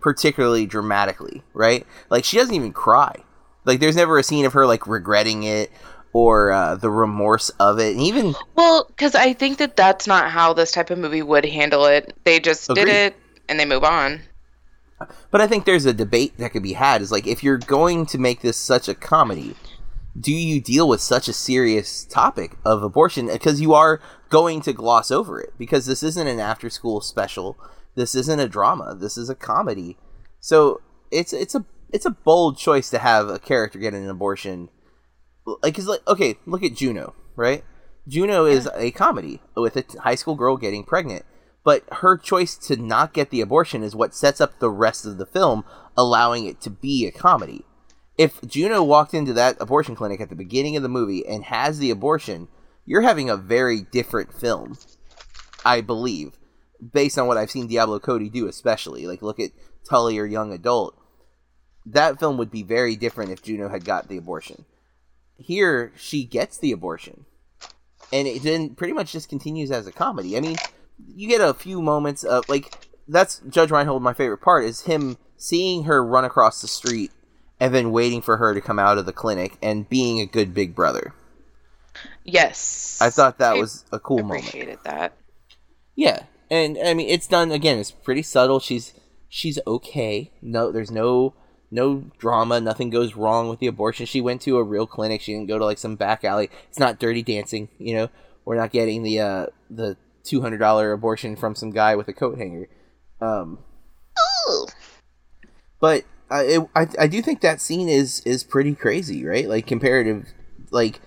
particularly 0.00 0.64
dramatically, 0.64 1.42
right? 1.52 1.86
Like 2.08 2.24
she 2.24 2.38
doesn't 2.38 2.54
even 2.54 2.72
cry. 2.72 3.24
Like 3.64 3.80
there's 3.80 3.96
never 3.96 4.18
a 4.18 4.22
scene 4.22 4.44
of 4.44 4.52
her 4.54 4.66
like 4.66 4.86
regretting 4.86 5.42
it 5.42 5.70
or 6.12 6.50
uh, 6.50 6.74
the 6.74 6.90
remorse 6.90 7.50
of 7.60 7.78
it, 7.78 7.94
and 7.94 8.00
even 8.00 8.34
well, 8.56 8.84
because 8.88 9.14
I 9.14 9.32
think 9.32 9.58
that 9.58 9.76
that's 9.76 10.06
not 10.06 10.30
how 10.30 10.52
this 10.52 10.72
type 10.72 10.90
of 10.90 10.98
movie 10.98 11.22
would 11.22 11.44
handle 11.44 11.86
it. 11.86 12.16
They 12.24 12.40
just 12.40 12.68
Agreed. 12.68 12.86
did 12.86 12.94
it 12.94 13.16
and 13.48 13.60
they 13.60 13.64
move 13.64 13.84
on. 13.84 14.20
But 15.30 15.40
I 15.40 15.46
think 15.46 15.64
there's 15.64 15.86
a 15.86 15.94
debate 15.94 16.36
that 16.38 16.52
could 16.52 16.62
be 16.62 16.74
had. 16.74 17.00
Is 17.00 17.12
like 17.12 17.26
if 17.26 17.44
you're 17.44 17.58
going 17.58 18.06
to 18.06 18.18
make 18.18 18.40
this 18.40 18.56
such 18.56 18.88
a 18.88 18.94
comedy, 18.94 19.54
do 20.18 20.32
you 20.32 20.60
deal 20.60 20.88
with 20.88 21.00
such 21.00 21.28
a 21.28 21.32
serious 21.32 22.04
topic 22.04 22.56
of 22.64 22.82
abortion 22.82 23.26
because 23.26 23.60
you 23.60 23.74
are 23.74 24.00
going 24.28 24.60
to 24.62 24.72
gloss 24.72 25.10
over 25.10 25.40
it 25.40 25.52
because 25.58 25.86
this 25.86 26.02
isn't 26.02 26.26
an 26.26 26.40
after 26.40 26.68
school 26.68 27.00
special 27.00 27.56
this 27.94 28.14
isn't 28.14 28.40
a 28.40 28.48
drama 28.48 28.94
this 28.94 29.16
is 29.16 29.28
a 29.28 29.34
comedy 29.34 29.96
so 30.40 30.80
it's 31.10 31.32
it's 31.32 31.54
a 31.54 31.64
it's 31.92 32.06
a 32.06 32.10
bold 32.10 32.58
choice 32.58 32.90
to 32.90 32.98
have 32.98 33.28
a 33.28 33.38
character 33.38 33.78
get 33.78 33.94
an 33.94 34.08
abortion. 34.08 34.68
Like 35.62 35.74
cuz 35.74 35.86
like 35.86 36.06
okay 36.06 36.36
look 36.46 36.62
at 36.62 36.74
Juno 36.74 37.14
right? 37.40 37.64
Juno 38.06 38.44
is 38.44 38.68
a 38.74 38.90
comedy 38.90 39.40
with 39.56 39.76
a 39.76 39.84
high 40.00 40.14
school 40.14 40.34
girl 40.34 40.56
getting 40.56 40.84
pregnant. 40.84 41.24
But 41.64 41.84
her 41.92 42.16
choice 42.16 42.56
to 42.56 42.76
not 42.76 43.12
get 43.12 43.30
the 43.30 43.40
abortion 43.40 43.82
is 43.82 43.94
what 43.94 44.14
sets 44.14 44.40
up 44.40 44.58
the 44.58 44.70
rest 44.70 45.04
of 45.04 45.18
the 45.18 45.26
film 45.26 45.64
allowing 45.96 46.46
it 46.46 46.60
to 46.62 46.70
be 46.70 47.06
a 47.06 47.10
comedy. 47.10 47.64
If 48.16 48.40
Juno 48.42 48.82
walked 48.82 49.14
into 49.14 49.32
that 49.34 49.56
abortion 49.60 49.94
clinic 49.94 50.20
at 50.20 50.28
the 50.28 50.36
beginning 50.36 50.76
of 50.76 50.82
the 50.82 50.88
movie 50.88 51.26
and 51.26 51.44
has 51.44 51.78
the 51.78 51.90
abortion, 51.90 52.48
you're 52.84 53.02
having 53.02 53.30
a 53.30 53.36
very 53.36 53.82
different 53.82 54.32
film, 54.32 54.76
I 55.64 55.80
believe, 55.80 56.32
based 56.92 57.18
on 57.18 57.26
what 57.26 57.36
I've 57.36 57.50
seen 57.50 57.66
Diablo 57.66 57.98
Cody 57.98 58.28
do, 58.28 58.46
especially. 58.46 59.06
Like, 59.06 59.22
look 59.22 59.40
at 59.40 59.52
Tully 59.88 60.18
or 60.18 60.26
Young 60.26 60.52
Adult. 60.52 60.99
That 61.86 62.18
film 62.20 62.36
would 62.38 62.50
be 62.50 62.62
very 62.62 62.96
different 62.96 63.30
if 63.30 63.42
Juno 63.42 63.68
had 63.68 63.84
got 63.84 64.08
the 64.08 64.16
abortion. 64.16 64.64
Here, 65.36 65.92
she 65.96 66.24
gets 66.24 66.58
the 66.58 66.72
abortion. 66.72 67.24
And 68.12 68.28
it 68.28 68.42
then 68.42 68.74
pretty 68.74 68.92
much 68.92 69.12
just 69.12 69.28
continues 69.28 69.70
as 69.70 69.86
a 69.86 69.92
comedy. 69.92 70.36
I 70.36 70.40
mean, 70.40 70.56
you 71.06 71.28
get 71.28 71.40
a 71.40 71.54
few 71.54 71.80
moments 71.80 72.24
of, 72.24 72.48
like, 72.48 72.88
that's 73.08 73.40
Judge 73.48 73.70
Reinhold, 73.70 74.02
my 74.02 74.12
favorite 74.12 74.38
part, 74.38 74.64
is 74.64 74.82
him 74.82 75.16
seeing 75.36 75.84
her 75.84 76.04
run 76.04 76.24
across 76.24 76.60
the 76.60 76.68
street 76.68 77.10
and 77.58 77.74
then 77.74 77.92
waiting 77.92 78.20
for 78.22 78.38
her 78.38 78.54
to 78.54 78.60
come 78.60 78.78
out 78.78 78.98
of 78.98 79.06
the 79.06 79.12
clinic 79.12 79.56
and 79.62 79.88
being 79.88 80.20
a 80.20 80.26
good 80.26 80.54
big 80.54 80.74
brother. 80.74 81.14
Yes. 82.24 82.98
I 83.00 83.10
thought 83.10 83.38
that 83.38 83.56
I 83.56 83.58
was 83.58 83.84
a 83.92 83.98
cool 83.98 84.20
appreciated 84.20 84.26
moment. 84.26 84.48
Appreciated 84.48 84.78
that. 84.84 85.16
Yeah. 85.94 86.22
And 86.50 86.78
I 86.84 86.94
mean 86.94 87.08
it's 87.08 87.26
done 87.26 87.52
again, 87.52 87.78
it's 87.78 87.90
pretty 87.90 88.22
subtle. 88.22 88.60
She's 88.60 88.92
she's 89.28 89.58
okay. 89.66 90.32
No 90.42 90.72
there's 90.72 90.90
no 90.90 91.34
no 91.70 92.04
drama, 92.18 92.60
nothing 92.60 92.90
goes 92.90 93.14
wrong 93.14 93.48
with 93.48 93.60
the 93.60 93.66
abortion. 93.66 94.06
She 94.06 94.20
went 94.20 94.42
to 94.42 94.56
a 94.58 94.64
real 94.64 94.86
clinic. 94.86 95.20
She 95.20 95.32
didn't 95.32 95.48
go 95.48 95.58
to 95.58 95.64
like 95.64 95.78
some 95.78 95.96
back 95.96 96.24
alley. 96.24 96.50
It's 96.68 96.78
not 96.78 96.98
dirty 96.98 97.22
dancing, 97.22 97.68
you 97.78 97.94
know. 97.94 98.08
We're 98.44 98.56
not 98.56 98.72
getting 98.72 99.02
the 99.02 99.20
uh 99.20 99.46
the 99.70 99.96
$200 100.24 100.94
abortion 100.94 101.36
from 101.36 101.54
some 101.54 101.70
guy 101.70 101.94
with 101.94 102.08
a 102.08 102.12
coat 102.12 102.38
hanger. 102.38 102.68
Um. 103.20 103.58
But 105.80 106.04
I, 106.30 106.42
it, 106.42 106.68
I 106.74 106.86
I 106.98 107.06
do 107.06 107.22
think 107.22 107.40
that 107.40 107.60
scene 107.60 107.88
is 107.88 108.20
is 108.26 108.44
pretty 108.44 108.74
crazy, 108.74 109.24
right? 109.24 109.48
Like 109.48 109.66
comparative, 109.66 110.26
like 110.70 111.00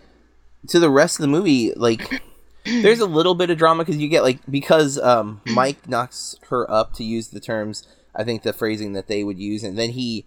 to 0.70 0.80
the 0.80 0.90
rest 0.90 1.20
of 1.20 1.24
the 1.24 1.28
movie, 1.28 1.74
like 1.76 2.22
there's 2.66 3.00
a 3.00 3.06
little 3.06 3.36
bit 3.36 3.50
of 3.50 3.58
drama 3.58 3.84
because 3.84 4.02
you 4.02 4.08
get 4.08 4.24
like 4.24 4.40
because 4.50 4.98
um, 5.00 5.42
Mike 5.46 5.88
knocks 5.88 6.38
her 6.50 6.70
up 6.72 6.94
to 6.94 7.04
use 7.04 7.30
the 7.30 7.40
terms 7.40 7.86
I 8.16 8.24
think 8.24 8.44
the 8.44 8.54
phrasing 8.54 8.94
that 8.94 9.08
they 9.08 9.24
would 9.24 9.40
use, 9.40 9.64
and 9.64 9.78
then 9.78 9.92
he 9.92 10.26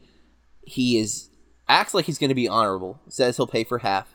he 0.66 0.98
is 0.98 1.30
acts 1.68 1.94
like 1.94 2.04
he's 2.04 2.18
going 2.18 2.28
to 2.28 2.34
be 2.34 2.48
honorable, 2.48 3.00
says 3.08 3.36
he'll 3.36 3.46
pay 3.46 3.64
for 3.64 3.78
half, 3.78 4.08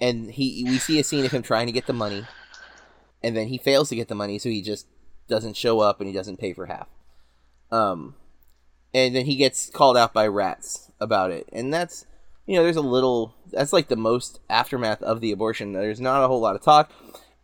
and 0.00 0.30
he 0.30 0.62
we 0.64 0.78
see 0.78 1.00
a 1.00 1.04
scene 1.04 1.24
of 1.24 1.32
him 1.32 1.42
trying 1.42 1.66
to 1.66 1.72
get 1.72 1.86
the 1.86 1.92
money, 1.92 2.24
and 3.22 3.36
then 3.36 3.48
he 3.48 3.58
fails 3.58 3.88
to 3.88 3.96
get 3.96 4.08
the 4.08 4.14
money, 4.14 4.38
so 4.38 4.48
he 4.48 4.62
just 4.62 4.86
doesn't 5.26 5.56
show 5.56 5.80
up 5.80 6.00
and 6.00 6.08
he 6.08 6.14
doesn't 6.14 6.38
pay 6.38 6.52
for 6.52 6.66
half. 6.66 6.88
Um, 7.70 8.16
and 8.92 9.14
then 9.14 9.26
he 9.26 9.36
gets 9.36 9.70
called 9.70 9.96
out 9.96 10.12
by 10.12 10.26
rats 10.26 10.90
about 11.00 11.30
it. 11.30 11.48
And 11.52 11.72
that's 11.72 12.06
you 12.46 12.56
know 12.56 12.62
there's 12.62 12.76
a 12.76 12.82
little 12.82 13.34
that's 13.50 13.72
like 13.72 13.88
the 13.88 13.96
most 13.96 14.40
aftermath 14.50 15.02
of 15.02 15.20
the 15.20 15.32
abortion. 15.32 15.72
There's 15.72 16.00
not 16.00 16.22
a 16.22 16.28
whole 16.28 16.40
lot 16.40 16.56
of 16.56 16.62
talk. 16.62 16.92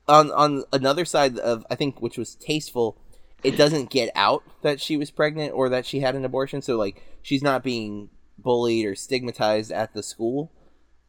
On 0.08 0.30
on 0.32 0.62
another 0.72 1.04
side 1.04 1.36
of 1.38 1.66
i 1.68 1.74
think 1.74 2.00
which 2.00 2.16
was 2.16 2.36
tasteful 2.36 2.96
it 3.42 3.56
doesn't 3.56 3.90
get 3.90 4.10
out 4.14 4.42
that 4.62 4.80
she 4.80 4.96
was 4.96 5.10
pregnant 5.10 5.52
or 5.52 5.68
that 5.68 5.86
she 5.86 6.00
had 6.00 6.14
an 6.14 6.24
abortion 6.24 6.62
so 6.62 6.76
like 6.76 7.02
she's 7.22 7.42
not 7.42 7.62
being 7.62 8.08
bullied 8.38 8.86
or 8.86 8.94
stigmatized 8.94 9.72
at 9.72 9.94
the 9.94 10.02
school 10.02 10.52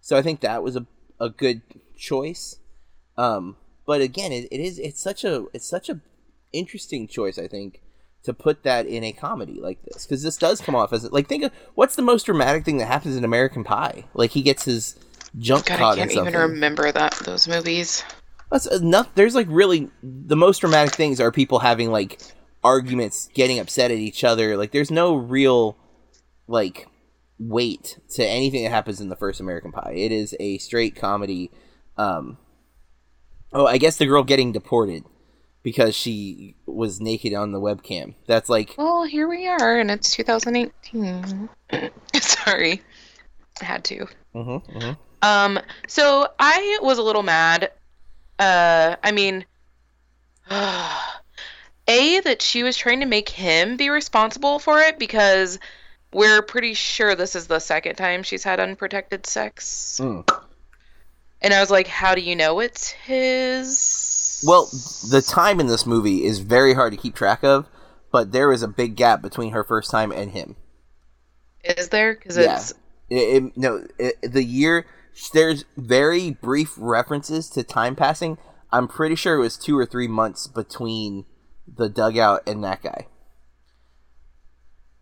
so 0.02 0.18
i 0.18 0.22
think 0.22 0.42
that 0.42 0.64
was 0.64 0.76
a, 0.76 0.86
a 1.20 1.30
good 1.30 1.62
choice 1.98 2.58
um 3.18 3.56
but 3.86 4.02
again 4.02 4.32
it, 4.32 4.48
it 4.52 4.60
is 4.60 4.80
it's 4.80 5.02
such 5.02 5.24
a 5.24 5.46
it's 5.54 5.68
such 5.68 5.90
a 5.90 6.00
interesting 6.54 7.08
choice 7.08 7.38
i 7.38 7.48
think 7.48 7.82
to 8.28 8.34
put 8.34 8.64
that 8.64 8.86
in 8.86 9.06
a 9.06 9.14
comedy 9.14 9.60
like 9.62 9.82
this 9.84 10.06
because 10.06 10.22
this 10.22 10.36
does 10.36 10.60
come 10.60 10.76
off 10.76 10.92
as 10.92 11.10
like 11.14 11.28
think 11.28 11.46
of 11.46 11.52
what's 11.76 11.96
the 11.96 12.02
most 12.02 12.26
dramatic 12.26 12.66
thing 12.66 12.78
that 12.78 12.86
happens 12.86 13.16
in 13.16 13.24
American 13.24 13.64
Pie? 13.64 14.04
Like 14.14 14.32
he 14.32 14.42
gets 14.42 14.66
his 14.66 14.98
junk 15.38 15.66
God, 15.66 15.80
caught. 15.80 15.94
I 15.98 16.08
can't 16.08 16.12
even 16.12 16.34
remember 16.34 16.92
that 16.92 17.14
those 17.24 17.48
movies. 17.48 18.04
That's 18.52 18.66
enough. 18.66 19.14
There's 19.16 19.36
like 19.36 19.48
really 19.50 19.90
the 20.02 20.36
most 20.36 20.60
dramatic 20.60 20.96
things 20.96 21.20
are 21.20 21.32
people 21.32 21.60
having 21.60 21.92
like 21.92 22.22
arguments, 22.64 23.30
getting 23.34 23.60
upset 23.60 23.92
at 23.92 23.98
each 23.98 24.24
other. 24.24 24.58
Like 24.58 24.72
there's 24.72 24.92
no 24.92 25.16
real 25.16 25.78
like 26.48 26.88
weight 27.40 28.00
to 28.12 28.26
anything 28.26 28.64
that 28.64 28.70
happens 28.70 29.02
in 29.02 29.10
the 29.10 29.16
first 29.16 29.40
American 29.40 29.72
Pie. 29.72 29.94
It 29.96 30.12
is 30.12 30.36
a 30.40 30.58
straight 30.58 30.96
comedy. 30.96 31.52
Um, 31.98 32.38
oh, 33.54 33.66
I 33.66 33.78
guess 33.78 33.98
the 33.98 34.06
girl 34.06 34.24
getting 34.24 34.52
deported 34.52 35.04
because 35.64 35.96
she 35.96 36.56
was 36.66 37.02
naked 37.02 37.34
on 37.34 37.52
the 37.52 37.60
webcam. 37.60 38.16
That's 38.26 38.50
like 38.50 38.76
Well, 38.78 39.04
here 39.04 39.28
we 39.28 39.48
are 39.48 39.80
and 39.80 39.92
it's 39.92 40.12
2018. 40.16 41.50
Sorry. 42.16 42.82
I 43.62 43.66
had 43.66 43.84
to. 43.86 44.08
Mm-hmm, 44.34 44.78
mm-hmm. 44.78 44.92
Um 45.24 45.60
so 45.88 46.30
I 46.40 46.80
was 46.82 47.00
a 47.00 47.04
little 47.04 47.24
mad. 47.24 47.72
Uh 48.40 48.96
I 49.04 49.12
mean 49.12 49.46
A 51.90 52.20
that 52.22 52.42
she 52.42 52.64
was 52.64 52.76
trying 52.76 53.00
to 53.00 53.06
make 53.06 53.30
him 53.30 53.78
be 53.78 53.90
responsible 53.90 54.60
for 54.60 54.80
it 54.82 55.00
because 55.00 55.58
we're 56.14 56.42
pretty 56.42 56.74
sure 56.74 57.16
this 57.16 57.36
is 57.36 57.48
the 57.48 57.60
second 57.60 57.96
time 57.96 58.24
she's 58.24 58.44
had 58.44 58.60
unprotected 58.60 59.26
sex. 59.26 60.00
Mm. 60.02 60.28
And 61.42 61.54
I 61.54 61.60
was 61.60 61.70
like, 61.70 61.88
how 61.88 62.16
do 62.16 62.22
you 62.22 62.36
know 62.36 62.60
it's 62.60 62.90
his? 62.90 64.44
Well, 64.46 64.66
the 65.10 65.24
time 65.26 65.60
in 65.60 65.68
this 65.68 65.86
movie 65.86 66.26
is 66.26 66.40
very 66.40 66.74
hard 66.74 66.94
to 66.94 66.98
keep 66.98 67.16
track 67.16 67.44
of, 67.44 67.68
but 68.12 68.32
there 68.32 68.52
is 68.52 68.64
a 68.64 68.68
big 68.68 68.96
gap 68.96 69.22
between 69.22 69.52
her 69.52 69.64
first 69.64 69.92
time 69.92 70.12
and 70.12 70.32
him. 70.32 70.56
Is 71.64 71.90
there? 71.90 72.16
Because 72.16 72.38
yeah. 72.38 72.56
it's 72.56 72.72
it, 73.10 73.44
it, 73.44 73.58
no 73.58 73.86
it, 73.98 74.16
the 74.22 74.44
year. 74.44 74.86
There's 75.34 75.66
very 75.76 76.32
brief 76.32 76.74
references 76.78 77.50
to 77.52 77.64
time 77.64 77.96
passing. 77.96 78.38
I'm 78.72 78.88
pretty 78.88 79.16
sure 79.16 79.36
it 79.36 79.42
was 79.42 79.58
two 79.58 79.78
or 79.78 79.86
three 79.86 80.08
months 80.08 80.48
between 80.48 81.26
the 81.68 81.90
dugout 81.90 82.48
and 82.48 82.64
that 82.64 82.82
guy. 82.82 83.08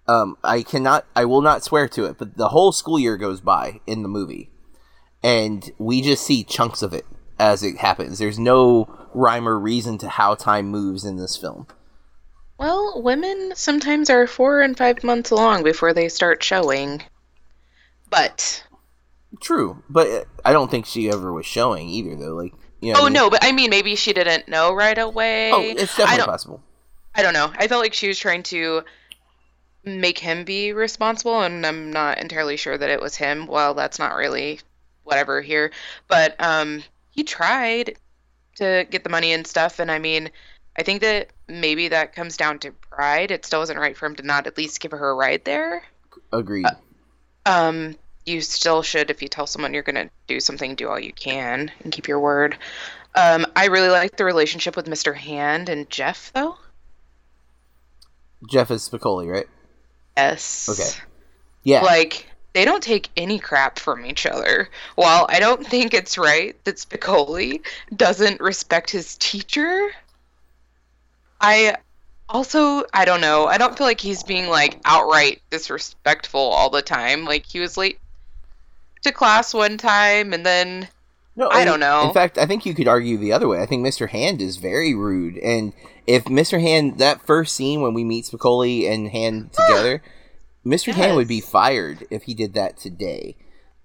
Um, 0.07 0.38
I 0.43 0.61
cannot, 0.61 1.05
I 1.16 1.26
will 1.26 1.41
not 1.41 1.63
swear 1.63 1.88
to 1.89 2.05
it, 2.05 2.18
but 2.18 2.38
the 2.38 2.49
whole 2.49 2.72
school 2.72 2.99
year 2.99 3.18
goes 3.18 3.41
by 3.41 3.80
in 3.88 4.03
the 4.03 4.09
movie, 4.09 4.51
and 5.24 5.72
we 5.80 6.01
just 6.01 6.26
see 6.26 6.43
chunks 6.43 6.84
of 6.84 6.93
it 6.93 7.05
as 7.39 7.63
it 7.63 7.78
happens. 7.78 8.20
There's 8.20 8.38
no 8.38 8.88
rhyme 9.13 9.47
or 9.47 9.59
reason 9.59 9.97
to 9.99 10.09
how 10.09 10.36
time 10.36 10.68
moves 10.68 11.05
in 11.05 11.18
this 11.18 11.36
film. 11.38 11.68
Well, 12.57 13.01
women 13.01 13.53
sometimes 13.55 14.09
are 14.09 14.28
four 14.28 14.61
and 14.61 14.78
five 14.78 15.03
months 15.03 15.32
along 15.32 15.63
before 15.63 15.93
they 15.93 16.07
start 16.07 16.43
showing. 16.43 17.01
But 18.09 18.63
True, 19.41 19.83
but 19.89 20.27
I 20.43 20.53
don't 20.53 20.69
think 20.69 20.86
she 20.86 21.09
ever 21.09 21.33
was 21.33 21.45
showing 21.45 21.89
either, 21.89 22.15
though. 22.15 22.36
Like, 22.36 22.53
you 22.81 22.93
know. 22.93 22.99
oh 22.99 23.01
I 23.03 23.05
mean? 23.05 23.13
no, 23.13 23.29
but 23.29 23.43
I 23.43 23.51
mean 23.51 23.69
maybe 23.69 23.95
she 23.95 24.13
didn't 24.13 24.47
know 24.47 24.73
right 24.73 24.97
away. 24.97 25.51
Oh, 25.51 25.61
it's 25.61 25.95
I 25.95 25.97
definitely 25.97 26.17
don't, 26.17 26.27
possible. 26.27 26.63
I 27.15 27.21
don't 27.21 27.33
know. 27.33 27.51
I 27.57 27.67
felt 27.67 27.81
like 27.81 27.93
she 27.93 28.07
was 28.07 28.19
trying 28.19 28.43
to 28.43 28.83
make 29.83 30.19
him 30.19 30.43
be 30.43 30.73
responsible, 30.73 31.41
and 31.41 31.65
I'm 31.65 31.91
not 31.91 32.17
entirely 32.19 32.57
sure 32.57 32.77
that 32.77 32.89
it 32.89 33.01
was 33.01 33.15
him. 33.15 33.47
Well, 33.47 33.73
that's 33.73 33.99
not 33.99 34.15
really 34.15 34.59
whatever 35.03 35.41
here, 35.41 35.71
but 36.07 36.36
um, 36.39 36.83
he 37.11 37.23
tried 37.23 37.97
to 38.55 38.86
get 38.89 39.03
the 39.03 39.09
money 39.09 39.33
and 39.33 39.45
stuff, 39.45 39.79
and 39.79 39.91
I 39.91 39.99
mean, 39.99 40.29
I 40.77 40.83
think 40.83 41.01
that 41.01 41.29
maybe 41.47 41.88
that 41.89 42.13
comes 42.13 42.38
down 42.38 42.59
to 42.59 42.71
pride. 42.71 43.31
It 43.31 43.45
still 43.45 43.59
wasn't 43.59 43.79
right 43.79 43.95
for 43.95 44.05
him 44.07 44.15
to 44.15 44.23
not 44.23 44.47
at 44.47 44.57
least 44.57 44.79
give 44.79 44.91
her 44.91 45.09
a 45.09 45.15
ride 45.15 45.45
there. 45.45 45.83
Agreed. 46.33 46.65
Um, 47.45 47.95
you 48.26 48.41
still 48.41 48.82
should, 48.82 49.09
if 49.09 49.21
you 49.21 49.28
tell 49.28 49.47
someone 49.47 49.73
you're 49.73 49.84
gonna 49.84 50.09
do 50.28 50.39
something, 50.39 50.76
do 50.76 50.89
all 50.89 50.99
you 50.99 51.13
can 51.13 51.71
and 51.84 51.91
keep 51.91 52.07
your 52.07 52.19
word. 52.19 52.57
Um, 53.15 53.45
I 53.55 53.67
really 53.67 53.89
like 53.89 54.17
the 54.17 54.26
relationship 54.26 54.76
with 54.76 54.88
Mr. 54.88 55.15
Hand 55.15 55.69
and 55.69 55.89
Jeff, 55.89 56.32
though. 56.34 56.57
Jeff 58.49 58.71
is 58.71 58.88
Spicoli, 58.88 59.32
right? 59.32 59.47
Yes. 60.17 60.69
Okay. 60.69 61.05
Yeah. 61.63 61.82
Like 61.82 62.28
they 62.53 62.65
don't 62.65 62.84
take 62.84 63.09
any 63.17 63.39
crap 63.39 63.80
from 63.80 64.05
each 64.05 64.26
other. 64.26 64.69
While 64.95 65.26
I 65.30 65.39
don't 65.39 65.65
think 65.65 65.93
it's 65.93 66.17
right 66.17 66.55
that 66.63 66.78
Spicoli 66.78 67.61
doesn't 67.95 68.39
respect 68.39 68.89
his 68.89 69.17
teacher, 69.17 69.91
I 71.41 71.76
also 72.30 72.86
I 72.93 73.05
don't 73.05 73.21
know. 73.21 73.45
I 73.45 73.57
don't 73.57 73.78
feel 73.78 73.88
like 73.88 73.99
he's 73.99 74.23
being 74.23 74.47
like 74.47 74.80
outright 74.86 75.41
disrespectful 75.49 76.39
all 76.39 76.69
the 76.69 76.82
time. 76.82 77.26
Like 77.26 77.45
he 77.45 77.59
was 77.59 77.78
late 77.78 77.99
to 79.05 79.11
class 79.11 79.53
one 79.53 79.77
time 79.77 80.33
and 80.33 80.45
then 80.45 80.87
No, 81.35 81.49
I 81.49 81.65
don't 81.65 81.79
know. 81.79 82.07
In 82.07 82.13
fact, 82.13 82.37
I 82.37 82.45
think 82.45 82.65
you 82.65 82.73
could 82.73 82.87
argue 82.87 83.17
the 83.17 83.33
other 83.33 83.47
way. 83.47 83.61
I 83.61 83.65
think 83.65 83.85
Mr. 83.85 84.09
Hand 84.09 84.41
is 84.41 84.57
very 84.57 84.93
rude, 84.93 85.37
and 85.37 85.73
if 86.07 86.25
Mr. 86.25 86.59
Hand 86.61 86.99
that 86.99 87.25
first 87.25 87.55
scene 87.55 87.81
when 87.81 87.93
we 87.93 88.03
meet 88.03 88.25
Spicoli 88.25 88.89
and 88.89 89.09
Hand 89.09 89.51
together, 89.67 90.01
Mr. 90.65 90.93
Hand 90.93 91.15
would 91.15 91.27
be 91.27 91.41
fired 91.41 92.05
if 92.09 92.23
he 92.23 92.33
did 92.33 92.53
that 92.53 92.77
today, 92.77 93.35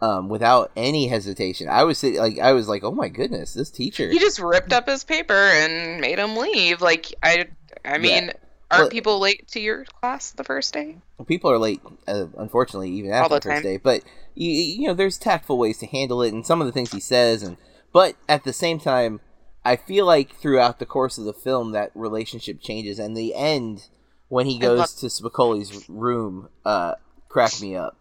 um, 0.00 0.28
without 0.28 0.70
any 0.76 1.08
hesitation. 1.08 1.68
I 1.68 1.84
was 1.84 2.02
like, 2.02 2.38
I 2.38 2.52
was 2.52 2.68
like, 2.68 2.84
oh 2.84 2.92
my 2.92 3.08
goodness, 3.08 3.52
this 3.54 3.70
teacher. 3.70 4.08
he 4.08 4.18
just 4.18 4.38
ripped 4.38 4.72
up 4.72 4.88
his 4.88 5.04
paper 5.04 5.34
and 5.34 6.00
made 6.00 6.18
him 6.18 6.36
leave. 6.36 6.80
Like 6.80 7.12
I 7.22 7.48
I 7.84 7.98
mean, 7.98 8.32
aren't 8.70 8.82
Well- 8.84 8.90
people 8.90 9.18
late 9.18 9.48
to 9.48 9.60
your 9.60 9.84
class 9.84 10.30
the 10.32 10.44
first 10.44 10.72
day? 10.72 10.98
People 11.26 11.50
are 11.50 11.58
late, 11.58 11.80
uh, 12.08 12.26
unfortunately, 12.38 12.90
even 12.90 13.10
after 13.12 13.28
the 13.34 13.40
the 13.40 13.40
first 13.42 13.54
time. 13.56 13.62
day. 13.62 13.76
But 13.76 14.02
you, 14.34 14.50
you 14.50 14.88
know, 14.88 14.94
there's 14.94 15.18
tactful 15.18 15.58
ways 15.58 15.78
to 15.78 15.86
handle 15.86 16.22
it, 16.22 16.32
and 16.32 16.46
some 16.46 16.60
of 16.60 16.66
the 16.66 16.72
things 16.72 16.92
he 16.92 17.00
says, 17.00 17.42
and 17.42 17.56
but 17.92 18.14
at 18.28 18.44
the 18.44 18.52
same 18.52 18.78
time, 18.78 19.20
I 19.64 19.76
feel 19.76 20.06
like 20.06 20.34
throughout 20.34 20.78
the 20.78 20.86
course 20.86 21.18
of 21.18 21.24
the 21.24 21.32
film, 21.34 21.72
that 21.72 21.90
relationship 21.94 22.60
changes, 22.60 22.98
and 22.98 23.16
the 23.16 23.34
end 23.34 23.88
when 24.28 24.46
he 24.46 24.58
goes 24.58 24.78
love- 24.78 24.96
to 25.00 25.06
Spicoli's 25.06 25.88
room, 25.88 26.48
uh, 26.64 26.94
cracked 27.28 27.60
me 27.60 27.76
up. 27.76 27.96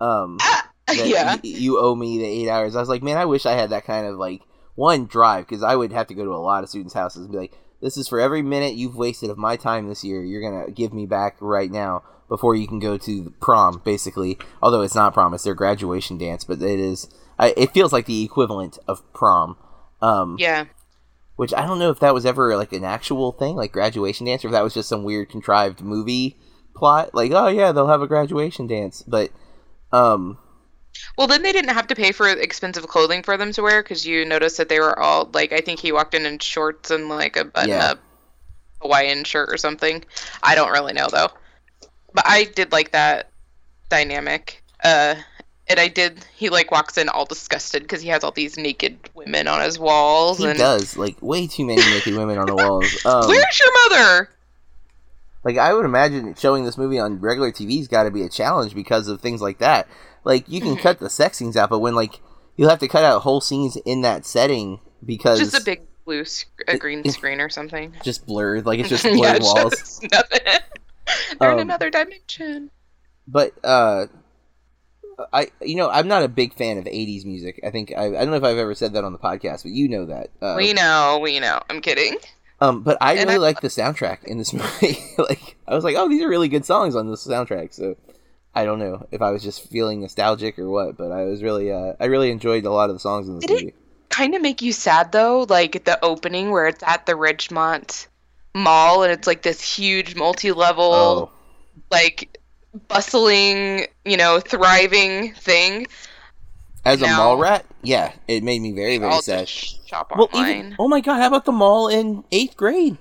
Um, 0.00 0.38
that 0.88 1.06
yeah. 1.06 1.36
you 1.42 1.78
owe 1.78 1.94
me 1.94 2.18
the 2.18 2.24
eight 2.24 2.48
hours. 2.48 2.74
I 2.74 2.80
was 2.80 2.88
like, 2.88 3.02
man, 3.02 3.16
I 3.18 3.24
wish 3.26 3.44
I 3.46 3.52
had 3.52 3.70
that 3.70 3.84
kind 3.84 4.06
of 4.06 4.16
like 4.16 4.40
one 4.74 5.06
drive 5.06 5.46
because 5.46 5.62
I 5.62 5.76
would 5.76 5.92
have 5.92 6.06
to 6.08 6.14
go 6.14 6.24
to 6.24 6.30
a 6.34 6.36
lot 6.36 6.62
of 6.64 6.68
students' 6.70 6.94
houses 6.94 7.22
and 7.22 7.32
be 7.32 7.38
like, 7.38 7.54
this 7.80 7.96
is 7.96 8.08
for 8.08 8.20
every 8.20 8.42
minute 8.42 8.74
you've 8.74 8.96
wasted 8.96 9.30
of 9.30 9.38
my 9.38 9.56
time 9.56 9.88
this 9.88 10.04
year. 10.04 10.22
You're 10.24 10.42
gonna 10.42 10.70
give 10.70 10.92
me 10.92 11.06
back 11.06 11.36
right 11.40 11.70
now 11.70 12.02
before 12.28 12.54
you 12.56 12.66
can 12.66 12.78
go 12.80 12.96
to 12.98 13.22
the 13.22 13.30
prom, 13.30 13.80
basically. 13.84 14.38
Although 14.62 14.82
it's 14.82 14.94
not 14.94 15.14
prom, 15.14 15.34
it's 15.34 15.44
their 15.44 15.54
graduation 15.54 16.18
dance, 16.18 16.44
but 16.44 16.60
it 16.60 16.80
is. 16.80 17.08
I, 17.38 17.52
it 17.56 17.72
feels 17.72 17.92
like 17.92 18.06
the 18.06 18.24
equivalent 18.24 18.78
of 18.88 19.02
prom. 19.12 19.56
Um, 20.02 20.36
Yeah. 20.38 20.64
which 21.36 21.52
I 21.54 21.66
don't 21.66 21.78
know 21.78 21.90
if 21.90 22.00
that 22.00 22.14
was 22.14 22.24
ever 22.26 22.56
like 22.56 22.72
an 22.72 22.84
actual 22.84 23.32
thing, 23.32 23.56
like 23.56 23.72
graduation 23.72 24.26
dance, 24.26 24.44
or 24.44 24.48
if 24.48 24.52
that 24.52 24.64
was 24.64 24.74
just 24.74 24.88
some 24.88 25.04
weird 25.04 25.28
contrived 25.28 25.82
movie 25.82 26.36
plot. 26.74 27.14
Like, 27.14 27.30
oh 27.32 27.48
yeah, 27.48 27.72
they'll 27.72 27.86
have 27.88 28.02
a 28.02 28.06
graduation 28.06 28.66
dance, 28.66 29.02
but 29.06 29.30
um, 29.92 30.38
Well, 31.18 31.26
then 31.26 31.42
they 31.42 31.52
didn't 31.52 31.74
have 31.74 31.86
to 31.88 31.94
pay 31.94 32.12
for 32.12 32.28
expensive 32.28 32.86
clothing 32.88 33.22
for 33.22 33.36
them 33.36 33.52
to 33.52 33.62
wear 33.62 33.82
because 33.82 34.06
you 34.06 34.24
noticed 34.24 34.56
that 34.58 34.68
they 34.68 34.80
were 34.80 34.98
all 34.98 35.30
like, 35.32 35.52
I 35.52 35.60
think 35.60 35.80
he 35.80 35.92
walked 35.92 36.14
in 36.14 36.26
in 36.26 36.38
shorts 36.38 36.90
and 36.90 37.08
like 37.08 37.36
a 37.36 37.44
button 37.44 37.70
Yeah. 37.70 37.92
up 37.92 37.98
Hawaiian 38.82 39.24
shirt 39.24 39.48
or 39.52 39.56
something. 39.56 40.04
I 40.42 40.54
don't 40.54 40.70
really 40.70 40.92
know 40.92 41.08
though, 41.10 41.28
but 42.12 42.24
I 42.26 42.44
did 42.44 42.72
like 42.72 42.92
that 42.92 43.30
dynamic. 43.88 44.62
Uh, 44.84 45.14
and 45.68 45.80
I 45.80 45.88
did. 45.88 46.24
He 46.36 46.50
like 46.50 46.70
walks 46.70 46.96
in 46.98 47.08
all 47.08 47.24
disgusted 47.24 47.82
because 47.82 48.02
he 48.02 48.08
has 48.10 48.22
all 48.22 48.30
these 48.30 48.56
naked 48.56 48.98
women 49.14 49.48
on 49.48 49.62
his 49.62 49.78
walls. 49.78 50.38
he 50.38 50.46
and 50.46 50.58
does 50.58 50.96
like 50.96 51.20
way 51.22 51.46
too 51.46 51.64
many 51.64 51.80
naked 51.82 52.14
women 52.14 52.38
on 52.38 52.46
the 52.46 52.54
walls. 52.54 52.96
Um, 53.04 53.26
where's 53.28 53.60
your 53.60 53.72
mother? 53.90 54.30
like 55.44 55.58
I 55.58 55.72
would 55.72 55.84
imagine 55.84 56.34
showing 56.34 56.64
this 56.64 56.76
movie 56.76 56.98
on 56.98 57.20
regular 57.20 57.52
TV's 57.52 57.88
got 57.88 58.02
to 58.04 58.10
be 58.10 58.22
a 58.22 58.28
challenge 58.28 58.74
because 58.74 59.08
of 59.08 59.20
things 59.20 59.40
like 59.40 59.58
that. 59.58 59.88
Like 60.26 60.48
you 60.48 60.60
can 60.60 60.76
Mhm. 60.76 60.80
cut 60.82 60.98
the 60.98 61.08
sex 61.08 61.38
scenes 61.38 61.56
out, 61.56 61.70
but 61.70 61.78
when 61.78 61.94
like 61.94 62.20
you'll 62.56 62.68
have 62.68 62.80
to 62.80 62.88
cut 62.88 63.04
out 63.04 63.22
whole 63.22 63.40
scenes 63.40 63.76
in 63.86 64.02
that 64.02 64.26
setting 64.26 64.80
because 65.04 65.38
Just 65.38 65.54
a 65.56 65.64
big 65.64 65.82
blue 66.04 66.24
sc- 66.24 66.48
a 66.68 66.76
green 66.76 67.00
it- 67.04 67.12
screen 67.18 67.40
or 67.40 67.48
something. 67.48 67.94
just 68.02 68.26
blurred, 68.26 68.66
like 68.66 68.78
it's 68.80 68.88
just 68.96 69.04
blurred 69.04 69.18
yeah, 69.18 69.38
walls. 69.40 69.72
just 69.74 70.02
nothing. 70.12 70.40
They're 71.40 71.50
in 71.52 71.54
Um, 71.54 71.60
another 71.60 71.88
dimension. 71.90 72.70
But 73.28 73.52
uh, 73.64 74.06
I 75.32 75.48
you 75.62 75.76
know 75.76 75.88
I'm 75.90 76.08
not 76.08 76.22
a 76.24 76.28
big 76.28 76.54
fan 76.54 76.76
of 76.78 76.84
'80s 76.84 77.24
music. 77.24 77.60
I 77.64 77.70
think 77.70 77.92
I, 77.96 78.06
I 78.06 78.10
don't 78.10 78.30
know 78.30 78.36
if 78.36 78.44
I've 78.44 78.58
ever 78.58 78.74
said 78.74 78.92
that 78.94 79.04
on 79.04 79.12
the 79.12 79.18
podcast, 79.18 79.62
but 79.62 79.72
you 79.72 79.88
know 79.88 80.06
that. 80.06 80.30
Uh, 80.42 80.54
we 80.56 80.72
know, 80.72 81.18
we 81.22 81.40
know. 81.40 81.60
I'm 81.70 81.80
kidding. 81.80 82.18
Um, 82.60 82.82
but 82.82 82.96
I 83.00 83.12
And 83.14 83.26
really 83.28 83.34
I- 83.36 83.48
like 83.48 83.60
the 83.60 83.68
soundtrack 83.68 84.24
in 84.24 84.38
this 84.38 84.52
movie. 84.52 84.98
like, 85.18 85.56
I 85.68 85.74
was 85.74 85.84
like, 85.84 85.94
oh, 85.96 86.08
these 86.08 86.22
are 86.22 86.28
really 86.28 86.48
good 86.48 86.64
songs 86.64 86.96
on 86.96 87.08
this 87.10 87.26
soundtrack. 87.26 87.74
So, 87.74 87.96
I 88.56 88.64
don't 88.64 88.78
know 88.78 89.06
if 89.12 89.20
I 89.22 89.30
was 89.30 89.42
just 89.42 89.68
feeling 89.68 90.00
nostalgic 90.00 90.58
or 90.58 90.68
what, 90.68 90.96
but 90.96 91.12
I 91.12 91.24
was 91.24 91.42
really, 91.42 91.70
uh, 91.70 91.92
I 92.00 92.06
really 92.06 92.30
enjoyed 92.30 92.64
a 92.64 92.70
lot 92.72 92.88
of 92.88 92.96
the 92.96 93.00
songs 93.00 93.28
in 93.28 93.36
this 93.36 93.44
Did 93.44 93.50
it- 93.50 93.64
movie. 93.64 93.74
Kind 94.08 94.34
of 94.34 94.40
make 94.40 94.62
you 94.62 94.72
sad 94.72 95.12
though, 95.12 95.44
like 95.48 95.84
the 95.84 96.02
opening 96.02 96.50
where 96.50 96.66
it's 96.68 96.82
at 96.82 97.04
the 97.04 97.12
Ridgemont 97.12 98.06
Mall 98.54 99.02
and 99.02 99.12
it's 99.12 99.26
like 99.26 99.42
this 99.42 99.60
huge 99.60 100.14
multi-level, 100.16 100.92
Oh, 100.94 101.30
like 101.90 102.38
bustling, 102.88 103.86
you 104.06 104.16
know, 104.16 104.40
thriving 104.40 105.34
thing. 105.34 105.86
as 106.84 107.02
a 107.02 107.06
mall 107.08 107.36
rat, 107.36 107.66
yeah, 107.82 108.12
it 108.28 108.42
made 108.42 108.62
me 108.62 108.72
very, 108.72 108.96
very 108.96 109.12
I'll 109.12 109.20
sad. 109.22 109.48
just 109.48 109.86
shop 109.88 110.12
Well, 110.16 110.30
even 110.32 110.76
oh 110.78 110.88
my 110.88 111.00
god, 111.00 111.18
how 111.20 111.26
about 111.26 111.44
the 111.44 111.52
mall 111.52 111.88
in 111.88 112.24
eighth 112.32 112.56
grade? 112.56 112.96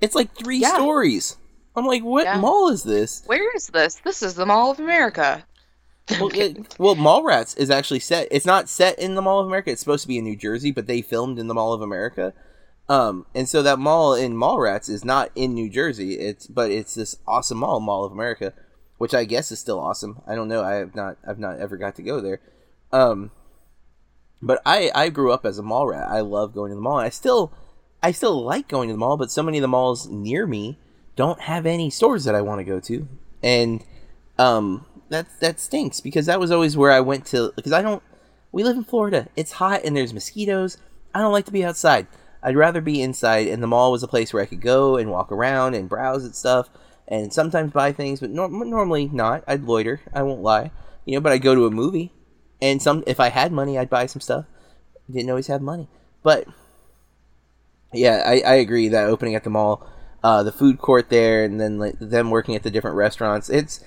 It's 0.00 0.14
like 0.14 0.32
three 0.34 0.58
Yeah. 0.58 0.74
stories. 0.74 1.36
I'm 1.76 1.86
like, 1.86 2.02
what 2.02 2.24
Yeah. 2.24 2.38
mall 2.40 2.68
is 2.68 2.82
this? 2.82 3.22
Where 3.26 3.54
is 3.54 3.68
this? 3.68 3.96
This 3.96 4.22
is 4.22 4.34
the 4.34 4.46
Mall 4.46 4.70
of 4.70 4.78
America. 4.80 5.44
Well, 6.20 6.30
it, 6.34 6.76
well, 6.78 6.96
Mallrats 6.96 7.56
is 7.58 7.70
actually 7.70 8.00
set. 8.00 8.28
It's 8.30 8.46
not 8.46 8.68
set 8.68 8.98
in 8.98 9.14
the 9.14 9.22
Mall 9.22 9.40
of 9.40 9.46
America. 9.46 9.70
It's 9.70 9.80
supposed 9.80 10.02
to 10.02 10.08
be 10.08 10.18
in 10.18 10.24
New 10.24 10.36
Jersey, 10.36 10.70
but 10.70 10.86
they 10.86 11.02
filmed 11.02 11.38
in 11.38 11.48
the 11.48 11.54
Mall 11.54 11.72
of 11.72 11.82
America. 11.82 12.32
Um, 12.88 13.26
and 13.34 13.48
so 13.48 13.62
that 13.62 13.80
mall 13.80 14.14
in 14.14 14.34
Mallrats 14.34 14.88
is 14.88 15.04
not 15.04 15.30
in 15.34 15.54
New 15.54 15.68
Jersey. 15.68 16.14
It's 16.20 16.46
but 16.46 16.70
it's 16.70 16.94
this 16.94 17.16
awesome 17.26 17.58
mall, 17.58 17.80
Mall 17.80 18.04
of 18.04 18.12
America, 18.12 18.52
which 18.98 19.12
I 19.12 19.24
guess 19.24 19.50
is 19.50 19.58
still 19.58 19.80
awesome. 19.80 20.22
I 20.26 20.36
don't 20.36 20.46
know. 20.46 20.62
I 20.62 20.74
have 20.74 20.94
not. 20.94 21.16
I've 21.26 21.40
not 21.40 21.58
ever 21.58 21.76
got 21.76 21.96
to 21.96 22.02
go 22.02 22.20
there. 22.20 22.40
Um, 22.92 23.32
but 24.40 24.62
I 24.64 24.92
I 24.94 25.08
grew 25.08 25.32
up 25.32 25.44
as 25.44 25.58
a 25.58 25.64
mall 25.64 25.88
rat. 25.88 26.08
I 26.08 26.20
love 26.20 26.54
going 26.54 26.70
to 26.70 26.76
the 26.76 26.80
mall. 26.80 26.98
I 26.98 27.08
still 27.08 27.52
I 28.02 28.12
still 28.12 28.44
like 28.44 28.68
going 28.68 28.88
to 28.88 28.94
the 28.94 28.98
mall, 28.98 29.16
but 29.16 29.32
so 29.32 29.42
many 29.42 29.58
of 29.58 29.62
the 29.62 29.68
malls 29.68 30.06
near 30.08 30.46
me 30.46 30.78
don't 31.16 31.40
have 31.40 31.66
any 31.66 31.90
stores 31.90 32.24
that 32.24 32.34
I 32.34 32.42
want 32.42 32.60
to 32.60 32.64
go 32.64 32.78
to, 32.80 33.08
and 33.42 33.84
um 34.38 34.84
that 35.08 35.26
that 35.40 35.60
stinks 35.60 36.00
because 36.00 36.26
that 36.26 36.40
was 36.40 36.50
always 36.50 36.76
where 36.76 36.92
I 36.92 37.00
went 37.00 37.26
to 37.26 37.52
because 37.56 37.72
I 37.72 37.82
don't 37.82 38.02
we 38.52 38.64
live 38.64 38.76
in 38.76 38.84
Florida. 38.84 39.28
It's 39.36 39.52
hot 39.52 39.82
and 39.84 39.96
there's 39.96 40.14
mosquitoes. 40.14 40.78
I 41.14 41.20
don't 41.20 41.32
like 41.32 41.46
to 41.46 41.52
be 41.52 41.64
outside. 41.64 42.06
I'd 42.42 42.56
rather 42.56 42.80
be 42.80 43.02
inside 43.02 43.48
and 43.48 43.62
the 43.62 43.66
mall 43.66 43.92
was 43.92 44.02
a 44.02 44.08
place 44.08 44.32
where 44.32 44.42
I 44.42 44.46
could 44.46 44.60
go 44.60 44.96
and 44.96 45.10
walk 45.10 45.32
around 45.32 45.74
and 45.74 45.88
browse 45.88 46.24
at 46.24 46.36
stuff 46.36 46.68
and 47.08 47.32
sometimes 47.32 47.72
buy 47.72 47.92
things 47.92 48.20
but 48.20 48.30
nor- 48.30 48.48
normally 48.48 49.08
not. 49.08 49.44
I'd 49.46 49.64
loiter. 49.64 50.00
I 50.14 50.22
won't 50.22 50.42
lie. 50.42 50.70
You 51.04 51.14
know, 51.14 51.20
but 51.20 51.32
I'd 51.32 51.42
go 51.42 51.54
to 51.54 51.66
a 51.66 51.70
movie 51.70 52.12
and 52.60 52.82
some 52.82 53.04
if 53.06 53.20
I 53.20 53.28
had 53.28 53.52
money 53.52 53.78
I'd 53.78 53.90
buy 53.90 54.06
some 54.06 54.20
stuff. 54.20 54.46
Didn't 55.10 55.30
always 55.30 55.46
have 55.46 55.62
money. 55.62 55.88
But 56.22 56.48
yeah, 57.92 58.22
I, 58.26 58.40
I 58.40 58.54
agree 58.54 58.88
that 58.88 59.08
opening 59.08 59.34
at 59.34 59.44
the 59.44 59.50
mall, 59.50 59.88
uh, 60.26 60.42
the 60.42 60.50
food 60.50 60.78
court 60.78 61.08
there, 61.08 61.44
and 61.44 61.60
then 61.60 61.78
like, 61.78 61.96
them 62.00 62.30
working 62.30 62.56
at 62.56 62.64
the 62.64 62.70
different 62.70 62.96
restaurants. 62.96 63.48
It's 63.48 63.78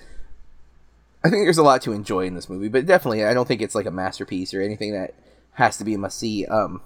I 1.22 1.28
think 1.28 1.44
there's 1.44 1.58
a 1.58 1.62
lot 1.62 1.82
to 1.82 1.92
enjoy 1.92 2.24
in 2.24 2.34
this 2.34 2.48
movie, 2.48 2.68
but 2.68 2.86
definitely 2.86 3.26
I 3.26 3.34
don't 3.34 3.46
think 3.46 3.60
it's 3.60 3.74
like 3.74 3.84
a 3.84 3.90
masterpiece 3.90 4.54
or 4.54 4.62
anything 4.62 4.94
that 4.94 5.12
has 5.52 5.76
to 5.76 5.84
be 5.84 5.92
a 5.92 5.98
must 5.98 6.18
see. 6.18 6.46
Um, 6.46 6.80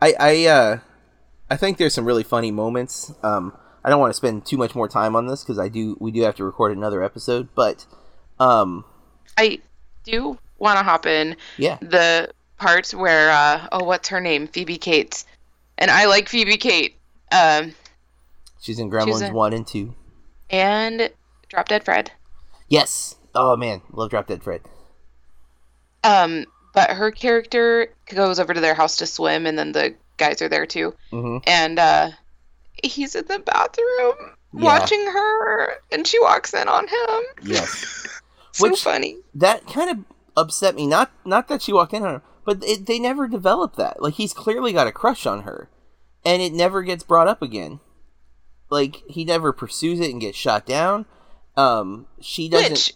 I 0.00 0.14
I 0.18 0.46
uh, 0.46 0.78
I 1.50 1.56
think 1.56 1.78
there's 1.78 1.94
some 1.94 2.04
really 2.04 2.24
funny 2.24 2.50
moments. 2.50 3.14
Um, 3.22 3.56
I 3.84 3.90
don't 3.90 4.00
want 4.00 4.10
to 4.10 4.16
spend 4.16 4.44
too 4.44 4.56
much 4.56 4.74
more 4.74 4.88
time 4.88 5.14
on 5.14 5.28
this 5.28 5.44
because 5.44 5.60
I 5.60 5.68
do 5.68 5.96
we 6.00 6.10
do 6.10 6.22
have 6.22 6.34
to 6.36 6.44
record 6.44 6.76
another 6.76 7.00
episode. 7.00 7.50
But 7.54 7.86
um, 8.40 8.84
I 9.38 9.60
do 10.02 10.36
want 10.58 10.80
to 10.80 10.82
hop 10.82 11.06
in 11.06 11.36
yeah, 11.58 11.78
the 11.80 12.32
parts 12.58 12.92
where 12.92 13.30
uh, 13.30 13.68
oh, 13.70 13.84
what's 13.84 14.08
her 14.08 14.20
name? 14.20 14.48
Phoebe 14.48 14.78
Cates, 14.78 15.26
and 15.78 15.92
I 15.92 16.06
like 16.06 16.28
Phoebe 16.28 16.56
Cates. 16.56 16.96
Um, 17.32 17.74
she's 18.60 18.78
in 18.78 18.90
Gremlins 18.90 19.26
in- 19.26 19.32
one 19.34 19.52
and 19.52 19.66
two. 19.66 19.94
and 20.50 21.10
Drop 21.48 21.68
Dead 21.68 21.84
Fred. 21.84 22.12
Yes. 22.68 23.16
Oh 23.34 23.56
man, 23.56 23.80
love 23.92 24.10
Drop 24.10 24.26
Dead 24.26 24.42
Fred. 24.42 24.60
Um, 26.04 26.46
but 26.74 26.90
her 26.90 27.10
character 27.10 27.88
goes 28.06 28.38
over 28.40 28.54
to 28.54 28.60
their 28.60 28.74
house 28.74 28.96
to 28.96 29.06
swim, 29.06 29.46
and 29.46 29.58
then 29.58 29.72
the 29.72 29.94
guys 30.16 30.42
are 30.42 30.48
there 30.48 30.66
too. 30.66 30.94
hmm 31.10 31.38
And 31.46 31.78
uh, 31.78 32.10
he's 32.82 33.14
in 33.14 33.26
the 33.26 33.38
bathroom 33.38 34.14
Yeah. 34.54 34.62
watching 34.64 35.04
her, 35.06 35.74
and 35.90 36.06
she 36.06 36.18
walks 36.20 36.52
in 36.54 36.68
on 36.68 36.88
him. 36.88 37.22
Yes. 37.42 38.06
So 38.54 38.68
Which- 38.68 38.82
funny. 38.82 39.16
that 39.34 39.66
kind 39.66 39.88
of 39.88 40.04
upset 40.36 40.74
me. 40.74 40.86
Not 40.86 41.10
not 41.24 41.48
that 41.48 41.62
she 41.62 41.72
walked 41.72 41.94
in 41.94 42.02
on 42.02 42.16
her, 42.16 42.22
but 42.44 42.62
it, 42.62 42.84
they 42.84 42.98
never 42.98 43.26
developed 43.26 43.76
that. 43.76 44.02
Like 44.02 44.12
he's 44.14 44.34
clearly 44.34 44.74
got 44.74 44.86
a 44.86 44.92
crush 44.92 45.24
on 45.24 45.44
her, 45.44 45.70
and 46.24 46.40
it 46.42 46.52
never 46.52 46.82
gets 46.82 47.02
brought 47.04 47.28
up 47.28 47.42
again. 47.42 47.80
Like 48.70 49.02
he 49.08 49.24
never 49.24 49.52
pursues 49.52 50.00
it 50.00 50.10
and 50.10 50.20
gets 50.20 50.38
shot 50.38 50.64
down. 50.66 51.06
Um, 51.56 52.06
she 52.20 52.48
doesn't 52.48 52.70
Which, 52.72 52.94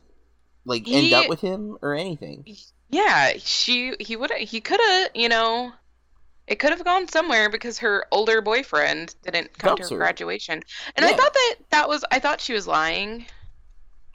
like 0.64 0.88
end 0.88 1.12
up 1.12 1.28
with 1.28 1.40
him 1.40 1.76
or 1.82 1.94
anything. 1.94 2.44
yeah, 2.88 3.32
she 3.38 3.94
he 4.00 4.16
would 4.16 4.32
he 4.32 4.60
could 4.60 4.80
have 4.80 5.10
you 5.14 5.28
know. 5.28 5.72
It 6.46 6.60
could 6.60 6.70
have 6.70 6.84
gone 6.84 7.08
somewhere 7.08 7.50
because 7.50 7.78
her 7.80 8.04
older 8.12 8.40
boyfriend 8.40 9.16
didn't 9.24 9.58
come 9.58 9.70
Dumps 9.74 9.88
to 9.88 9.94
her 9.94 9.98
her. 9.98 10.04
graduation, 10.04 10.62
and 10.94 11.04
I 11.04 11.12
thought 11.12 11.34
that 11.34 11.54
that 11.70 11.88
was 11.88 12.04
I 12.12 12.20
thought 12.20 12.40
she 12.40 12.52
was 12.52 12.68
lying. 12.68 13.26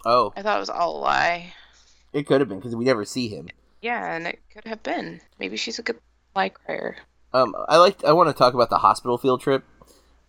Oh, 0.05 0.31
I 0.37 0.41
thought 0.41 0.55
it 0.55 0.61
was 0.61 0.69
all 0.69 0.97
a 0.97 1.01
lie. 1.01 1.53
it 2.13 2.25
could 2.25 2.39
have 2.39 2.47
been 2.47 2.59
because 2.59 2.73
we 2.75 2.85
never 2.85 3.03
see 3.03 3.27
him. 3.27 3.49
Yeah, 3.81 4.13
and 4.15 4.25
it 4.27 4.39
could 4.53 4.63
have 4.65 4.81
been. 4.81 5.19
Maybe 5.39 5.57
she's 5.57 5.77
a 5.77 5.83
good 5.83 5.99
lie 6.33 6.49
crier. 6.49 6.95
Um, 7.33 7.55
I 7.67 7.77
like. 7.77 8.03
I 8.03 8.13
want 8.13 8.29
to 8.29 8.33
talk 8.33 8.53
about 8.53 8.69
the 8.69 8.77
hospital 8.77 9.17
field 9.17 9.41
trip. 9.41 9.63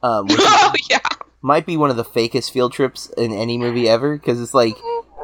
Um, 0.03 0.27
oh 0.31 0.73
yeah. 0.89 0.99
might 1.41 1.67
be 1.67 1.77
one 1.77 1.91
of 1.91 1.97
the 1.97 2.05
fakest 2.05 2.51
field 2.51 2.73
trips 2.73 3.11
in 3.17 3.33
any 3.33 3.59
movie 3.59 3.89
ever 3.89 4.17
because 4.17 4.41
it's 4.41 4.55
like 4.55 4.77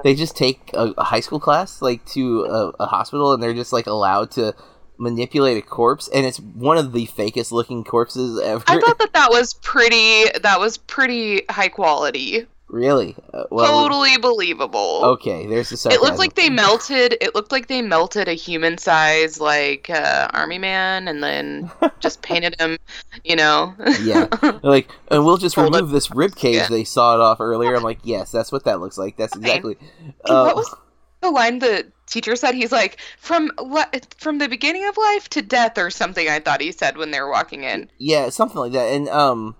they 0.05 0.15
just 0.15 0.37
take 0.37 0.71
a, 0.75 0.95
a 0.97 1.05
high 1.05 1.21
school 1.21 1.41
class 1.41 1.83
like 1.83 2.05
to 2.07 2.45
a, 2.45 2.73
a 2.81 2.87
hospital 2.87 3.33
and 3.33 3.43
they're 3.43 3.55
just 3.55 3.73
like 3.73 3.87
allowed 3.87 4.31
to 4.33 4.55
manipulate 4.99 5.57
a 5.57 5.63
corpse 5.63 6.09
and 6.13 6.27
it's 6.27 6.39
one 6.41 6.77
of 6.77 6.93
the 6.93 7.07
fakest 7.07 7.53
looking 7.53 7.85
corpses 7.85 8.41
ever 8.41 8.65
I 8.67 8.81
thought 8.81 8.99
that 8.99 9.13
that 9.15 9.31
was 9.31 9.55
pretty. 9.55 10.27
That 10.43 10.61
was 10.61 10.79
pretty 10.79 11.43
high 11.49 11.69
quality. 11.69 12.47
Really 12.69 13.17
uh, 13.33 13.45
well 13.51 13.83
totally 13.83 14.17
believable. 14.19 15.01
okay 15.03 15.47
there's 15.47 15.71
the 15.71 15.75
It 15.75 15.79
sarcasm. 15.79 16.03
looked 16.05 16.19
like 16.19 16.35
they 16.35 16.51
melted. 16.51 17.17
It 17.21 17.35
looked 17.35 17.51
like 17.53 17.67
they 17.69 17.81
melted 17.83 18.29
a 18.29 18.35
human 18.35 18.77
size 18.79 19.41
like 19.41 19.89
uh, 19.91 20.29
army 20.35 20.59
man, 20.59 21.09
and 21.09 21.23
then 21.23 21.71
just 22.01 22.21
painted 22.23 22.55
him. 22.61 22.77
You 23.25 23.37
know. 23.37 23.75
yeah 24.03 24.27
like 24.63 24.89
and 25.11 25.25
we'll 25.25 25.39
just 25.39 25.55
Hold 25.57 25.75
remove 25.75 25.91
this 25.91 26.11
rib 26.11 26.37
cage 26.37 26.55
Yeah. 26.57 26.69
they 26.69 26.85
sawed 26.85 27.21
off 27.21 27.41
earlier 27.41 27.75
i'm 27.75 27.83
like 27.83 27.99
yes 28.05 28.31
that's 28.31 28.53
what 28.53 28.65
that 28.65 28.81
looks 28.81 28.97
like 28.99 29.17
that's 29.17 29.35
exactly 29.37 29.77
uh, 30.25 30.45
what 30.45 30.57
was 30.57 30.75
the 31.21 31.31
line 31.31 31.59
the 31.59 31.91
teacher 32.07 32.37
said? 32.37 32.55
He's 32.55 32.71
like 32.73 32.99
from 33.19 33.51
le- 33.59 33.91
from 34.19 34.39
the 34.39 34.49
beginning 34.49 34.87
of 34.87 34.97
life 34.97 35.29
to 35.31 35.43
death, 35.43 35.77
or 35.79 35.91
something. 35.91 36.29
I 36.29 36.39
thought 36.39 36.61
he 36.61 36.71
said 36.73 36.97
when 36.97 37.11
they 37.11 37.21
were 37.21 37.31
walking 37.31 37.65
in. 37.65 37.91
Yeah, 37.99 38.29
something 38.31 38.57
like 38.57 38.73
that. 38.73 38.87
And 38.93 39.09
um, 39.09 39.57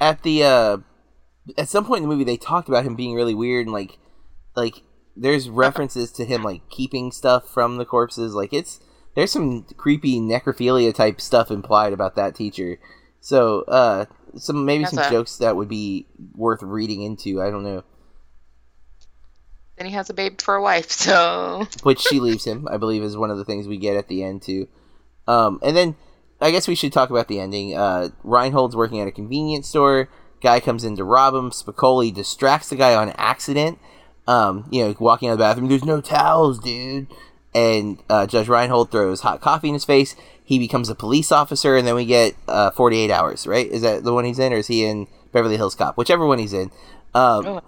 at 0.00 0.22
the 0.24 0.42
uh, 0.44 0.76
at 1.56 1.68
some 1.68 1.84
point 1.84 2.02
in 2.02 2.08
the 2.08 2.14
movie, 2.14 2.24
they 2.24 2.36
talked 2.36 2.68
about 2.68 2.84
him 2.84 2.96
being 2.96 3.14
really 3.14 3.34
weird 3.34 3.66
and 3.66 3.72
like, 3.72 3.98
like 4.56 4.82
there's 5.16 5.48
references 5.48 6.10
to 6.12 6.24
him 6.24 6.42
like 6.42 6.68
keeping 6.70 7.12
stuff 7.12 7.48
from 7.48 7.76
the 7.76 7.84
corpses. 7.84 8.34
Like 8.34 8.52
it's 8.52 8.80
there's 9.14 9.32
some 9.32 9.64
creepy 9.76 10.20
necrophilia 10.20 10.94
type 10.94 11.20
stuff 11.20 11.50
implied 11.50 11.92
about 11.92 12.16
that 12.16 12.34
teacher. 12.34 12.78
So 13.20 13.62
uh, 13.62 14.06
some 14.36 14.64
maybe 14.64 14.84
some 14.84 14.98
a- 14.98 15.10
jokes 15.10 15.36
that 15.38 15.56
would 15.56 15.68
be 15.68 16.06
worth 16.34 16.62
reading 16.62 17.02
into. 17.02 17.42
I 17.42 17.50
don't 17.50 17.64
know. 17.64 17.84
Then 19.76 19.86
he 19.86 19.92
has 19.94 20.10
a 20.10 20.14
babe 20.14 20.40
for 20.40 20.56
a 20.56 20.62
wife. 20.62 20.90
So 20.90 21.66
which 21.82 22.00
she 22.00 22.20
leaves 22.20 22.44
him. 22.44 22.68
I 22.70 22.76
believe 22.76 23.02
is 23.02 23.16
one 23.16 23.30
of 23.30 23.38
the 23.38 23.44
things 23.44 23.66
we 23.66 23.78
get 23.78 23.96
at 23.96 24.08
the 24.08 24.22
end 24.22 24.42
too. 24.42 24.68
Um, 25.26 25.58
and 25.62 25.76
then 25.76 25.96
I 26.40 26.50
guess 26.50 26.66
we 26.66 26.74
should 26.74 26.92
talk 26.92 27.10
about 27.10 27.28
the 27.28 27.40
ending. 27.40 27.76
Uh, 27.76 28.08
Reinhold's 28.24 28.76
working 28.76 29.00
at 29.00 29.08
a 29.08 29.12
convenience 29.12 29.68
store. 29.68 30.08
Guy 30.42 30.60
comes 30.60 30.84
in 30.84 30.96
to 30.96 31.04
rob 31.04 31.34
him. 31.34 31.50
Spicoli 31.50 32.12
distracts 32.14 32.68
the 32.70 32.76
guy 32.76 32.94
on 32.94 33.10
accident. 33.10 33.78
Um, 34.26 34.66
you 34.70 34.84
know, 34.84 34.94
walking 34.98 35.28
out 35.28 35.32
of 35.32 35.38
the 35.38 35.42
bathroom. 35.44 35.68
There's 35.68 35.84
no 35.84 36.00
towels, 36.00 36.58
dude. 36.60 37.08
And 37.54 38.00
uh, 38.08 38.26
Judge 38.26 38.48
Reinhold 38.48 38.90
throws 38.90 39.20
hot 39.22 39.40
coffee 39.40 39.68
in 39.68 39.74
his 39.74 39.84
face. 39.84 40.14
He 40.44 40.58
becomes 40.58 40.88
a 40.88 40.94
police 40.94 41.32
officer, 41.32 41.76
and 41.76 41.86
then 41.86 41.94
we 41.94 42.04
get 42.06 42.34
uh, 42.48 42.70
48 42.70 43.10
hours. 43.10 43.46
Right? 43.46 43.66
Is 43.66 43.82
that 43.82 44.04
the 44.04 44.12
one 44.14 44.24
he's 44.24 44.38
in, 44.38 44.52
or 44.52 44.56
is 44.56 44.68
he 44.68 44.84
in 44.84 45.06
Beverly 45.32 45.56
Hills 45.56 45.74
Cop? 45.74 45.96
Whichever 45.96 46.26
one 46.26 46.38
he's 46.38 46.52
in. 46.52 46.70
Um, 47.14 47.46
Oh. 47.46 47.60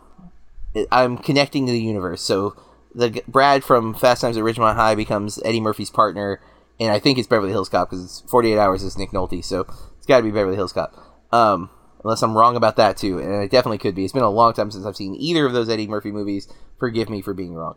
I'm 0.91 1.19
connecting 1.19 1.67
to 1.67 1.73
the 1.73 1.81
universe. 1.83 2.23
So 2.23 2.57
the 2.95 3.23
Brad 3.29 3.63
from 3.63 3.93
Fast 3.95 4.23
Times 4.23 4.37
at 4.39 4.43
Ridgemont 4.43 4.77
High 4.77 4.95
becomes 4.95 5.39
Eddie 5.45 5.61
Murphy's 5.61 5.91
partner, 5.91 6.41
and 6.81 6.91
I 6.93 6.99
think 6.99 7.19
it's 7.19 7.29
Beverly 7.29 7.51
Hills 7.51 7.69
Cop 7.69 7.91
because 7.91 8.23
48 8.29 8.59
Hours 8.59 8.83
is 8.83 8.97
Nick 8.97 9.11
Nolte, 9.11 9.45
so 9.45 9.67
it's 9.99 10.07
got 10.07 10.19
to 10.19 10.23
be 10.23 10.31
Beverly 10.31 10.57
Hills 10.57 10.73
Cop. 10.73 10.95
Um, 11.31 11.69
unless 12.05 12.23
I'm 12.23 12.37
wrong 12.37 12.57
about 12.57 12.77
that 12.77 12.97
too, 12.97 13.19
and 13.19 13.43
it 13.43 13.51
definitely 13.51 13.79
could 13.79 13.95
be. 13.95 14.05
It's 14.05 14.13
been 14.13 14.23
a 14.23 14.31
long 14.31 14.53
time 14.53 14.71
since 14.71 14.85
I've 14.85 14.97
seen 14.97 15.15
either 15.17 15.47
of 15.47 15.53
those 15.53 15.69
Eddie 15.69 15.87
Murphy 15.87 16.13
movies. 16.13 16.49
Forgive 16.79 17.09
me 17.09 17.23
for 17.23 17.35
being 17.35 17.55
wrong. 17.55 17.77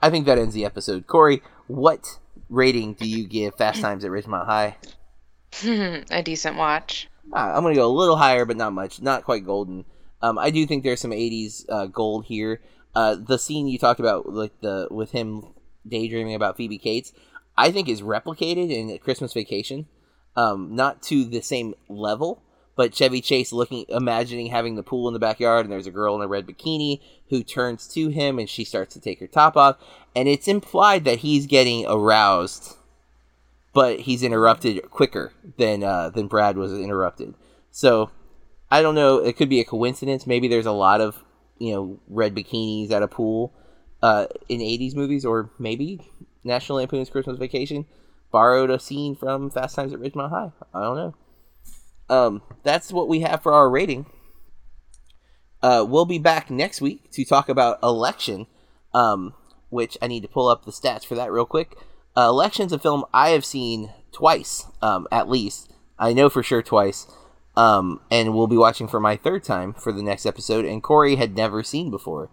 I 0.00 0.10
think 0.10 0.26
that 0.26 0.38
ends 0.38 0.54
the 0.54 0.64
episode. 0.64 1.06
Corey, 1.06 1.42
what 1.66 2.18
rating 2.48 2.94
do 2.94 3.08
you 3.08 3.26
give 3.26 3.56
Fast 3.56 3.80
Times 3.80 4.04
at 4.04 4.10
Ridgemont 4.10 4.46
High? 4.46 4.76
a 6.10 6.22
decent 6.22 6.56
watch. 6.56 7.08
Uh, 7.32 7.52
I'm 7.54 7.62
gonna 7.62 7.74
go 7.74 7.86
a 7.86 7.92
little 7.92 8.16
higher, 8.16 8.44
but 8.44 8.56
not 8.56 8.72
much. 8.72 9.02
Not 9.02 9.24
quite 9.24 9.44
golden. 9.44 9.84
Um, 10.22 10.38
I 10.38 10.50
do 10.50 10.66
think 10.66 10.82
there's 10.82 11.00
some 11.00 11.10
'80s 11.10 11.64
uh, 11.68 11.86
gold 11.86 12.26
here. 12.26 12.60
Uh, 12.94 13.16
the 13.16 13.38
scene 13.38 13.68
you 13.68 13.78
talked 13.78 14.00
about, 14.00 14.28
like 14.28 14.60
the 14.60 14.88
with 14.90 15.12
him 15.12 15.54
daydreaming 15.86 16.34
about 16.34 16.56
Phoebe 16.56 16.78
Cates, 16.78 17.12
I 17.56 17.70
think 17.70 17.88
is 17.88 18.02
replicated 18.02 18.70
in 18.70 18.96
Christmas 18.98 19.32
Vacation. 19.32 19.86
Um, 20.36 20.74
not 20.76 21.02
to 21.04 21.24
the 21.24 21.40
same 21.40 21.74
level, 21.88 22.42
but 22.78 22.94
Chevy 22.94 23.20
Chase 23.20 23.52
looking, 23.52 23.86
imagining 23.88 24.46
having 24.46 24.76
the 24.76 24.84
pool 24.84 25.08
in 25.08 25.12
the 25.12 25.18
backyard, 25.18 25.66
and 25.66 25.72
there's 25.72 25.88
a 25.88 25.90
girl 25.90 26.14
in 26.14 26.22
a 26.22 26.28
red 26.28 26.46
bikini 26.46 27.00
who 27.28 27.42
turns 27.42 27.88
to 27.88 28.06
him, 28.06 28.38
and 28.38 28.48
she 28.48 28.62
starts 28.62 28.94
to 28.94 29.00
take 29.00 29.18
her 29.18 29.26
top 29.26 29.56
off, 29.56 29.78
and 30.14 30.28
it's 30.28 30.46
implied 30.46 31.04
that 31.04 31.18
he's 31.18 31.48
getting 31.48 31.84
aroused, 31.88 32.76
but 33.74 33.98
he's 33.98 34.22
interrupted 34.22 34.88
quicker 34.92 35.32
than 35.56 35.82
uh, 35.82 36.10
than 36.10 36.28
Brad 36.28 36.56
was 36.56 36.72
interrupted. 36.72 37.34
So 37.72 38.12
I 38.70 38.80
don't 38.80 38.94
know. 38.94 39.16
It 39.16 39.36
could 39.36 39.48
be 39.48 39.58
a 39.58 39.64
coincidence. 39.64 40.24
Maybe 40.24 40.46
there's 40.46 40.64
a 40.64 40.70
lot 40.70 41.00
of 41.00 41.24
you 41.58 41.72
know 41.72 41.98
red 42.06 42.32
bikinis 42.32 42.92
at 42.92 43.02
a 43.02 43.08
pool 43.08 43.52
uh, 44.02 44.26
in 44.48 44.60
'80s 44.60 44.94
movies, 44.94 45.24
or 45.24 45.50
maybe 45.58 46.00
National 46.44 46.78
Lampoon's 46.78 47.10
Christmas 47.10 47.38
Vacation 47.38 47.86
borrowed 48.30 48.70
a 48.70 48.78
scene 48.78 49.16
from 49.16 49.50
Fast 49.50 49.74
Times 49.74 49.92
at 49.92 49.98
Ridgemont 49.98 50.30
High. 50.30 50.52
I 50.72 50.82
don't 50.82 50.96
know. 50.96 51.14
Um, 52.08 52.42
that's 52.62 52.92
what 52.92 53.08
we 53.08 53.20
have 53.20 53.42
for 53.42 53.52
our 53.52 53.68
rating. 53.68 54.06
Uh, 55.62 55.84
we'll 55.86 56.04
be 56.04 56.18
back 56.18 56.50
next 56.50 56.80
week 56.80 57.10
to 57.12 57.24
talk 57.24 57.48
about 57.48 57.82
election, 57.82 58.46
um, 58.94 59.34
which 59.70 59.98
I 60.00 60.06
need 60.06 60.22
to 60.22 60.28
pull 60.28 60.48
up 60.48 60.64
the 60.64 60.70
stats 60.70 61.04
for 61.04 61.14
that 61.16 61.32
real 61.32 61.46
quick. 61.46 61.76
Uh, 62.16 62.28
Election's 62.28 62.72
a 62.72 62.78
film 62.78 63.04
I 63.12 63.30
have 63.30 63.44
seen 63.44 63.92
twice, 64.12 64.66
um, 64.82 65.06
at 65.10 65.28
least. 65.28 65.72
I 65.98 66.12
know 66.12 66.28
for 66.28 66.42
sure 66.42 66.62
twice. 66.62 67.06
Um, 67.56 68.00
and 68.08 68.34
we'll 68.34 68.46
be 68.46 68.56
watching 68.56 68.86
for 68.86 69.00
my 69.00 69.16
third 69.16 69.42
time 69.42 69.72
for 69.72 69.90
the 69.90 70.02
next 70.02 70.26
episode. 70.26 70.64
And 70.64 70.80
Corey 70.80 71.16
had 71.16 71.36
never 71.36 71.64
seen 71.64 71.90
before, 71.90 72.30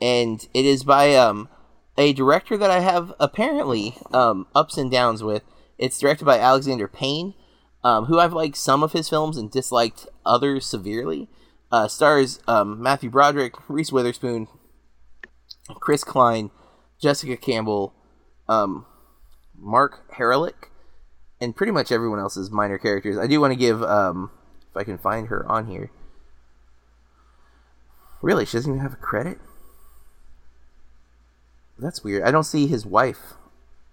and 0.00 0.46
it 0.52 0.64
is 0.64 0.82
by 0.82 1.14
um, 1.14 1.48
a 1.96 2.12
director 2.12 2.56
that 2.56 2.70
I 2.70 2.80
have 2.80 3.14
apparently 3.20 3.96
um, 4.12 4.48
ups 4.56 4.76
and 4.76 4.90
downs 4.90 5.22
with. 5.22 5.44
It's 5.78 6.00
directed 6.00 6.24
by 6.24 6.40
Alexander 6.40 6.88
Payne, 6.88 7.34
um, 7.86 8.06
who 8.06 8.18
I've 8.18 8.32
liked 8.32 8.56
some 8.56 8.82
of 8.82 8.90
his 8.90 9.08
films 9.08 9.36
and 9.36 9.48
disliked 9.48 10.08
others 10.24 10.66
severely. 10.66 11.28
Uh, 11.70 11.86
stars 11.86 12.40
um, 12.48 12.82
Matthew 12.82 13.08
Broderick, 13.08 13.54
Reese 13.68 13.92
Witherspoon, 13.92 14.48
Chris 15.78 16.02
Klein, 16.02 16.50
Jessica 17.00 17.36
Campbell, 17.36 17.94
um, 18.48 18.86
Mark 19.56 20.12
Harelik, 20.16 20.70
and 21.40 21.54
pretty 21.54 21.70
much 21.70 21.92
everyone 21.92 22.18
else's 22.18 22.50
minor 22.50 22.76
characters. 22.76 23.16
I 23.18 23.28
do 23.28 23.40
want 23.40 23.52
to 23.52 23.58
give, 23.58 23.80
um, 23.84 24.32
if 24.68 24.76
I 24.76 24.82
can 24.82 24.98
find 24.98 25.28
her 25.28 25.46
on 25.48 25.68
here. 25.68 25.92
Really, 28.20 28.46
she 28.46 28.56
doesn't 28.56 28.72
even 28.72 28.82
have 28.82 28.94
a 28.94 28.96
credit. 28.96 29.38
That's 31.78 32.02
weird. 32.02 32.24
I 32.24 32.32
don't 32.32 32.42
see 32.42 32.66
his 32.66 32.84
wife 32.84 33.34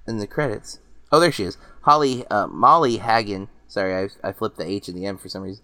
in 0.07 0.17
the 0.17 0.25
credits. 0.25 0.79
Oh, 1.11 1.19
there 1.19 1.31
she 1.31 1.43
is. 1.43 1.59
Holly, 1.81 2.25
uh, 2.31 2.47
Molly 2.47 2.97
Hagan. 2.97 3.49
Sorry, 3.73 4.09
I, 4.23 4.29
I 4.29 4.31
flipped 4.31 4.57
the 4.57 4.65
H 4.67 4.87
and 4.87 4.97
the 4.97 5.05
M 5.05 5.17
for 5.17 5.29
some 5.29 5.43
reason. 5.43 5.63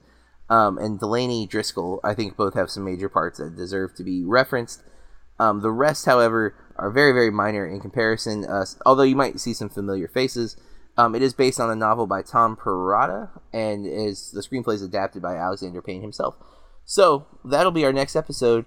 um, 0.49 0.77
and 0.77 0.99
Delaney 0.99 1.45
Driscoll. 1.47 1.99
I 2.03 2.13
think 2.13 2.35
both 2.35 2.55
have 2.55 2.69
some 2.69 2.83
major 2.83 3.09
parts 3.09 3.37
that 3.37 3.55
deserve 3.55 3.93
to 3.95 4.03
be 4.03 4.23
referenced. 4.23 4.83
Um, 5.39 5.61
the 5.61 5.71
rest, 5.71 6.05
however, 6.05 6.55
are 6.75 6.91
very, 6.91 7.11
very 7.11 7.31
minor 7.31 7.65
in 7.65 7.79
comparison. 7.79 8.45
Uh, 8.45 8.65
although 8.85 9.03
you 9.03 9.15
might 9.15 9.39
see 9.39 9.53
some 9.53 9.69
familiar 9.69 10.07
faces. 10.07 10.57
Um, 10.97 11.15
it 11.15 11.21
is 11.21 11.33
based 11.33 11.61
on 11.61 11.69
a 11.69 11.75
novel 11.75 12.07
by 12.07 12.21
Tom 12.23 12.57
Perrotta, 12.57 13.29
and 13.53 13.85
is 13.85 14.31
the 14.31 14.41
screenplay 14.41 14.73
is 14.73 14.81
adapted 14.81 15.21
by 15.21 15.35
Alexander 15.35 15.81
Payne 15.81 16.01
himself. 16.01 16.35
So 16.83 17.25
that'll 17.45 17.71
be 17.71 17.85
our 17.85 17.93
next 17.93 18.17
episode. 18.17 18.65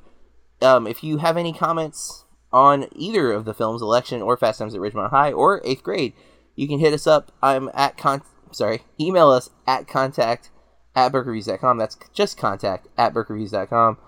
Um, 0.62 0.86
if 0.86 1.04
you 1.04 1.18
have 1.18 1.36
any 1.36 1.52
comments 1.52 2.24
on 2.50 2.86
either 2.92 3.32
of 3.32 3.44
the 3.44 3.52
films, 3.52 3.82
Election 3.82 4.22
or 4.22 4.38
Fast 4.38 4.60
Times 4.60 4.74
at 4.74 4.80
Ridgemont 4.80 5.10
High 5.10 5.32
or 5.32 5.60
Eighth 5.64 5.82
Grade, 5.82 6.14
you 6.54 6.66
can 6.68 6.78
hit 6.78 6.94
us 6.94 7.06
up. 7.06 7.32
I'm 7.42 7.68
at 7.74 7.98
con. 7.98 8.22
Sorry, 8.52 8.82
email 9.00 9.30
us 9.30 9.50
at 9.66 9.88
contact 9.88 10.50
at 10.94 11.12
burkereviews.com. 11.12 11.78
That's 11.78 11.96
just 12.12 12.36
contact 12.36 12.88
at 12.96 13.14
burkereviews.com. 13.14 13.98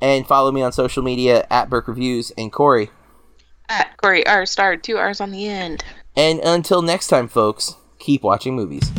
And 0.00 0.26
follow 0.26 0.50
me 0.50 0.62
on 0.62 0.72
social 0.72 1.02
media 1.02 1.46
at 1.50 1.68
burkereviews 1.68 2.32
and 2.38 2.50
Corey. 2.52 2.90
At 3.68 3.96
Corey 3.98 4.26
R. 4.26 4.46
Star, 4.46 4.76
two 4.76 4.96
R's 4.96 5.20
on 5.20 5.30
the 5.30 5.46
end. 5.46 5.84
And 6.16 6.40
until 6.40 6.82
next 6.82 7.08
time, 7.08 7.28
folks, 7.28 7.76
keep 7.98 8.22
watching 8.22 8.56
movies. 8.56 8.90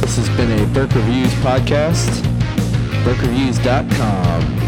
This 0.00 0.16
has 0.16 0.28
been 0.36 0.50
a 0.60 0.66
Burke 0.72 0.94
Reviews 0.94 1.32
podcast. 1.34 2.22
BurkeReviews.com. 3.04 4.65